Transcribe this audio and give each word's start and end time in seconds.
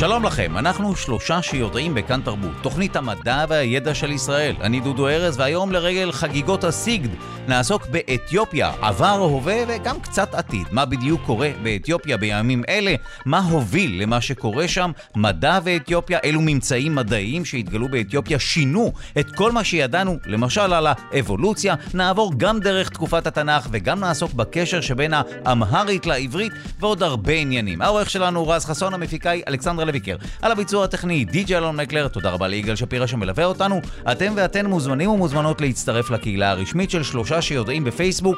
שלום 0.00 0.24
לכם, 0.24 0.58
אנחנו 0.58 0.96
שלושה 0.96 1.42
שיודעים 1.42 1.94
בכאן 1.94 2.20
תרבות, 2.20 2.50
תוכנית 2.62 2.96
המדע 2.96 3.44
והידע 3.48 3.94
של 3.94 4.10
ישראל. 4.10 4.54
אני 4.60 4.80
דודו 4.80 5.08
ארז, 5.08 5.38
והיום 5.38 5.72
לרגל 5.72 6.12
חגיגות 6.12 6.64
הסיגד 6.64 7.08
נעסוק 7.48 7.86
באתיופיה, 7.86 8.72
עבר, 8.82 9.06
הווה 9.06 9.56
וגם 9.68 10.00
קצת 10.00 10.34
עתיד. 10.34 10.66
מה 10.70 10.84
בדיוק 10.84 11.20
קורה 11.26 11.50
באתיופיה 11.62 12.16
בימים 12.16 12.62
אלה, 12.68 12.94
מה 13.26 13.38
הוביל 13.38 14.02
למה 14.02 14.20
שקורה 14.20 14.68
שם, 14.68 14.90
מדע 15.16 15.58
ואתיופיה, 15.64 16.18
אילו 16.22 16.40
ממצאים 16.40 16.94
מדעיים 16.94 17.44
שהתגלו 17.44 17.88
באתיופיה 17.88 18.38
שינו 18.38 18.92
את 19.18 19.30
כל 19.30 19.52
מה 19.52 19.64
שידענו, 19.64 20.16
למשל 20.26 20.72
על 20.72 20.86
האבולוציה. 20.86 21.74
נעבור 21.94 22.32
גם 22.36 22.60
דרך 22.60 22.88
תקופת 22.88 23.26
התנ"ך 23.26 23.68
וגם 23.70 24.00
נעסוק 24.00 24.32
בקשר 24.32 24.80
שבין 24.80 25.12
האמהרית 25.44 26.06
לעברית 26.06 26.52
ועוד 26.80 27.02
הרבה 27.02 27.32
עניינים. 27.32 27.82
העורך 27.82 28.10
שלנו 28.10 28.48
רז 28.48 28.64
חסון, 28.64 28.94
המפיקאי 28.94 29.42
אלכסנדרה 29.48 29.89
לויקר. 29.90 30.16
על 30.42 30.52
הביצוע 30.52 30.84
הטכני, 30.84 31.24
די.ג'י 31.24 31.56
אלון 31.56 31.76
מקלר, 31.76 32.08
תודה 32.08 32.30
רבה 32.30 32.48
ליגאל 32.48 32.76
שפירא 32.76 33.06
שמלווה 33.06 33.44
אותנו. 33.44 33.80
אתם 34.12 34.32
ואתן 34.36 34.66
מוזמנים 34.66 35.10
ומוזמנות 35.10 35.60
להצטרף 35.60 36.10
לקהילה 36.10 36.50
הרשמית 36.50 36.90
של 36.90 37.02
שלושה 37.02 37.42
שיודעים 37.42 37.84
בפייסבוק. 37.84 38.36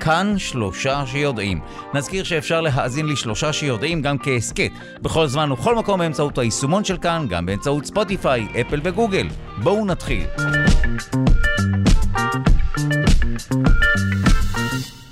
כאן 0.00 0.34
שלושה 0.38 1.02
שיודעים. 1.06 1.60
נזכיר 1.94 2.24
שאפשר 2.24 2.60
להאזין 2.60 3.06
לשלושה 3.06 3.52
שיודעים 3.52 4.02
גם 4.02 4.18
כהסכת, 4.18 4.70
בכל 5.02 5.26
זמן 5.26 5.52
ובכל 5.52 5.74
מקום 5.74 6.00
באמצעות 6.00 6.38
היישומון 6.38 6.84
של 6.84 6.96
כאן, 6.96 7.26
גם 7.28 7.46
באמצעות 7.46 7.84
ספוטיפיי, 7.84 8.46
אפל 8.60 8.80
וגוגל. 8.84 9.28
בואו 9.62 9.86
נתחיל. 9.86 10.24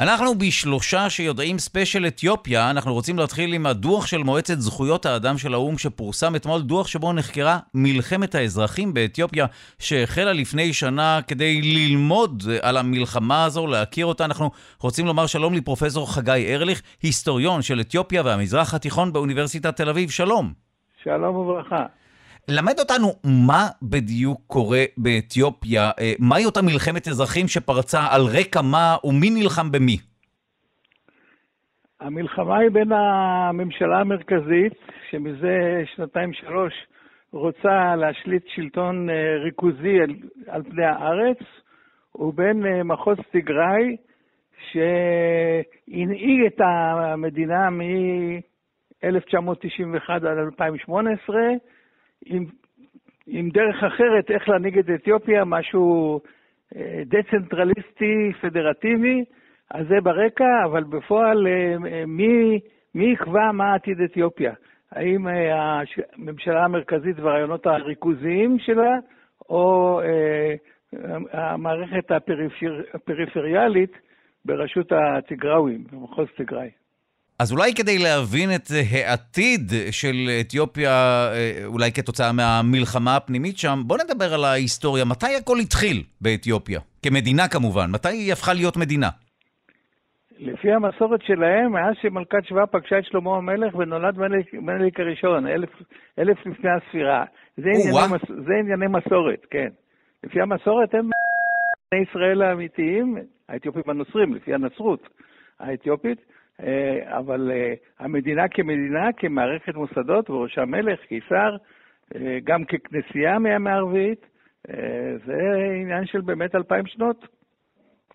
אנחנו 0.01 0.39
בשלושה 0.39 1.11
שיודעים 1.11 1.59
special 1.59 2.07
אתיופיה, 2.07 2.71
אנחנו 2.71 2.93
רוצים 2.95 3.19
להתחיל 3.19 3.53
עם 3.53 3.67
הדוח 3.67 4.07
של 4.07 4.19
מועצת 4.19 4.61
זכויות 4.61 5.07
האדם 5.07 5.39
של 5.39 5.55
האו"ם 5.55 5.79
שפורסם 5.79 6.37
אתמול, 6.37 6.63
דוח 6.63 6.87
שבו 6.87 7.13
נחקרה 7.13 7.59
מלחמת 7.75 8.35
האזרחים 8.35 8.95
באתיופיה 8.95 9.47
שהחלה 9.79 10.33
לפני 10.33 10.73
שנה 10.73 11.21
כדי 11.27 11.63
ללמוד 11.63 12.43
על 12.63 12.77
המלחמה 12.77 13.45
הזו, 13.45 13.67
להכיר 13.67 14.07
אותה. 14.07 14.25
אנחנו 14.25 14.51
רוצים 14.81 15.07
לומר 15.07 15.27
שלום 15.27 15.55
לפרופסור 15.55 16.15
חגי 16.15 16.55
ארליך, 16.55 16.83
היסטוריון 17.03 17.63
של 17.63 17.81
אתיופיה 17.81 18.23
והמזרח 18.25 18.75
התיכון 18.75 19.13
באוניברסיטת 19.13 19.77
תל 19.77 19.89
אביב. 19.89 20.11
שלום. 20.11 20.53
שלום 21.03 21.37
וברכה. 21.37 21.87
למד 22.57 22.79
אותנו 22.79 23.09
מה 23.25 23.63
בדיוק 23.83 24.41
קורה 24.47 24.85
באתיופיה, 24.97 25.91
אה, 26.01 26.13
מהי 26.19 26.45
אותה 26.47 26.63
מלחמת 26.63 27.09
אזרחים 27.09 27.49
שפרצה, 27.49 28.01
על 28.11 28.23
רקע 28.39 28.61
מה 28.63 28.97
ומי 29.05 29.31
נלחם 29.31 29.73
במי? 29.73 29.97
המלחמה 32.01 32.59
היא 32.59 32.71
בין 32.71 32.93
הממשלה 32.93 34.01
המרכזית, 34.01 34.73
שמזה 35.11 35.83
שנתיים-שלוש 35.95 36.73
רוצה 37.33 37.97
להשליט 37.97 38.43
שלטון 38.55 39.11
אה, 39.11 39.15
ריכוזי 39.45 40.01
על, 40.03 40.15
על 40.47 40.63
פני 40.63 40.85
הארץ, 40.85 41.39
ובין 42.15 42.67
אה, 42.67 42.83
מחוז 42.83 43.19
תיגראי, 43.31 43.97
שהנהיג 44.71 46.47
את 46.47 46.61
המדינה 46.61 47.71
מ-1991 47.71 50.13
עד 50.13 50.25
2018, 50.25 51.37
עם, 52.27 52.45
עם 53.27 53.49
דרך 53.49 53.85
אחרת 53.85 54.31
איך 54.31 54.49
להנהיג 54.49 54.79
את 54.79 54.91
אתיופיה, 54.95 55.45
משהו 55.45 56.21
אה, 56.77 57.03
דצנטרליסטי, 57.07 58.33
פדרטיבי, 58.41 59.25
אז 59.71 59.87
זה 59.89 60.01
ברקע, 60.03 60.65
אבל 60.65 60.85
בפועל 60.85 61.47
אה, 61.47 62.07
מי, 62.07 62.61
מי 62.95 63.05
יקבע 63.05 63.53
מה 63.53 63.75
עתיד 63.75 64.01
אתיופיה? 64.01 64.53
האם 64.93 65.29
אה, 65.29 65.81
הממשלה 66.17 66.65
המרכזית 66.65 67.19
והרעיונות 67.19 67.67
הריכוזיים 67.67 68.59
שלה, 68.59 68.97
או 69.49 70.01
המערכת 71.33 72.11
הפריפר... 72.11 72.83
הפריפריאלית 72.95 73.99
בראשות 74.45 74.93
הטיגראויים, 74.93 75.85
במחוז 75.93 76.29
תיגראי. 76.37 76.71
אז 77.43 77.53
אולי 77.53 77.75
כדי 77.75 77.99
להבין 77.99 78.49
את 78.57 78.67
העתיד 78.93 79.65
של 79.91 80.17
אתיופיה, 80.41 80.91
אה, 81.33 81.67
אולי 81.67 81.93
כתוצאה 81.93 82.33
מהמלחמה 82.33 83.17
הפנימית 83.17 83.59
שם, 83.59 83.79
בוא 83.87 83.97
נדבר 84.03 84.35
על 84.35 84.45
ההיסטוריה. 84.45 85.05
מתי 85.05 85.37
הכל 85.41 85.59
התחיל 85.63 86.03
באתיופיה? 86.21 86.81
כמדינה 87.03 87.49
כמובן. 87.49 87.91
מתי 87.91 88.09
היא 88.09 88.33
הפכה 88.33 88.53
להיות 88.55 88.77
מדינה? 88.77 89.09
לפי 90.39 90.73
המסורת 90.73 91.21
שלהם, 91.23 91.73
מאז 91.73 91.95
שמלכת 92.03 92.45
שבא 92.45 92.65
פגשה 92.67 92.99
את 92.99 93.05
שלמה 93.05 93.37
המלך 93.37 93.75
ונולד 93.75 94.19
מלך, 94.19 94.47
מלך 94.53 94.95
הראשון, 94.99 95.47
אלף, 95.47 95.71
אלף 96.19 96.39
לפני 96.47 96.71
הספירה. 96.71 97.25
זה 97.57 97.69
ענייני, 97.75 98.15
מס, 98.15 98.45
זה 98.47 98.53
ענייני 98.61 98.87
מסורת, 98.87 99.47
כן. 99.51 99.69
לפי 100.25 100.41
המסורת 100.41 100.95
הם 100.95 101.11
בני 101.91 102.03
ישראל 102.03 102.43
האמיתיים, 102.43 103.17
האתיופים 103.49 103.83
הנוצרים, 103.87 104.35
לפי 104.35 104.55
הנצרות 104.55 105.09
האתיופית. 105.61 106.19
אה, 106.63 107.19
אבל 107.19 107.51
אה, 107.51 107.75
המדינה 107.99 108.49
כמדינה, 108.49 109.13
כמערכת 109.17 109.75
מוסדות, 109.75 110.31
בראשה 110.31 110.65
מלך, 110.65 111.01
קיסר, 111.09 111.57
אה, 112.15 112.39
גם 112.45 112.65
ככנסייה 112.65 113.39
מהמאה 113.39 113.75
הרביעית, 113.75 114.27
זה 115.27 115.39
עניין 115.83 116.07
של 116.07 116.21
באמת 116.21 116.55
אלפיים 116.55 116.87
שנות. 116.87 117.27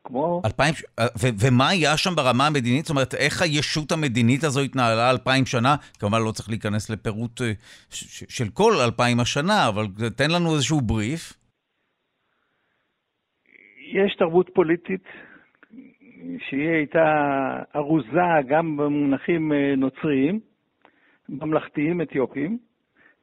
כמו... 0.04 0.42
אלפיים, 0.46 0.74
ו- 1.00 1.36
ומה 1.48 1.70
היה 1.70 1.98
שם 1.98 2.16
ברמה 2.16 2.48
המדינית? 2.48 2.86
זאת 2.86 2.90
אומרת, 2.90 3.14
איך 3.14 3.42
הישות 3.42 3.92
המדינית 3.92 4.44
הזו 4.44 4.62
התנהלה 4.62 5.12
אלפיים 5.12 5.46
שנה? 5.46 5.76
כמובן 6.00 6.22
לא 6.22 6.32
צריך 6.32 6.50
להיכנס 6.50 6.90
לפירוט 6.90 7.42
ש- 7.90 8.24
של 8.38 8.50
כל 8.54 8.74
אלפיים 8.86 9.20
השנה, 9.20 9.68
אבל 9.68 9.86
תן 10.18 10.32
לנו 10.32 10.54
איזשהו 10.54 10.82
בריף. 10.82 11.34
יש 13.94 14.16
תרבות 14.20 14.50
פוליטית 14.54 15.04
שהיא 16.40 16.70
הייתה 16.70 17.06
ארוזה 17.76 18.22
גם 18.48 18.78
במונחים 18.78 19.54
אה, 19.54 19.74
נוצריים, 19.78 20.40
ממלכתיים 21.30 22.02
אתיופיים, 22.02 22.58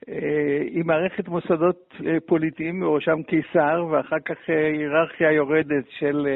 אה, 0.08 0.62
עם 0.70 0.86
מערכת 0.86 1.28
מוסדות 1.28 1.94
אה, 2.06 2.20
פוליטיים, 2.26 2.80
בראשם 2.80 3.22
קיסר, 3.22 3.86
ואחר 3.90 4.20
כך 4.24 4.36
היררכיה 4.48 5.32
יורדת 5.32 5.84
של 5.88 6.28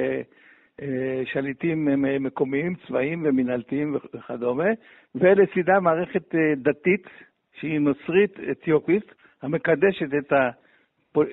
שליטים 1.24 1.88
מקומיים, 2.20 2.74
צבאיים 2.86 3.22
ומנהלתיים 3.24 3.97
וכדומה, 4.14 4.69
ולצידה 5.14 5.80
מערכת 5.80 6.34
דתית 6.56 7.06
שהיא 7.60 7.80
נוצרית 7.80 8.41
אתיופית, 8.50 9.14
המקדשת 9.42 10.08
את, 10.19 10.32
ה, 10.32 10.50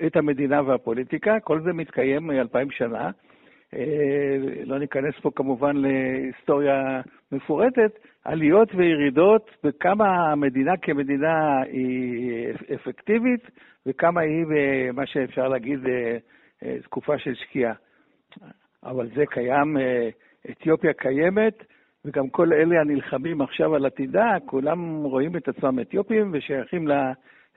את 0.06 0.16
המדינה 0.16 0.62
והפוליטיקה. 0.62 1.40
כל 1.40 1.60
זה 1.60 1.72
מתקיים 1.72 2.26
מאלפיים 2.26 2.70
שנה. 2.70 3.10
אה, 3.74 4.36
לא 4.64 4.78
ניכנס 4.78 5.14
פה 5.22 5.30
כמובן 5.34 5.76
להיסטוריה 5.76 7.00
מפורטת, 7.32 7.98
עליות 8.24 8.74
וירידות 8.74 9.50
בכמה 9.64 10.32
המדינה 10.32 10.76
כמדינה 10.76 11.62
היא 11.62 12.52
אפקטיבית 12.74 13.50
וכמה 13.86 14.20
היא, 14.20 14.44
מה 14.92 15.06
שאפשר 15.06 15.48
להגיד, 15.48 15.86
אה, 15.86 16.16
אה, 16.64 16.76
תקופה 16.82 17.18
של 17.18 17.34
שקיעה. 17.34 17.72
אבל 18.84 19.08
זה 19.14 19.26
קיים, 19.26 19.76
אתיופיה 20.50 20.92
קיימת, 20.92 21.64
וגם 22.04 22.28
כל 22.28 22.52
אלה 22.52 22.80
הנלחמים 22.80 23.40
עכשיו 23.40 23.74
על 23.74 23.86
עתידה, 23.86 24.36
כולם 24.46 25.02
רואים 25.02 25.36
את 25.36 25.48
עצמם 25.48 25.80
אתיופים 25.80 26.30
ושייכים 26.32 26.88
לה, 26.88 27.12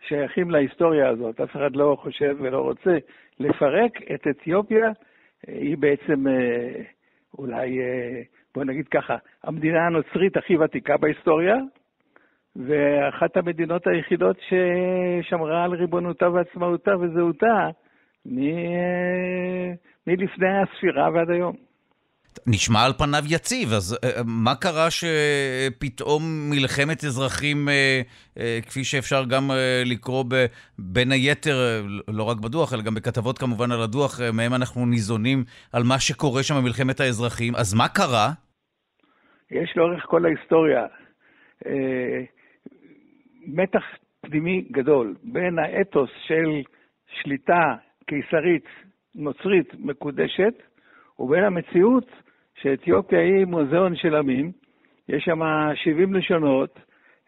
שייכים 0.07 0.51
להיסטוריה 0.51 1.09
הזאת. 1.09 1.41
אף 1.41 1.55
אחד 1.55 1.75
לא 1.75 1.97
חושב 2.01 2.35
ולא 2.39 2.59
רוצה 2.59 2.97
לפרק 3.39 3.91
את 4.13 4.27
אתיופיה 4.27 4.91
היא 5.47 5.77
בעצם 5.77 6.27
אה, 6.27 6.81
אולי, 7.37 7.79
אה, 7.79 8.21
בוא 8.55 8.63
נגיד 8.63 8.87
ככה, 8.87 9.15
המדינה 9.43 9.85
הנוצרית 9.85 10.37
הכי 10.37 10.57
ותיקה 10.57 10.97
בהיסטוריה, 10.97 11.55
ואחת 12.55 13.37
המדינות 13.37 13.87
היחידות 13.87 14.37
ששמרה 14.39 15.63
על 15.63 15.71
ריבונותה 15.71 16.29
ועצמאותה 16.29 16.97
וזהותה 16.97 17.69
מ... 18.25 18.39
אה, 18.39 19.73
מלפני 20.07 20.57
הספירה 20.57 21.09
ועד 21.13 21.29
היום. 21.29 21.55
נשמע 22.47 22.85
על 22.85 22.93
פניו 22.93 23.23
יציב, 23.27 23.73
אז 23.73 23.93
uh, 23.93 24.07
מה 24.25 24.55
קרה 24.55 24.87
שפתאום 24.91 26.23
מלחמת 26.49 27.03
אזרחים, 27.03 27.67
uh, 27.67 28.39
כפי 28.67 28.83
שאפשר 28.83 29.25
גם 29.25 29.51
לקרוא 29.85 30.23
ב, 30.27 30.45
בין 30.79 31.11
היתר, 31.11 31.85
לא 32.07 32.23
רק 32.23 32.37
בדוח, 32.37 32.73
אלא 32.73 32.81
גם 32.81 32.95
בכתבות 32.95 33.37
כמובן 33.37 33.71
על 33.71 33.81
הדוח, 33.81 34.19
מהם 34.33 34.53
אנחנו 34.53 34.85
ניזונים 34.85 35.43
על 35.73 35.83
מה 35.83 35.99
שקורה 35.99 36.43
שם 36.43 36.55
במלחמת 36.55 36.99
האזרחים, 36.99 37.55
אז 37.55 37.73
מה 37.73 37.87
קרה? 37.87 38.31
יש 39.51 39.73
לאורך 39.75 40.03
כל 40.05 40.25
ההיסטוריה 40.25 40.85
מתח 43.47 43.83
פנימי 44.21 44.65
גדול 44.71 45.15
בין 45.23 45.59
האתוס 45.59 46.09
של 46.27 46.61
שליטה 47.21 47.75
קיסרית 48.07 48.65
נוצרית 49.15 49.67
מקודשת, 49.79 50.53
ובין 51.19 51.43
המציאות 51.43 52.07
שאתיופיה 52.61 53.19
היא 53.19 53.45
מוזיאון 53.45 53.95
של 53.95 54.15
עמים, 54.15 54.51
יש 55.09 55.23
שם 55.23 55.39
70 55.75 56.13
לשונות, 56.13 56.79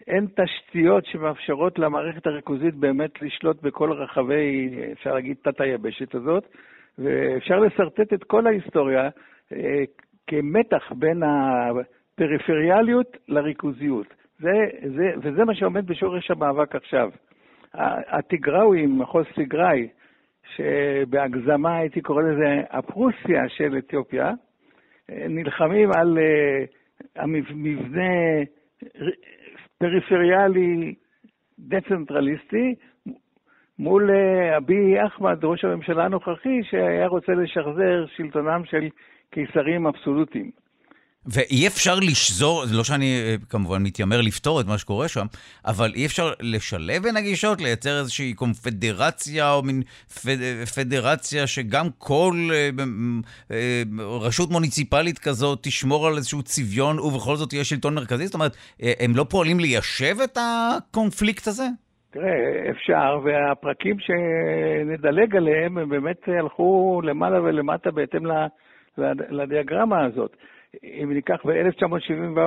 אין 0.07 0.27
תשתיות 0.35 1.05
שמאפשרות 1.05 1.79
למערכת 1.79 2.27
הריכוזית 2.27 2.75
באמת 2.75 3.21
לשלוט 3.21 3.61
בכל 3.61 3.91
רחבי, 3.91 4.69
אפשר 4.91 5.13
להגיד, 5.13 5.37
תת-היבשת 5.43 6.15
הזאת, 6.15 6.43
ואפשר 6.97 7.59
לשרטט 7.59 8.13
את 8.13 8.23
כל 8.23 8.47
ההיסטוריה 8.47 9.09
אה, 9.53 9.83
כמתח 10.27 10.91
בין 10.91 11.23
הפריפריאליות 11.23 13.17
לריכוזיות. 13.27 14.07
זה, 14.39 14.53
זה, 14.95 15.11
וזה 15.21 15.45
מה 15.45 15.55
שעומד 15.55 15.87
בשורש 15.87 16.31
המאבק 16.31 16.75
עכשיו. 16.75 17.09
הטיגראוים, 18.07 18.99
מחוז 18.99 19.25
טיגראי, 19.35 19.87
שבהגזמה 20.55 21.77
הייתי 21.77 22.01
קורא 22.01 22.23
לזה 22.23 22.61
הפרוסיה 22.69 23.49
של 23.49 23.77
אתיופיה, 23.77 24.31
נלחמים 25.11 25.91
על 25.91 26.17
אה, 26.17 26.65
המבנה 27.15 28.43
פריפריאלי 29.77 30.95
דצנטרליסטי 31.59 32.75
מול 33.79 34.11
אה, 34.11 34.57
אביי 34.57 35.05
אחמד, 35.05 35.43
ראש 35.43 35.65
הממשלה 35.65 36.05
הנוכחי, 36.05 36.63
שהיה 36.63 37.07
רוצה 37.07 37.31
לשחזר 37.31 38.05
שלטונם 38.15 38.61
של 38.65 38.87
קיסרים 39.31 39.87
אבסולוטיים. 39.87 40.51
ואי 41.27 41.67
אפשר 41.67 41.95
לשזור, 41.95 42.63
לא 42.71 42.83
שאני 42.83 43.05
אה, 43.05 43.35
כמובן 43.49 43.83
מתיימר 43.83 44.21
לפתור 44.21 44.61
את 44.61 44.65
מה 44.65 44.77
שקורה 44.77 45.07
שם, 45.07 45.25
אבל 45.65 45.91
אי 45.95 46.05
אפשר 46.05 46.31
לשלב 46.39 47.03
בין 47.03 47.17
הגישות, 47.17 47.61
לייצר 47.61 47.99
איזושהי 47.99 48.33
קונפדרציה 48.33 49.53
או 49.53 49.63
מין 49.63 49.81
פד, 50.23 50.37
פדרציה 50.75 51.47
שגם 51.47 51.87
כל 51.97 52.33
אה, 52.51 52.69
אה, 53.51 53.83
רשות 54.21 54.51
מוניציפלית 54.51 55.19
כזאת 55.19 55.59
תשמור 55.61 56.07
על 56.07 56.17
איזשהו 56.17 56.43
צביון 56.43 56.99
ובכל 56.99 57.35
זאת 57.35 57.49
תהיה 57.49 57.63
שלטון 57.63 57.95
מרכזי? 57.95 58.25
זאת 58.25 58.33
אומרת, 58.33 58.57
אה, 58.83 58.93
הם 58.99 59.15
לא 59.15 59.25
פועלים 59.29 59.59
ליישב 59.59 60.15
את 60.23 60.37
הקונפליקט 60.37 61.47
הזה? 61.47 61.63
תראה, 62.11 62.69
אפשר, 62.71 63.19
והפרקים 63.23 63.97
שנדלג 63.99 65.35
עליהם, 65.35 65.77
הם 65.77 65.89
באמת 65.89 66.21
הלכו 66.39 67.01
למעלה 67.03 67.41
ולמטה 67.41 67.91
בהתאם 67.91 68.25
לדיאגרמה 69.29 70.05
הזאת. 70.05 70.37
אם 70.83 71.11
ניקח 71.13 71.45
ב-1974, 71.45 72.39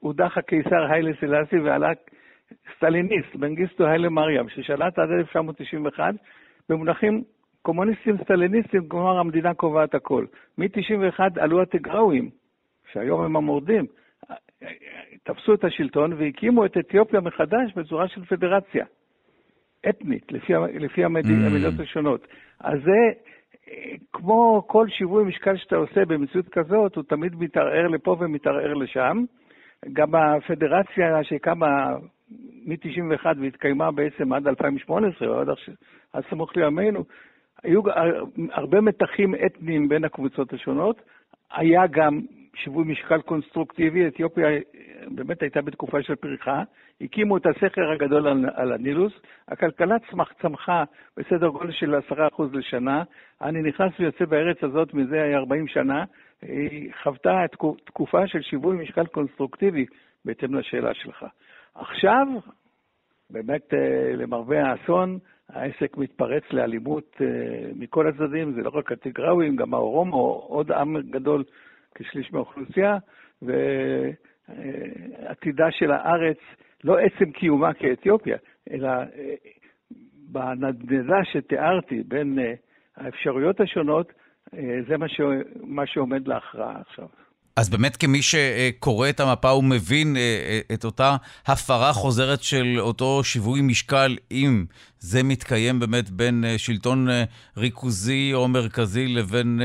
הודח 0.00 0.38
הקיסר 0.38 0.92
היילה 0.92 1.10
סלאסי 1.20 1.58
ועלה 1.58 1.90
סטליניסט, 2.76 3.36
בנגיסטו 3.36 3.86
היילה 3.86 4.08
מריאם, 4.08 4.48
ששלט 4.48 4.98
עד 4.98 5.10
1991 5.10 6.14
במונחים 6.68 7.22
קומוניסטים 7.62 8.16
סטליניסטים, 8.24 8.88
כלומר 8.88 9.18
המדינה 9.18 9.54
קובעת 9.54 9.94
הכל. 9.94 10.26
מ-91 10.58 11.20
עלו 11.40 11.62
התגראויים, 11.62 12.30
שהיום 12.92 13.24
הם 13.24 13.36
המורדים, 13.36 13.86
תפסו 15.22 15.54
את 15.54 15.64
השלטון 15.64 16.12
והקימו 16.12 16.66
את 16.66 16.76
אתיופיה 16.78 17.20
מחדש 17.20 17.72
בצורה 17.76 18.08
של 18.08 18.24
פדרציה 18.24 18.84
אתנית, 19.88 20.32
לפי, 20.32 20.52
לפי 20.74 21.04
המדינות 21.04 21.74
mm. 21.78 21.82
השונות. 21.82 22.26
אז 22.60 22.78
זה 22.84 23.12
כמו 24.12 24.62
כל 24.66 24.88
שיווי 24.88 25.24
משקל 25.24 25.56
שאתה 25.56 25.76
עושה 25.76 26.04
במציאות 26.04 26.48
כזאת, 26.48 26.96
הוא 26.96 27.04
תמיד 27.04 27.36
מתערער 27.38 27.88
לפה 27.88 28.16
ומתערער 28.20 28.74
לשם. 28.74 29.24
גם 29.92 30.14
הפדרציה 30.14 31.24
שקמה 31.24 31.86
מ-91 32.66 33.26
והתקיימה 33.40 33.90
בעצם 33.90 34.32
עד 34.32 34.48
2018, 34.48 35.28
או 35.28 35.40
עד, 36.12 36.22
סמוך 36.30 36.56
לימינו, 36.56 37.04
היו 37.62 37.82
הרבה 38.52 38.80
מתחים 38.80 39.34
אתניים 39.46 39.88
בין 39.88 40.04
הקבוצות 40.04 40.52
השונות. 40.52 41.02
היה 41.52 41.86
גם 41.86 42.20
שיווי 42.54 42.84
משקל 42.84 43.20
קונסטרוקטיבי, 43.20 44.08
אתיופיה 44.08 44.48
באמת 45.08 45.42
הייתה 45.42 45.62
בתקופה 45.62 46.02
של 46.02 46.14
פריחה, 46.14 46.62
הקימו 47.00 47.36
את 47.36 47.46
הסכר 47.46 47.92
הגדול 47.92 48.28
על, 48.28 48.44
על 48.54 48.72
הנילוס, 48.72 49.12
הכלכלה 49.48 49.96
צמח, 50.10 50.32
צמחה 50.42 50.84
בסדר 51.16 51.48
גודל 51.48 51.72
של 51.72 51.94
10% 51.94 52.42
לשנה, 52.52 53.02
אני 53.42 53.62
נכנס 53.62 53.92
ויוצא 54.00 54.24
בארץ 54.24 54.64
הזאת 54.64 54.94
מזה 54.94 55.32
40 55.34 55.68
שנה, 55.68 56.04
היא 56.42 56.92
חוותה 57.02 57.44
תקופה 57.84 58.26
של 58.26 58.42
שיווי 58.42 58.76
משקל 58.76 59.06
קונסטרוקטיבי, 59.06 59.86
בהתאם 60.24 60.54
לשאלה 60.54 60.94
שלך. 60.94 61.26
עכשיו, 61.74 62.26
באמת, 63.30 63.74
אה, 63.74 64.16
למרבה 64.16 64.66
האסון, 64.66 65.18
העסק 65.48 65.96
מתפרץ 65.96 66.42
לאלימות 66.50 67.16
אה, 67.20 67.26
מכל 67.76 68.08
הצדדים, 68.08 68.52
זה 68.52 68.62
לא 68.62 68.70
רק 68.74 68.92
הטיגראווים, 68.92 69.56
גם 69.56 69.74
האורומו, 69.74 70.44
עוד 70.48 70.72
עם 70.72 71.00
גדול 71.10 71.44
כשליש 71.94 72.32
מהאוכלוסייה, 72.32 72.96
ועתידה 74.62 75.66
של 75.70 75.90
הארץ, 75.90 76.38
לא 76.84 76.96
עצם 76.98 77.30
קיומה 77.30 77.74
כאתיופיה, 77.74 78.36
אלא 78.70 78.88
אה, 78.88 79.34
בנדנדה 80.28 81.24
שתיארתי 81.32 82.02
בין 82.08 82.38
אה, 82.38 82.52
האפשרויות 82.96 83.60
השונות, 83.60 84.12
אה, 84.54 84.60
זה 84.88 84.96
מה, 84.96 85.08
ש... 85.08 85.20
מה 85.60 85.86
שעומד 85.86 86.28
להכרעה 86.28 86.80
עכשיו. 86.88 87.06
אז 87.56 87.70
באמת 87.70 87.96
כמי 87.96 88.18
שקורא 88.22 89.08
את 89.08 89.20
המפה 89.20 89.48
הוא 89.48 89.64
מבין 89.64 90.16
את 90.74 90.84
אותה 90.84 91.16
הפרה 91.46 91.92
חוזרת 91.92 92.42
של 92.42 92.76
אותו 92.78 93.24
שיווי 93.24 93.60
משקל, 93.62 94.16
אם 94.32 94.64
זה 94.98 95.22
מתקיים 95.24 95.80
באמת 95.80 96.10
בין 96.10 96.44
שלטון 96.56 97.06
ריכוזי 97.56 98.30
או 98.34 98.48
מרכזי 98.48 99.06
לבין 99.08 99.60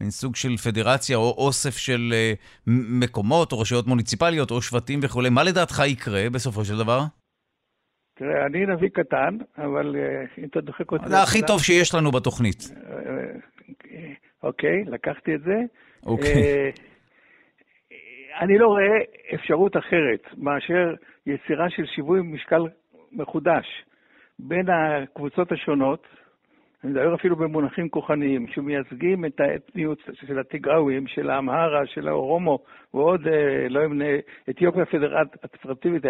מין 0.00 0.10
סוג 0.10 0.36
של 0.36 0.56
פדרציה 0.56 1.16
או 1.16 1.34
אוסף 1.38 1.76
של 1.76 2.12
uh, 2.12 2.70
מקומות 3.00 3.52
או 3.52 3.60
רשויות 3.60 3.86
מוניציפליות 3.86 4.50
או 4.50 4.62
שבטים 4.62 5.00
וכולי. 5.02 5.30
מה 5.30 5.42
לדעתך 5.44 5.78
יקרה 5.86 6.30
בסופו 6.32 6.64
של 6.64 6.78
דבר? 6.84 7.00
תראה, 8.14 8.46
אני 8.46 8.66
נביא 8.66 8.88
קטן, 8.88 9.36
אבל 9.58 9.96
uh, 9.96 10.40
אם 10.40 10.44
אתה 10.50 10.60
דוחק 10.60 10.92
אותי... 10.92 11.08
זה 11.08 11.22
הכי 11.22 11.46
טוב 11.46 11.60
שיש 11.60 11.94
לנו 11.94 12.10
בתוכנית. 12.10 12.58
אה, 12.86 13.00
אוקיי, 14.42 14.84
לקחתי 14.86 15.34
את 15.34 15.40
זה. 15.42 15.56
אוקיי. 16.06 16.72
אני 18.40 18.58
לא 18.58 18.66
רואה 18.66 18.98
אפשרות 19.34 19.76
אחרת 19.76 20.22
מאשר 20.36 20.94
יצירה 21.26 21.70
של 21.70 21.86
שיווי 21.94 22.20
משקל 22.22 22.62
מחודש 23.12 23.66
בין 24.38 24.66
הקבוצות 24.70 25.52
השונות, 25.52 26.06
אני 26.84 26.92
מדבר 26.92 27.14
אפילו 27.14 27.36
במונחים 27.36 27.88
כוחניים, 27.88 28.46
שמייצגים 28.46 29.24
את 29.24 29.40
האתניות 29.40 29.98
של 30.14 30.38
הטיגראווים, 30.38 31.06
של 31.06 31.30
האמהרה, 31.30 31.86
של 31.86 32.08
האורומו, 32.08 32.58
ועוד, 32.94 33.26
אה, 33.26 33.68
לא 33.68 33.84
אמנה, 33.84 34.04
אתיופיה 34.50 34.84
הפדרטיבית, 35.42 36.02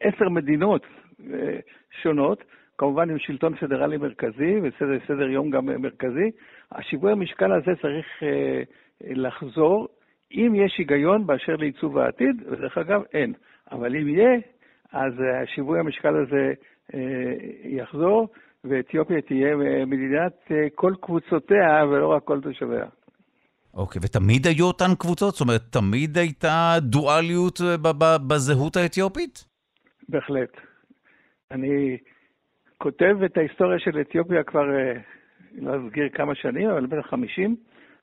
עשר 0.00 0.28
מדינות 0.28 0.86
אה, 1.32 1.58
שונות, 2.02 2.44
כמובן 2.78 3.10
עם 3.10 3.18
שלטון 3.18 3.54
פדרלי 3.54 3.96
מרכזי 3.96 4.60
וסדר 4.62 4.98
סדר 5.06 5.28
יום 5.28 5.50
גם 5.50 5.66
מרכזי. 5.66 6.30
השיווי 6.72 7.12
המשקל 7.12 7.52
הזה 7.52 7.72
צריך 7.82 8.06
אה, 8.22 8.62
לחזור, 9.10 9.88
אם 10.32 10.52
יש 10.54 10.78
היגיון 10.78 11.26
באשר 11.26 11.56
לעיצוב 11.56 11.98
העתיד, 11.98 12.42
ודרך 12.50 12.78
אגב, 12.78 13.02
אין. 13.14 13.32
אבל 13.72 13.96
אם 13.96 14.08
יהיה, 14.08 14.38
אז 14.92 15.12
השיווי 15.42 15.80
המשקל 15.80 16.16
הזה 16.16 16.52
יחזור. 17.64 18.28
ואתיופיה 18.64 19.22
תהיה 19.22 19.56
מדינת 19.86 20.32
אה, 20.50 20.66
כל 20.74 20.94
קבוצותיה 21.00 21.84
ולא 21.90 22.08
רק 22.08 22.24
כל 22.24 22.40
תושביה. 22.40 22.86
אוקיי, 23.74 24.00
okay, 24.00 24.04
ותמיד 24.04 24.46
היו 24.46 24.64
אותן 24.64 24.94
קבוצות? 24.98 25.34
זאת 25.34 25.40
אומרת, 25.40 25.60
תמיד 25.70 26.18
הייתה 26.18 26.74
דואליות 26.80 27.60
אה, 27.60 27.92
בזהות 28.28 28.76
האתיופית? 28.76 29.44
בהחלט. 30.08 30.50
אני 31.50 31.96
כותב 32.78 33.16
את 33.24 33.36
ההיסטוריה 33.36 33.78
של 33.78 34.00
אתיופיה 34.00 34.42
כבר, 34.42 34.74
אה, 34.78 34.92
לא 35.54 35.72
אסגיר 35.76 36.08
כמה 36.08 36.34
שנים, 36.34 36.70
אבל 36.70 36.86
בטח 36.86 37.06
50, 37.06 37.56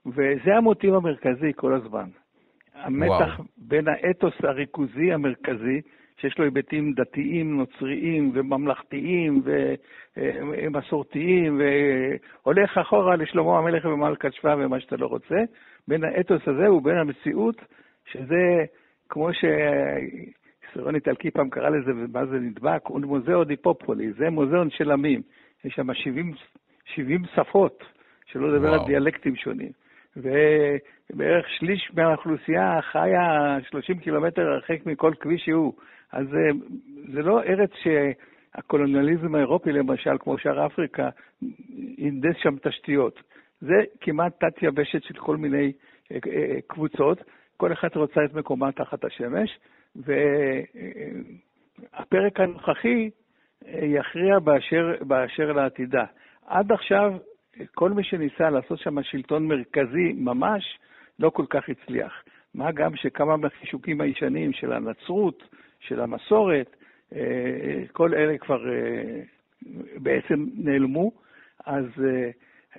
וזה 0.05 0.55
המוטיב 0.57 0.93
המרכזי 0.93 1.51
כל 1.55 1.73
הזמן. 1.73 2.09
המתח 2.73 3.11
וואו. 3.11 3.43
בין 3.57 3.87
האתוס 3.87 4.33
הריכוזי 4.43 5.13
המרכזי, 5.13 5.81
שיש 6.21 6.37
לו 6.37 6.45
היבטים 6.45 6.93
דתיים, 6.93 7.57
נוצריים 7.57 8.31
וממלכתיים 8.33 9.41
ומסורתיים, 10.17 11.61
והולך 11.61 12.77
אחורה 12.77 13.15
לשלמה 13.15 13.57
המלך 13.57 13.85
ומלכת 13.85 14.33
שבא 14.33 14.55
ומה 14.59 14.79
שאתה 14.79 14.95
לא 14.95 15.05
רוצה, 15.05 15.35
בין 15.87 16.03
האתוס 16.03 16.41
הזה 16.47 16.71
ובין 16.71 16.97
המציאות, 16.97 17.55
שזה 18.11 18.65
כמו 19.09 19.29
שהיסטוריון 19.33 20.95
איטלקי 20.95 21.31
פעם 21.31 21.49
קרא 21.49 21.69
לזה, 21.69 21.91
ומה 21.91 22.25
זה 22.25 22.39
נדבק, 22.39 22.81
הוא 22.87 23.01
מוזיאון 23.01 23.47
דיפופולי, 23.47 24.11
זה 24.11 24.29
מוזיאון 24.29 24.69
של 24.69 24.91
עמים. 24.91 25.21
יש 25.65 25.73
שם 25.73 25.93
70, 25.93 26.33
70 26.85 27.21
שפות, 27.35 27.83
שלא 28.25 28.53
לדבר 28.53 28.73
על 28.73 28.79
דיאלקטים 28.85 29.35
שונים. 29.35 29.71
ובערך 30.17 31.45
שליש 31.49 31.91
מהאוכלוסייה 31.93 32.81
חיה 32.81 33.57
30 33.69 33.99
קילומטר 33.99 34.41
הרחק 34.41 34.85
מכל 34.85 35.13
כביש 35.19 35.45
שהוא. 35.45 35.73
אז 36.11 36.27
זה, 36.27 36.49
זה 37.13 37.21
לא 37.21 37.43
ארץ 37.43 37.69
שהקולוניאליזם 37.83 39.35
האירופי, 39.35 39.71
למשל, 39.71 40.17
כמו 40.19 40.37
שאר 40.37 40.65
אפריקה, 40.65 41.09
הנדס 41.97 42.35
שם 42.37 42.55
תשתיות. 42.61 43.19
זה 43.61 43.83
כמעט 44.01 44.43
תת-יבשת 44.43 45.03
של 45.03 45.13
כל 45.13 45.37
מיני 45.37 45.71
אה, 46.11 46.17
אה, 46.27 46.61
קבוצות, 46.67 47.23
כל 47.57 47.73
אחת 47.73 47.95
רוצה 47.95 48.25
את 48.25 48.33
מקומה 48.33 48.71
תחת 48.71 49.05
השמש, 49.05 49.59
והפרק 51.95 52.39
הנוכחי 52.39 53.09
אה, 53.67 53.85
יכריע 53.85 54.39
באשר, 54.39 54.95
באשר 55.01 55.51
לעתידה. 55.51 56.05
עד 56.45 56.71
עכשיו 56.71 57.13
כל 57.73 57.91
מי 57.91 58.03
שניסה 58.03 58.49
לעשות 58.49 58.79
שם 58.79 59.03
שלטון 59.03 59.47
מרכזי 59.47 60.13
ממש, 60.15 60.79
לא 61.19 61.29
כל 61.29 61.45
כך 61.49 61.69
הצליח. 61.69 62.23
מה 62.55 62.71
גם 62.71 62.95
שכמה 62.95 63.37
מהחישוקים 63.37 64.01
הישנים 64.01 64.53
של 64.53 64.73
הנצרות, 64.73 65.43
של 65.79 66.01
המסורת, 66.01 66.75
אה, 67.15 67.83
כל 67.91 68.13
אלה 68.13 68.37
כבר 68.37 68.69
אה, 68.69 69.21
בעצם 69.95 70.45
נעלמו. 70.55 71.11
אז 71.65 71.85
אה, 72.03 72.29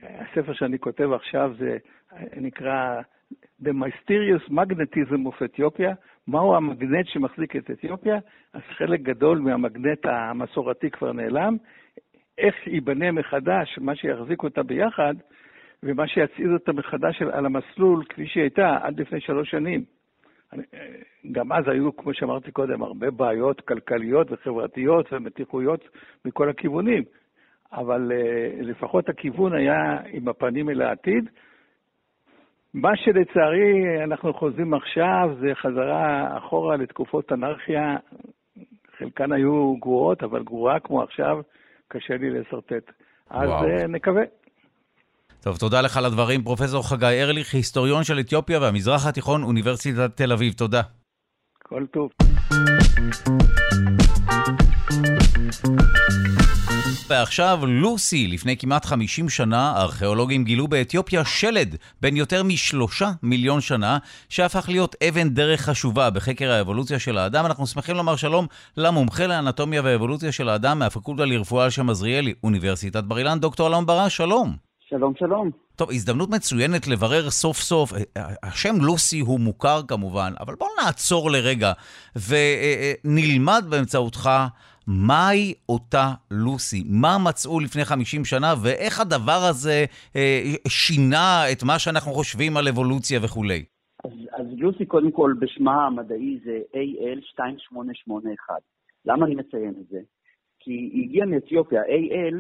הספר 0.03 0.53
שאני 0.53 0.79
כותב 0.79 1.13
עכשיו 1.13 1.53
זה 1.59 1.77
נקרא 2.37 3.01
The 3.63 3.69
Mysterious 3.69 4.51
Magnetism 4.51 5.27
of 5.27 5.43
Ethiopia, 5.43 5.95
מהו 6.27 6.55
המגנט 6.55 7.07
שמחזיק 7.07 7.57
את 7.57 7.71
אתיופיה? 7.71 8.19
אז 8.53 8.61
חלק 8.63 9.01
גדול 9.01 9.39
מהמגנט 9.39 10.07
המסורתי 10.07 10.91
כבר 10.91 11.13
נעלם, 11.13 11.57
איך 12.39 12.67
ייבנה 12.67 13.13
מחדש 13.13 13.79
מה 13.79 13.97
שיחזיק 13.97 14.43
אותה 14.43 14.63
ביחד, 14.63 15.15
ומה 15.83 16.09
שיצעיד 16.09 16.51
אותה 16.53 16.73
מחדש 16.73 17.23
על 17.23 17.47
המסלול 17.47 18.05
כפי 18.09 18.27
שהיא 18.27 18.43
הייתה 18.43 18.79
עד 18.83 19.01
לפני 19.01 19.21
שלוש 19.21 19.51
שנים. 19.51 19.85
גם 21.33 21.53
אז 21.53 21.69
היו, 21.69 21.97
כמו 21.97 22.15
שאמרתי 22.15 22.53
קודם, 22.53 22.83
הרבה 22.83 23.11
בעיות 23.11 23.61
כלכליות 23.61 24.33
וחברתיות 24.33 25.13
ומתיחויות 25.13 25.89
מכל 26.25 26.49
הכיוונים, 26.49 27.03
אבל 27.73 28.13
uh, 28.13 28.63
לפחות 28.63 29.09
הכיוון 29.09 29.53
היה 29.53 29.99
עם 30.13 30.29
הפנים 30.29 30.71
אל 30.71 30.83
העתיד. 30.83 31.29
מה 32.75 32.97
שלצערי 32.97 34.05
אנחנו 34.05 34.35
חוזרים 34.35 34.75
עכשיו 34.75 35.31
זה 35.41 35.55
חזרה 35.55 36.37
אחורה 36.39 36.77
לתקופות 36.77 37.33
אנרכיה, 37.33 37.97
חלקן 38.99 39.33
היו 39.33 39.77
גרועות, 39.77 40.23
אבל 40.23 40.43
גרועה 40.43 40.81
כמו 40.81 41.03
עכשיו, 41.03 41.41
קשה 41.89 42.17
לי 42.17 42.31
לשרטט. 42.31 42.93
אז 43.31 43.49
וואו. 43.49 43.69
אה, 43.69 43.87
נקווה. 43.87 44.23
טוב, 45.43 45.57
תודה 45.57 45.81
לך 45.81 45.97
על 45.97 46.05
הדברים. 46.05 46.43
פרופסור 46.43 46.89
חגי 46.89 47.07
ארליך, 47.07 47.55
היסטוריון 47.55 48.05
של 48.05 48.21
אתיופיה 48.21 48.61
והמזרח 48.61 49.07
התיכון, 49.07 49.43
אוניברסיטת 49.43 50.17
תל 50.17 50.33
אביב. 50.33 50.53
תודה. 50.53 50.83
כל 51.69 51.85
טוב. 51.93 52.11
ועכשיו 57.09 57.61
לוסי, 57.67 58.27
לפני 58.27 58.57
כמעט 58.57 58.85
50 58.85 59.29
שנה, 59.29 59.71
הארכיאולוגים 59.71 60.45
גילו 60.45 60.69
באתיופיה 60.69 61.25
שלד 61.25 61.77
בן 62.01 62.17
יותר 62.17 62.43
משלושה 62.43 63.11
מיליון 63.23 63.61
שנה, 63.61 63.99
שהפך 64.29 64.69
להיות 64.69 64.97
אבן 65.09 65.29
דרך 65.29 65.61
חשובה 65.61 66.11
בחקר 66.11 66.51
האבולוציה 66.51 66.99
של 66.99 67.19
האדם. 67.19 67.47
אנחנו 67.47 67.67
שמחים 67.67 67.97
לומר 67.97 68.17
שלום 68.17 68.47
למומחה 68.77 69.27
לאנטומיה 69.27 69.83
ואבולוציה 69.85 70.33
של 70.33 70.49
האדם 70.49 70.79
מהפקולטה 70.79 71.25
לרפואה 71.25 71.65
על 71.65 71.71
שם 71.71 71.91
עזריאלי, 71.91 72.35
אוניברסיטת 72.45 73.05
בר 73.05 73.19
אילן, 73.19 73.41
דוקטור 73.41 73.69
אלון 73.69 73.87
ברש, 73.87 74.17
שלום. 74.17 74.70
שלום, 74.91 75.15
שלום. 75.19 75.51
טוב, 75.77 75.91
הזדמנות 75.91 76.29
מצוינת 76.31 76.87
לברר 76.87 77.31
סוף 77.31 77.57
סוף, 77.57 77.93
אה, 77.93 77.99
השם 78.43 78.75
לוסי 78.87 79.21
הוא 79.21 79.41
מוכר 79.41 79.81
כמובן, 79.89 80.33
אבל 80.41 80.55
בואו 80.55 80.71
נעצור 80.85 81.31
לרגע 81.31 81.73
ונלמד 82.29 83.63
באמצעותך 83.71 84.31
מהי 84.87 85.55
אותה 85.69 86.07
לוסי? 86.31 86.83
מה 86.87 87.17
מצאו 87.29 87.61
לפני 87.61 87.85
50 87.85 88.25
שנה, 88.25 88.55
ואיך 88.63 89.01
הדבר 89.01 89.41
הזה 89.51 89.85
אה, 90.17 90.41
שינה 90.69 91.53
את 91.53 91.63
מה 91.63 91.79
שאנחנו 91.79 92.13
חושבים 92.13 92.57
על 92.57 92.69
אבולוציה 92.69 93.21
וכולי? 93.23 93.65
אז, 94.05 94.13
אז 94.33 94.47
לוסי, 94.59 94.87
קודם 94.87 95.11
כל, 95.11 95.35
בשמה 95.41 95.87
המדעי 95.87 96.39
זה 96.45 96.59
AL2881. 96.75 98.49
למה 99.05 99.27
אני 99.27 99.35
מציין 99.35 99.75
את 99.81 99.89
זה? 99.91 100.01
כי 100.61 100.71
היא 100.71 101.05
הגיעה 101.05 101.27
מאתיופיה. 101.27 101.83
AL 101.83 102.37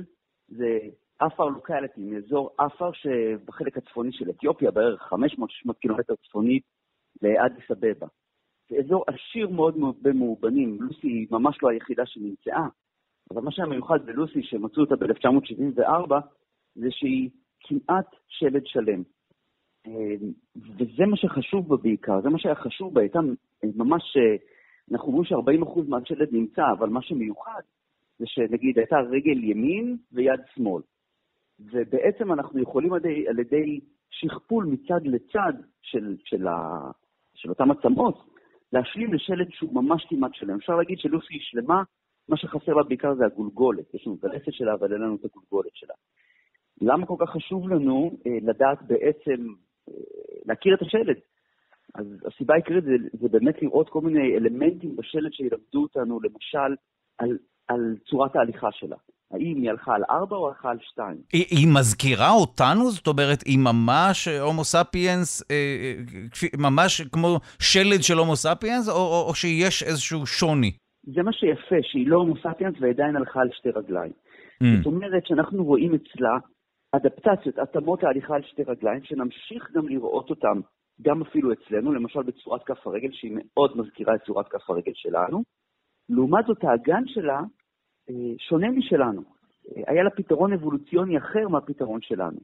זה 0.48 0.78
אפר 1.26 1.44
לוקליטי, 1.44 2.00
מאזור 2.00 2.50
אפר 2.56 2.92
שבחלק 2.92 3.76
הצפוני 3.76 4.12
של 4.12 4.30
אתיופיה, 4.30 4.70
בערך 4.70 5.12
500-600 5.12 5.72
קילומטר 5.80 6.14
צפונית 6.28 6.62
לאדיס 7.22 7.70
אבבה. 7.70 8.06
זה 8.70 8.76
אזור 8.76 9.04
עשיר 9.06 9.48
מאוד 9.48 9.74
במאובנים, 10.02 10.78
לוסי 10.80 11.06
היא 11.06 11.26
ממש 11.30 11.58
לא 11.62 11.68
היחידה 11.68 12.06
שנמצאה, 12.06 12.66
אבל 13.30 13.42
מה 13.42 13.50
שהיה 13.52 13.68
מיוחד 13.68 14.06
בלוסי, 14.06 14.42
שמצאו 14.42 14.82
אותה 14.82 14.96
ב-1974, 14.96 16.14
זה 16.74 16.86
שהיא 16.90 17.30
כמעט 17.60 18.06
שלד 18.28 18.66
שלם. 18.66 19.02
אמ, 19.86 20.32
וזה 20.56 21.06
מה 21.06 21.16
שחשוב 21.16 21.68
בה 21.68 21.76
בעיקר, 21.76 22.20
זה 22.20 22.28
מה 22.28 22.38
שהיה 22.38 22.54
חשוב 22.54 22.94
בה, 22.94 23.00
הייתה 23.00 23.18
ממש, 23.62 24.16
אנחנו 24.92 25.08
אומרים 25.08 25.24
ש-40% 25.24 25.80
מהשלד 25.88 26.28
נמצא, 26.32 26.62
אבל 26.78 26.88
מה 26.88 27.02
שמיוחד 27.02 27.60
זה 28.18 28.26
שנגיד 28.26 28.78
הייתה 28.78 28.96
רגל 28.96 29.44
ימין 29.44 29.96
ויד 30.12 30.40
שמאל. 30.54 30.82
ובעצם 31.72 32.32
אנחנו 32.32 32.62
יכולים 32.62 32.92
על 32.92 32.98
ידי, 32.98 33.28
על 33.28 33.38
ידי 33.38 33.80
שכפול 34.10 34.64
מצד 34.64 35.00
לצד 35.04 35.52
של, 35.82 36.16
של, 36.24 36.46
ה, 36.46 36.90
של 37.34 37.50
אותם 37.50 37.70
עצמות, 37.70 38.30
להשלים 38.72 39.14
לשלד 39.14 39.46
שהוא 39.50 39.74
ממש 39.74 40.06
כמעט 40.08 40.34
שלם. 40.34 40.56
אפשר 40.56 40.76
להגיד 40.76 40.98
שלוסי 40.98 41.34
היא 41.34 41.40
שלמה, 41.42 41.82
מה 42.28 42.36
שחסר 42.36 42.74
לה 42.74 42.82
בעיקר 42.82 43.14
זה 43.14 43.26
הגולגולת. 43.26 43.94
יש 43.94 44.06
לנו 44.06 44.16
את 44.18 44.24
הלסת 44.24 44.52
שלה, 44.52 44.74
אבל 44.74 44.92
אין 44.92 45.02
לנו 45.02 45.14
את 45.14 45.24
הגולגולת 45.24 45.74
שלה. 45.74 45.94
למה 46.80 47.06
כל 47.06 47.16
כך 47.18 47.30
חשוב 47.30 47.68
לנו 47.68 48.10
אה, 48.26 48.38
לדעת 48.42 48.82
בעצם, 48.82 49.46
אה, 49.88 49.94
להכיר 50.44 50.74
את 50.74 50.82
השלד? 50.82 51.16
אז 51.94 52.06
הסיבה 52.26 52.54
העיקרית 52.54 52.84
זה, 52.84 52.90
זה 53.12 53.28
באמת 53.28 53.62
לראות 53.62 53.88
כל 53.88 54.00
מיני 54.00 54.36
אלמנטים 54.36 54.96
בשלד 54.96 55.32
שילמדו 55.32 55.82
אותנו, 55.82 56.20
למשל, 56.20 56.74
על, 57.18 57.38
על 57.68 57.96
צורת 58.10 58.36
ההליכה 58.36 58.72
שלה. 58.72 58.96
האם 59.30 59.56
היא 59.56 59.70
הלכה 59.70 59.94
על 59.94 60.02
ארבע 60.10 60.36
או 60.36 60.48
הלכה 60.48 60.70
על 60.70 60.78
שתיים? 60.80 61.16
היא, 61.32 61.44
היא 61.50 61.68
מזכירה 61.78 62.30
אותנו? 62.30 62.90
זאת 62.90 63.06
אומרת, 63.06 63.42
היא 63.46 63.58
ממש 63.58 64.28
הומו 64.28 64.64
ספיאנס, 64.64 65.50
אה, 65.50 65.56
אה 65.56 66.48
ממש 66.58 67.00
כמו 67.00 67.38
שלד 67.58 68.02
של 68.02 68.18
הומו 68.18 68.36
ספיאנס, 68.36 68.88
או, 68.88 68.94
או, 68.94 69.24
או 69.28 69.34
שיש 69.34 69.82
איזשהו 69.82 70.26
שוני? 70.26 70.72
זה 71.14 71.22
מה 71.22 71.32
שיפה, 71.32 71.76
שהיא 71.82 72.08
לא 72.08 72.16
הומו 72.16 72.34
ספיאנס 72.36 72.74
ועדיין 72.80 73.16
הלכה 73.16 73.40
על 73.40 73.48
שתי 73.52 73.70
רגליים. 73.70 74.12
Mm. 74.62 74.66
זאת 74.76 74.86
אומרת 74.86 75.26
שאנחנו 75.26 75.64
רואים 75.64 75.94
אצלה 75.94 76.38
אדפטציות, 76.92 77.58
התאמות 77.58 78.02
להליכה 78.02 78.34
על 78.34 78.42
שתי 78.42 78.62
רגליים, 78.62 79.02
שנמשיך 79.04 79.70
גם 79.74 79.88
לראות 79.88 80.30
אותן, 80.30 80.60
גם 81.02 81.22
אפילו 81.22 81.52
אצלנו, 81.52 81.92
למשל 81.92 82.22
בצורת 82.22 82.64
כף 82.64 82.86
הרגל, 82.86 83.08
שהיא 83.12 83.32
מאוד 83.34 83.76
מזכירה 83.76 84.14
את 84.14 84.20
צורת 84.26 84.48
כף 84.48 84.70
הרגל 84.70 84.92
שלנו. 84.94 85.42
לעומת 86.08 86.44
זאת, 86.46 86.64
האגן 86.64 87.02
שלה 87.06 87.38
אה, 87.38 87.42
שונה 88.38 88.70
משלנו. 88.70 89.22
אה, 89.76 89.82
היה 89.86 90.02
לה 90.02 90.10
פתרון 90.10 90.52
אבולוציוני 90.52 91.18
אחר 91.18 91.48
מהפתרון 91.48 92.00
שלנו. 92.00 92.38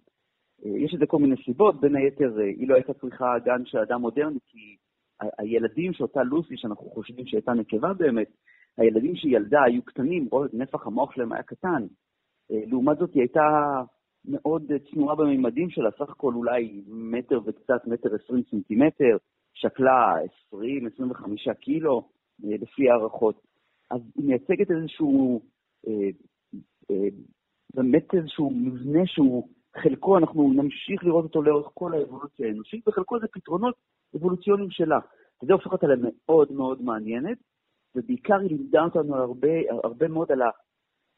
אה, 0.65 0.71
יש 0.71 0.95
לזה 0.95 1.07
כל 1.07 1.19
מיני 1.19 1.37
סיבות, 1.45 1.81
בין 1.81 1.97
היתר 1.97 2.39
היא 2.39 2.69
לא 2.69 2.75
הייתה 2.75 2.95
צריכה 2.95 3.39
גן 3.45 3.65
של 3.65 3.79
אדם 3.79 4.01
מודרני, 4.01 4.39
כי 4.47 4.77
הילדים 5.39 5.93
שאותה 5.93 6.23
לוסי, 6.23 6.57
שאנחנו 6.57 6.91
חושבים 6.91 7.27
שהייתה 7.27 7.53
נקבה 7.53 7.93
באמת, 7.93 8.29
הילדים 8.79 9.17
שהיא 9.17 9.37
ילדה 9.37 9.63
היו 9.63 9.83
קטנים, 9.83 10.29
נפח 10.53 10.87
המוח 10.87 11.15
שלהם 11.15 11.33
היה 11.33 11.43
קטן. 11.43 11.87
לעומת 12.51 12.99
זאת 12.99 13.15
היא 13.15 13.23
הייתה 13.23 13.83
מאוד 14.25 14.73
צנועה 14.91 15.15
בממדים 15.17 15.71
שלה, 15.71 15.91
סך 15.91 16.11
הכל 16.11 16.35
אולי 16.35 16.83
מטר 16.89 17.41
וקצת, 17.45 17.87
מטר 17.87 18.09
עשרים 18.15 18.43
סנטימטר, 18.51 19.17
שקלה 19.55 20.15
20-25 20.55 21.55
קילו, 21.61 22.09
לפי 22.41 22.91
הערכות. 22.91 23.41
אז 23.91 24.01
היא 24.17 24.27
מייצגת 24.27 24.71
איזשהו 24.71 25.41
אה, 25.41 25.45
אה, 25.45 25.56
באמת 27.75 28.15
איזשהו 28.15 28.51
מבנה 28.51 29.07
שהוא, 29.07 29.49
חלקו 29.77 30.19
אנחנו 30.19 30.53
נמשיך 30.53 31.05
לראות 31.05 31.25
אותו 31.25 31.43
לאורך 31.43 31.71
כל 31.75 31.95
האבולוציה 31.95 32.47
האנושית, 32.47 32.89
וחלקו 32.89 33.21
זה 33.21 33.27
פתרונות 33.33 33.75
אבולוציוניים 34.17 34.71
שלה. 34.71 34.99
וזה 35.43 35.53
הופך 35.53 35.73
אותה 35.73 35.87
למאוד 35.87 36.53
מאוד 36.53 36.83
מעניינת, 36.83 37.39
ובעיקר 37.95 38.39
היא 38.41 38.49
לימדה 38.49 38.85
אותנו 38.85 39.15
הרבה, 39.15 39.49
הרבה 39.85 40.09
מאוד 40.09 40.33
על 40.33 40.43
ה... 40.43 40.51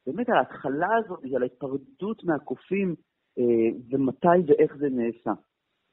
באמת 0.06 0.28
על 0.28 0.37
ההתחלה 0.37 0.88
הזאת, 0.96 1.20
על 1.37 1.42
ההתפרדות 1.42 2.25
מהקופים 2.25 2.94
אה, 3.38 3.78
ומתי 3.90 4.38
ואיך 4.46 4.76
זה 4.76 4.88
נעשה. 4.88 5.32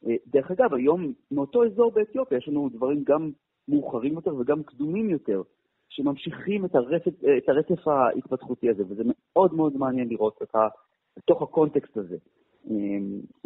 אה, 0.07 0.15
דרך 0.27 0.51
אגב, 0.51 0.73
היום 0.73 1.13
מאותו 1.31 1.65
אזור 1.65 1.91
באתיופיה 1.91 2.37
יש 2.37 2.47
לנו 2.47 2.69
דברים 2.69 3.03
גם 3.03 3.31
מאוחרים 3.67 4.13
יותר 4.13 4.35
וגם 4.35 4.63
קדומים 4.63 5.09
יותר, 5.09 5.41
שממשיכים 5.89 6.65
את 6.65 6.75
הרצף, 6.75 7.23
את 7.37 7.49
הרצף 7.49 7.87
ההתפתחותי 7.87 8.69
הזה, 8.69 8.83
וזה 8.89 9.03
מאוד 9.05 9.53
מאוד 9.53 9.77
מעניין 9.77 10.09
לראות 10.09 10.37
אותה 10.41 10.67
בתוך 11.17 11.41
הקונטקסט 11.41 11.97
הזה. 11.97 12.17
אה, 12.69 12.75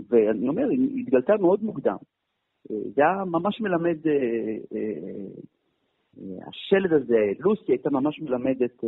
ואני 0.10 0.48
אומר, 0.48 0.70
היא 0.70 1.00
התגלתה 1.02 1.34
מאוד 1.38 1.64
מוקדם. 1.64 1.98
זה 2.70 3.02
היה 3.02 3.26
ממש 3.26 3.62
מלמד, 3.62 3.98
השלד 6.48 6.94
הזה, 6.94 7.32
לוסי 7.40 7.72
הייתה 7.72 7.90
ממש 7.90 8.20
מלמדת 8.20 8.84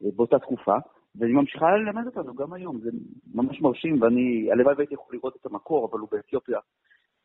באותה 0.00 0.38
תקופה, 0.38 0.76
והיא 1.14 1.34
ממשיכה 1.34 1.76
ללמד 1.76 2.06
אותנו 2.06 2.34
גם 2.34 2.52
היום, 2.52 2.78
זה 2.80 2.90
ממש 3.34 3.60
מרשים, 3.60 4.02
ואני, 4.02 4.52
הלוואי 4.52 4.74
והייתי 4.74 4.94
יכול 4.94 5.14
לראות 5.14 5.36
את 5.40 5.46
המקור, 5.46 5.88
אבל 5.90 6.00
הוא 6.00 6.08
באתיופיה, 6.12 6.58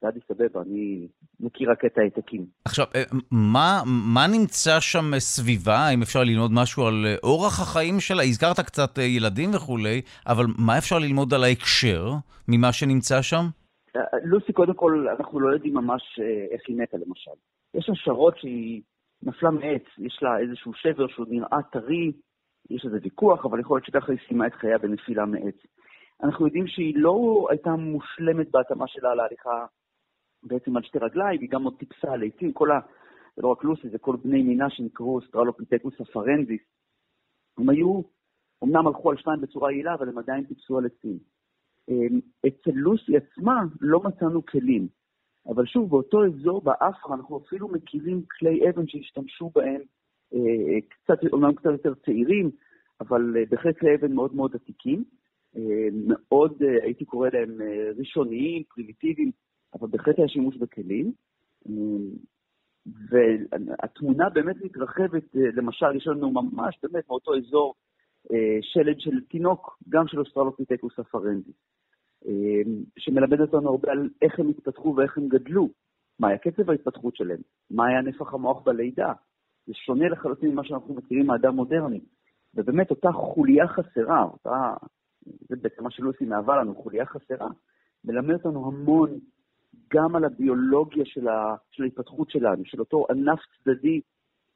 באדיס 0.02 0.24
אבבה, 0.32 0.62
אני 0.62 1.08
מכיר 1.40 1.72
רק 1.72 1.86
את 1.86 1.98
העתקים. 1.98 2.46
עכשיו, 2.66 2.86
אה, 2.96 3.04
מה, 3.32 3.82
מה 4.14 4.28
נמצא 4.28 4.80
שם 4.80 5.20
סביבה? 5.20 5.78
האם 5.78 6.02
אפשר 6.02 6.24
ללמוד 6.24 6.52
משהו 6.54 6.86
על 6.88 7.06
אה, 7.06 7.16
אורח 7.24 7.60
החיים 7.60 8.00
שלה? 8.00 8.24
הזכרת 8.24 8.60
קצת 8.60 9.00
אה, 9.00 9.04
ילדים 9.04 9.50
וכולי, 9.56 10.02
אבל 10.28 10.46
מה 10.58 10.78
אפשר 10.78 11.00
ללמוד 11.00 11.34
על 11.34 11.44
ההקשר 11.44 12.12
ממה 12.48 12.74
שנמצא 12.74 13.22
שם? 13.22 13.46
לוסי, 14.24 14.54
קודם 14.54 14.74
כל, 14.74 15.08
אנחנו 15.18 15.40
לא 15.40 15.54
יודעים 15.54 15.74
ממש 15.74 16.20
איך 16.52 16.62
היא 16.68 16.78
מתה, 16.78 16.98
למשל. 16.98 17.38
יש 17.74 17.90
השערות 17.90 18.38
שהיא 18.38 18.82
נפלה 19.24 19.52
מעץ, 19.52 19.84
יש 19.98 20.20
לה 20.22 20.40
איזשהו 20.40 20.72
שבר 20.74 21.08
שהוא 21.08 21.26
נראה 21.30 21.62
טרי, 21.72 22.12
יש 22.70 22.86
איזה 22.86 22.98
ויכוח, 23.04 23.46
אבל 23.46 23.60
יכול 23.60 23.78
להיות 23.78 23.86
שככה 23.86 24.12
היא 24.12 24.20
סיימה 24.28 24.48
את 24.48 24.54
חייה 24.54 24.78
בנפילה 24.78 25.26
מעץ. 25.26 25.56
אנחנו 26.24 26.46
יודעים 26.46 26.68
שהיא 26.68 26.94
לא 26.96 27.48
הייתה 27.50 27.70
מושלמת 27.70 28.52
בהתאמה 28.52 28.88
שלה 28.88 29.16
להליכה 29.16 29.66
בעצם 30.44 30.78
על 30.78 30.84
שתי 30.84 30.98
רגליים, 30.98 31.42
היא 31.42 31.50
גם 31.50 31.64
עוד 31.64 31.78
טיפסה 31.78 32.14
על 32.14 32.24
עצים, 32.24 32.54
כל 32.54 32.72
ה... 32.72 32.80
זה 33.36 33.42
לא 33.42 33.48
רק 33.48 33.64
לוסי, 33.64 33.90
זה 33.90 33.98
כל 33.98 34.16
בני 34.24 34.44
מינה 34.44 34.70
שנקראו 34.70 35.16
אוסטרלופיטקוס 35.16 36.02
אפרנסיס. 36.02 36.62
הם 37.58 37.70
היו, 37.70 38.02
אמנם 38.64 38.88
הלכו 38.88 39.12
על 39.12 39.18
שניים 39.18 39.42
בצורה 39.42 39.72
יעילה, 39.72 39.94
אבל 39.94 40.10
הם 40.10 40.18
עדיין 40.18 40.44
טיפסו 40.44 40.78
על 40.78 40.86
עצים. 40.86 41.18
אמ, 41.90 42.20
אצל 42.48 42.72
לוסי 42.72 43.18
עצמה 43.18 43.64
לא 43.82 44.00
מצאנו 44.00 44.46
כלים. 44.46 44.88
אבל 45.48 45.66
שוב, 45.66 45.90
באותו 45.90 46.26
אזור 46.26 46.62
באפר 46.62 47.16
אנחנו 47.16 47.38
אפילו 47.38 47.68
מכירים 47.68 48.22
כלי 48.40 48.70
אבן 48.70 48.88
שהשתמשו 48.88 49.52
בהם 49.56 49.82
אה, 50.34 50.82
קצת, 50.90 51.20
אומנם 51.34 51.56
קצת 51.56 51.70
יותר 51.72 51.94
צעירים, 51.94 52.52
אבל 53.02 53.38
אה, 53.38 53.44
בהחלט 53.50 53.78
כלי 53.78 53.96
אבן 53.96 54.14
מאוד 54.14 54.36
מאוד 54.36 54.56
עתיקים. 54.56 55.04
אה, 55.56 55.88
מאוד, 55.94 56.62
הייתי 56.84 57.06
קורא 57.06 57.30
להם 57.34 57.58
ראשוניים, 57.98 58.64
פרימיטיביים, 58.64 59.32
אבל 59.74 59.88
בהחלט 59.88 60.20
היה 60.20 60.28
שימוש 60.28 60.58
בכלים. 60.58 61.12
והתמונה 62.86 64.30
באמת 64.30 64.56
מתרחבת, 64.62 65.24
למשל, 65.34 65.96
יש 65.96 66.08
לנו 66.08 66.32
ממש 66.32 66.80
באמת 66.84 67.10
מאותו 67.10 67.38
אזור 67.38 67.74
שלד 68.62 69.00
של 69.00 69.22
תינוק, 69.30 69.78
גם 69.90 70.08
של 70.08 70.20
אוסטרלופיטקוס 70.20 71.00
אפרנסי, 71.00 71.52
שמלמד 72.98 73.42
אותנו 73.42 73.70
הרבה 73.70 73.92
על 73.92 74.10
איך 74.22 74.40
הם 74.40 74.50
התפתחו 74.50 74.96
ואיך 74.98 75.18
הם 75.18 75.28
גדלו, 75.28 75.70
מה 76.20 76.28
היה 76.28 76.38
קצב 76.38 76.70
ההתפתחות 76.70 77.16
שלהם, 77.16 77.40
מה 77.72 77.88
היה 77.88 78.02
נפח 78.02 78.34
המוח 78.34 78.64
בלידה, 78.64 79.14
זה 79.68 79.74
שונה 79.74 80.10
לחלוטין 80.10 80.52
ממה 80.52 80.64
שאנחנו 80.64 80.94
מכירים 80.94 81.28
מאדם 81.28 81.56
מודרני. 81.56 82.00
ובאמת 82.56 82.90
אותה 82.90 83.12
חוליה 83.12 83.68
חסרה, 83.68 84.24
אותה, 84.24 84.74
זה 85.50 85.56
בעצם 85.56 85.84
מה 85.84 85.92
שלוסי 85.92 86.26
מהווה 86.26 86.62
לנו, 86.62 86.76
חוליה 86.76 87.06
חסרה, 87.06 87.50
מלמד 88.06 88.34
אותנו 88.34 88.68
המון 88.68 89.20
גם 89.94 90.16
על 90.16 90.26
הביולוגיה 90.26 91.06
של, 91.06 91.28
ה, 91.28 91.56
של 91.72 91.84
ההתפתחות 91.84 92.30
שלנו, 92.30 92.66
של 92.66 92.80
אותו 92.80 93.06
ענף 93.10 93.40
צדדי 93.64 94.02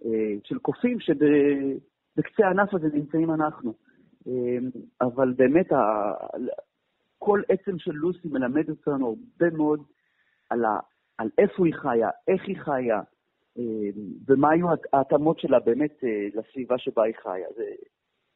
אה, 0.05 0.35
של 0.43 0.57
קופים 0.57 0.99
שבקצה 0.99 2.47
הענף 2.47 2.73
הזה 2.73 2.87
נמצאים 2.93 3.31
אנחנו. 3.31 3.73
אה, 4.27 4.57
אבל 5.01 5.33
באמת, 5.33 5.71
ה, 5.71 6.11
כל 7.17 7.41
עצם 7.49 7.79
של 7.79 7.91
לוסי 7.91 8.27
מלמד 8.27 8.69
אותנו 8.69 9.07
הרבה 9.07 9.57
מאוד 9.57 9.83
על, 10.49 10.65
ה, 10.65 10.79
על 11.17 11.29
איפה 11.37 11.65
היא 11.65 11.73
חיה, 11.73 12.09
איך 12.27 12.43
היא 12.47 12.57
חיה, 12.57 13.01
ומה 14.27 14.49
היו 14.51 14.67
ההתאמות 14.93 15.39
שלה 15.39 15.59
באמת 15.59 16.03
אה, 16.03 16.27
לסביבה 16.33 16.77
שבה 16.77 17.03
היא 17.03 17.13
חיה. 17.23 17.47
זה 17.55 17.63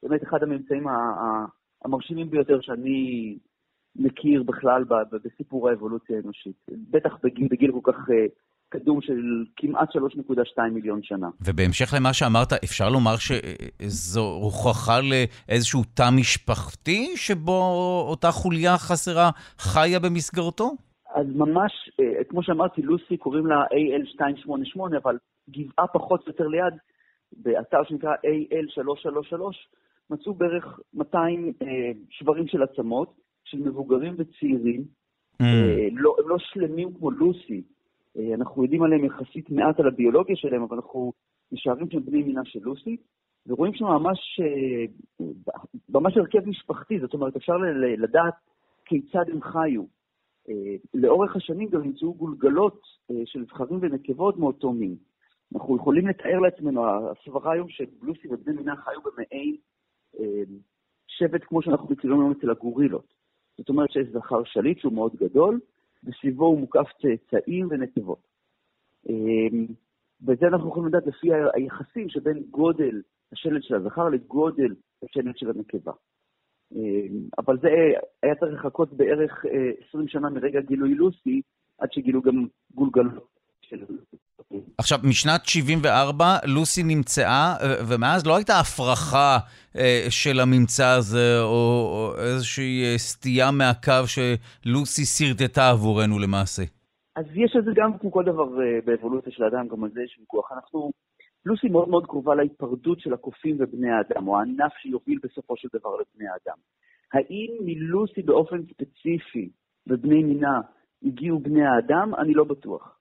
באמת 0.03 0.23
אחד 0.23 0.43
הממצאים 0.43 0.87
המרשימים 1.85 2.29
ביותר 2.29 2.61
שאני 2.61 3.37
מכיר 3.99 4.43
בכלל 4.43 4.83
בסיפור 5.23 5.69
האבולוציה 5.69 6.17
האנושית. 6.17 6.55
בטח 6.91 7.17
בגיל, 7.23 7.47
בגיל 7.51 7.71
כל 7.71 7.91
כך 7.91 8.09
אה, 8.09 8.25
קדום 8.69 9.01
של 9.01 9.45
כמעט 9.55 9.89
3.2 9.95 10.61
מיליון 10.71 10.99
שנה. 11.03 11.29
ובהמשך 11.41 11.93
למה 11.97 12.13
שאמרת, 12.13 12.53
אפשר 12.63 12.89
לומר 12.89 13.15
שזו 13.17 14.21
הוכחה 14.21 14.99
לאיזשהו 15.01 15.81
תא 15.93 16.09
משפחתי 16.17 17.07
שבו 17.15 17.61
אותה 18.09 18.31
חוליה 18.31 18.77
חסרה 18.77 19.29
חיה 19.57 19.99
במסגרתו? 19.99 20.71
אז 21.15 21.25
ממש, 21.35 21.71
אה, 21.99 22.23
כמו 22.29 22.43
שאמרתי, 22.43 22.81
לוסי 22.81 23.17
קוראים 23.17 23.45
לה 23.45 23.63
AL288, 23.63 24.97
אבל 25.03 25.17
גבעה 25.49 25.87
פחות 25.87 26.21
או 26.21 26.27
יותר 26.27 26.47
ליד, 26.47 26.73
באתר 27.31 27.83
שנקרא 27.87 28.13
AL333, 28.13 29.41
מצאו 30.09 30.33
בערך 30.33 30.79
200 30.93 31.53
אה, 31.61 31.67
שברים 32.09 32.47
של 32.47 32.63
עצמות, 32.63 33.13
של 33.49 33.59
מבוגרים 33.59 34.15
וצעירים. 34.17 34.81
Mm. 35.41 35.45
אה, 35.45 35.87
לא, 35.91 36.15
הם 36.19 36.29
לא 36.29 36.35
שלמים 36.39 36.93
כמו 36.93 37.11
לוסי. 37.11 37.63
אה, 38.17 38.33
אנחנו 38.33 38.63
יודעים 38.63 38.83
עליהם 38.83 39.05
יחסית 39.05 39.49
מעט 39.49 39.79
על 39.79 39.87
הביולוגיה 39.87 40.35
שלהם, 40.35 40.61
אבל 40.61 40.75
אנחנו 40.75 41.13
נשארים 41.51 41.89
שם 41.91 42.05
בני 42.05 42.23
מינה 42.23 42.41
של 42.45 42.59
לוסי, 42.61 42.97
ורואים 43.47 43.73
שם 43.73 43.85
ממש, 43.85 44.39
אה, 44.39 44.85
ממש 45.89 46.17
הרכב 46.17 46.45
משפחתי, 46.45 46.99
זאת 46.99 47.13
אומרת, 47.13 47.35
אפשר 47.35 47.57
לדעת 47.97 48.33
כיצד 48.85 49.29
הם 49.31 49.41
חיו. 49.41 49.83
לאורך 50.93 51.35
השנים 51.35 51.69
גם 51.69 51.81
נמצאו 51.81 52.13
גולגלות 52.13 52.81
של 53.25 53.45
זכרים 53.45 53.79
ונקבות 53.81 54.37
מאותו 54.37 54.71
מין. 54.71 54.95
אנחנו 55.53 55.75
יכולים 55.75 56.07
לתאר 56.07 56.39
לעצמנו, 56.39 56.85
הסברה 56.87 57.53
היום 57.53 57.69
שבלוסי 57.69 58.27
ובני 58.27 58.55
מינה 58.55 58.75
חיו 58.75 58.99
במעין 59.01 59.55
שבט 61.07 61.43
כמו 61.43 61.61
שאנחנו 61.61 61.87
מכירים 61.89 62.19
היום 62.19 62.31
אצל 62.31 62.49
הגורילות. 62.49 63.18
זאת 63.59 63.69
אומרת 63.69 63.91
שיש 63.91 64.07
זכר 64.07 64.43
שליט 64.43 64.79
שהוא 64.79 64.93
מאוד 64.93 65.15
גדול, 65.15 65.59
וסביבו 66.03 66.45
הוא 66.45 66.59
מוקף 66.59 66.87
צאצאים 67.01 67.67
ונקבות. 67.69 68.27
וזה 70.21 70.47
אנחנו 70.47 70.69
יכולים 70.69 70.87
לדעת 70.87 71.07
לפי 71.07 71.27
היחסים 71.53 72.09
שבין 72.09 72.43
גודל 72.49 73.01
השלט 73.31 73.63
של 73.63 73.75
הזכר 73.75 74.09
לגודל 74.09 74.75
השלט 75.03 75.37
של 75.37 75.49
הנקבה. 75.49 75.91
אמ, 76.75 77.27
אבל 77.37 77.57
זה 77.61 77.67
היה 78.23 78.35
צריך 78.35 78.53
לחכות 78.53 78.93
בערך 78.93 79.45
20 79.89 80.03
אה, 80.03 80.09
שנה 80.09 80.29
מרגע 80.29 80.61
גילוי 80.61 80.95
לוסי, 80.95 81.41
עד 81.77 81.91
שגילו 81.91 82.21
גם 82.21 82.47
גולגלות. 82.75 83.38
עכשיו, 84.77 84.99
משנת 85.03 85.45
74 85.45 86.37
לוסי 86.45 86.83
נמצאה, 86.83 87.55
אה, 87.61 87.75
ומאז 87.89 88.27
לא 88.27 88.35
הייתה 88.35 88.59
הפרחה 88.59 89.37
אה, 89.77 90.05
של 90.09 90.39
הממצא 90.39 90.87
הזה, 90.97 91.41
או 91.41 92.11
איזושהי 92.17 92.97
סטייה 92.97 93.51
מהקו 93.51 94.03
שלוסי 94.13 95.05
שרטטה 95.05 95.69
עבורנו 95.69 96.19
למעשה. 96.19 96.63
אז 97.15 97.25
יש 97.35 97.55
לזה 97.55 97.71
גם, 97.75 97.97
כמו 97.97 98.11
כל 98.11 98.23
דבר 98.23 98.47
באבולוציה 98.85 99.31
של 99.31 99.43
האדם, 99.43 99.67
גם 99.67 99.83
על 99.83 99.89
זה 99.93 100.01
יש 100.03 100.17
ויכוח. 100.19 100.51
אנחנו 100.51 100.91
לוסי 101.45 101.67
מאוד 101.67 101.89
מאוד 101.89 102.05
קרובה 102.05 102.35
להיפרדות 102.35 102.99
של 102.99 103.13
הקופים 103.13 103.57
ובני 103.59 103.89
האדם, 103.91 104.27
או 104.27 104.39
הענף 104.39 104.73
שיוביל 104.81 105.19
בסופו 105.23 105.57
של 105.57 105.67
דבר 105.73 105.89
לבני 105.89 106.27
האדם. 106.29 106.57
האם 107.13 107.51
מלוסי 107.65 108.21
באופן 108.21 108.57
ספציפי 108.63 109.49
ובני 109.87 110.23
מינה 110.23 110.61
הגיעו 111.03 111.39
בני 111.39 111.65
האדם? 111.65 112.15
אני 112.15 112.33
לא 112.33 112.43
בטוח. 112.43 112.98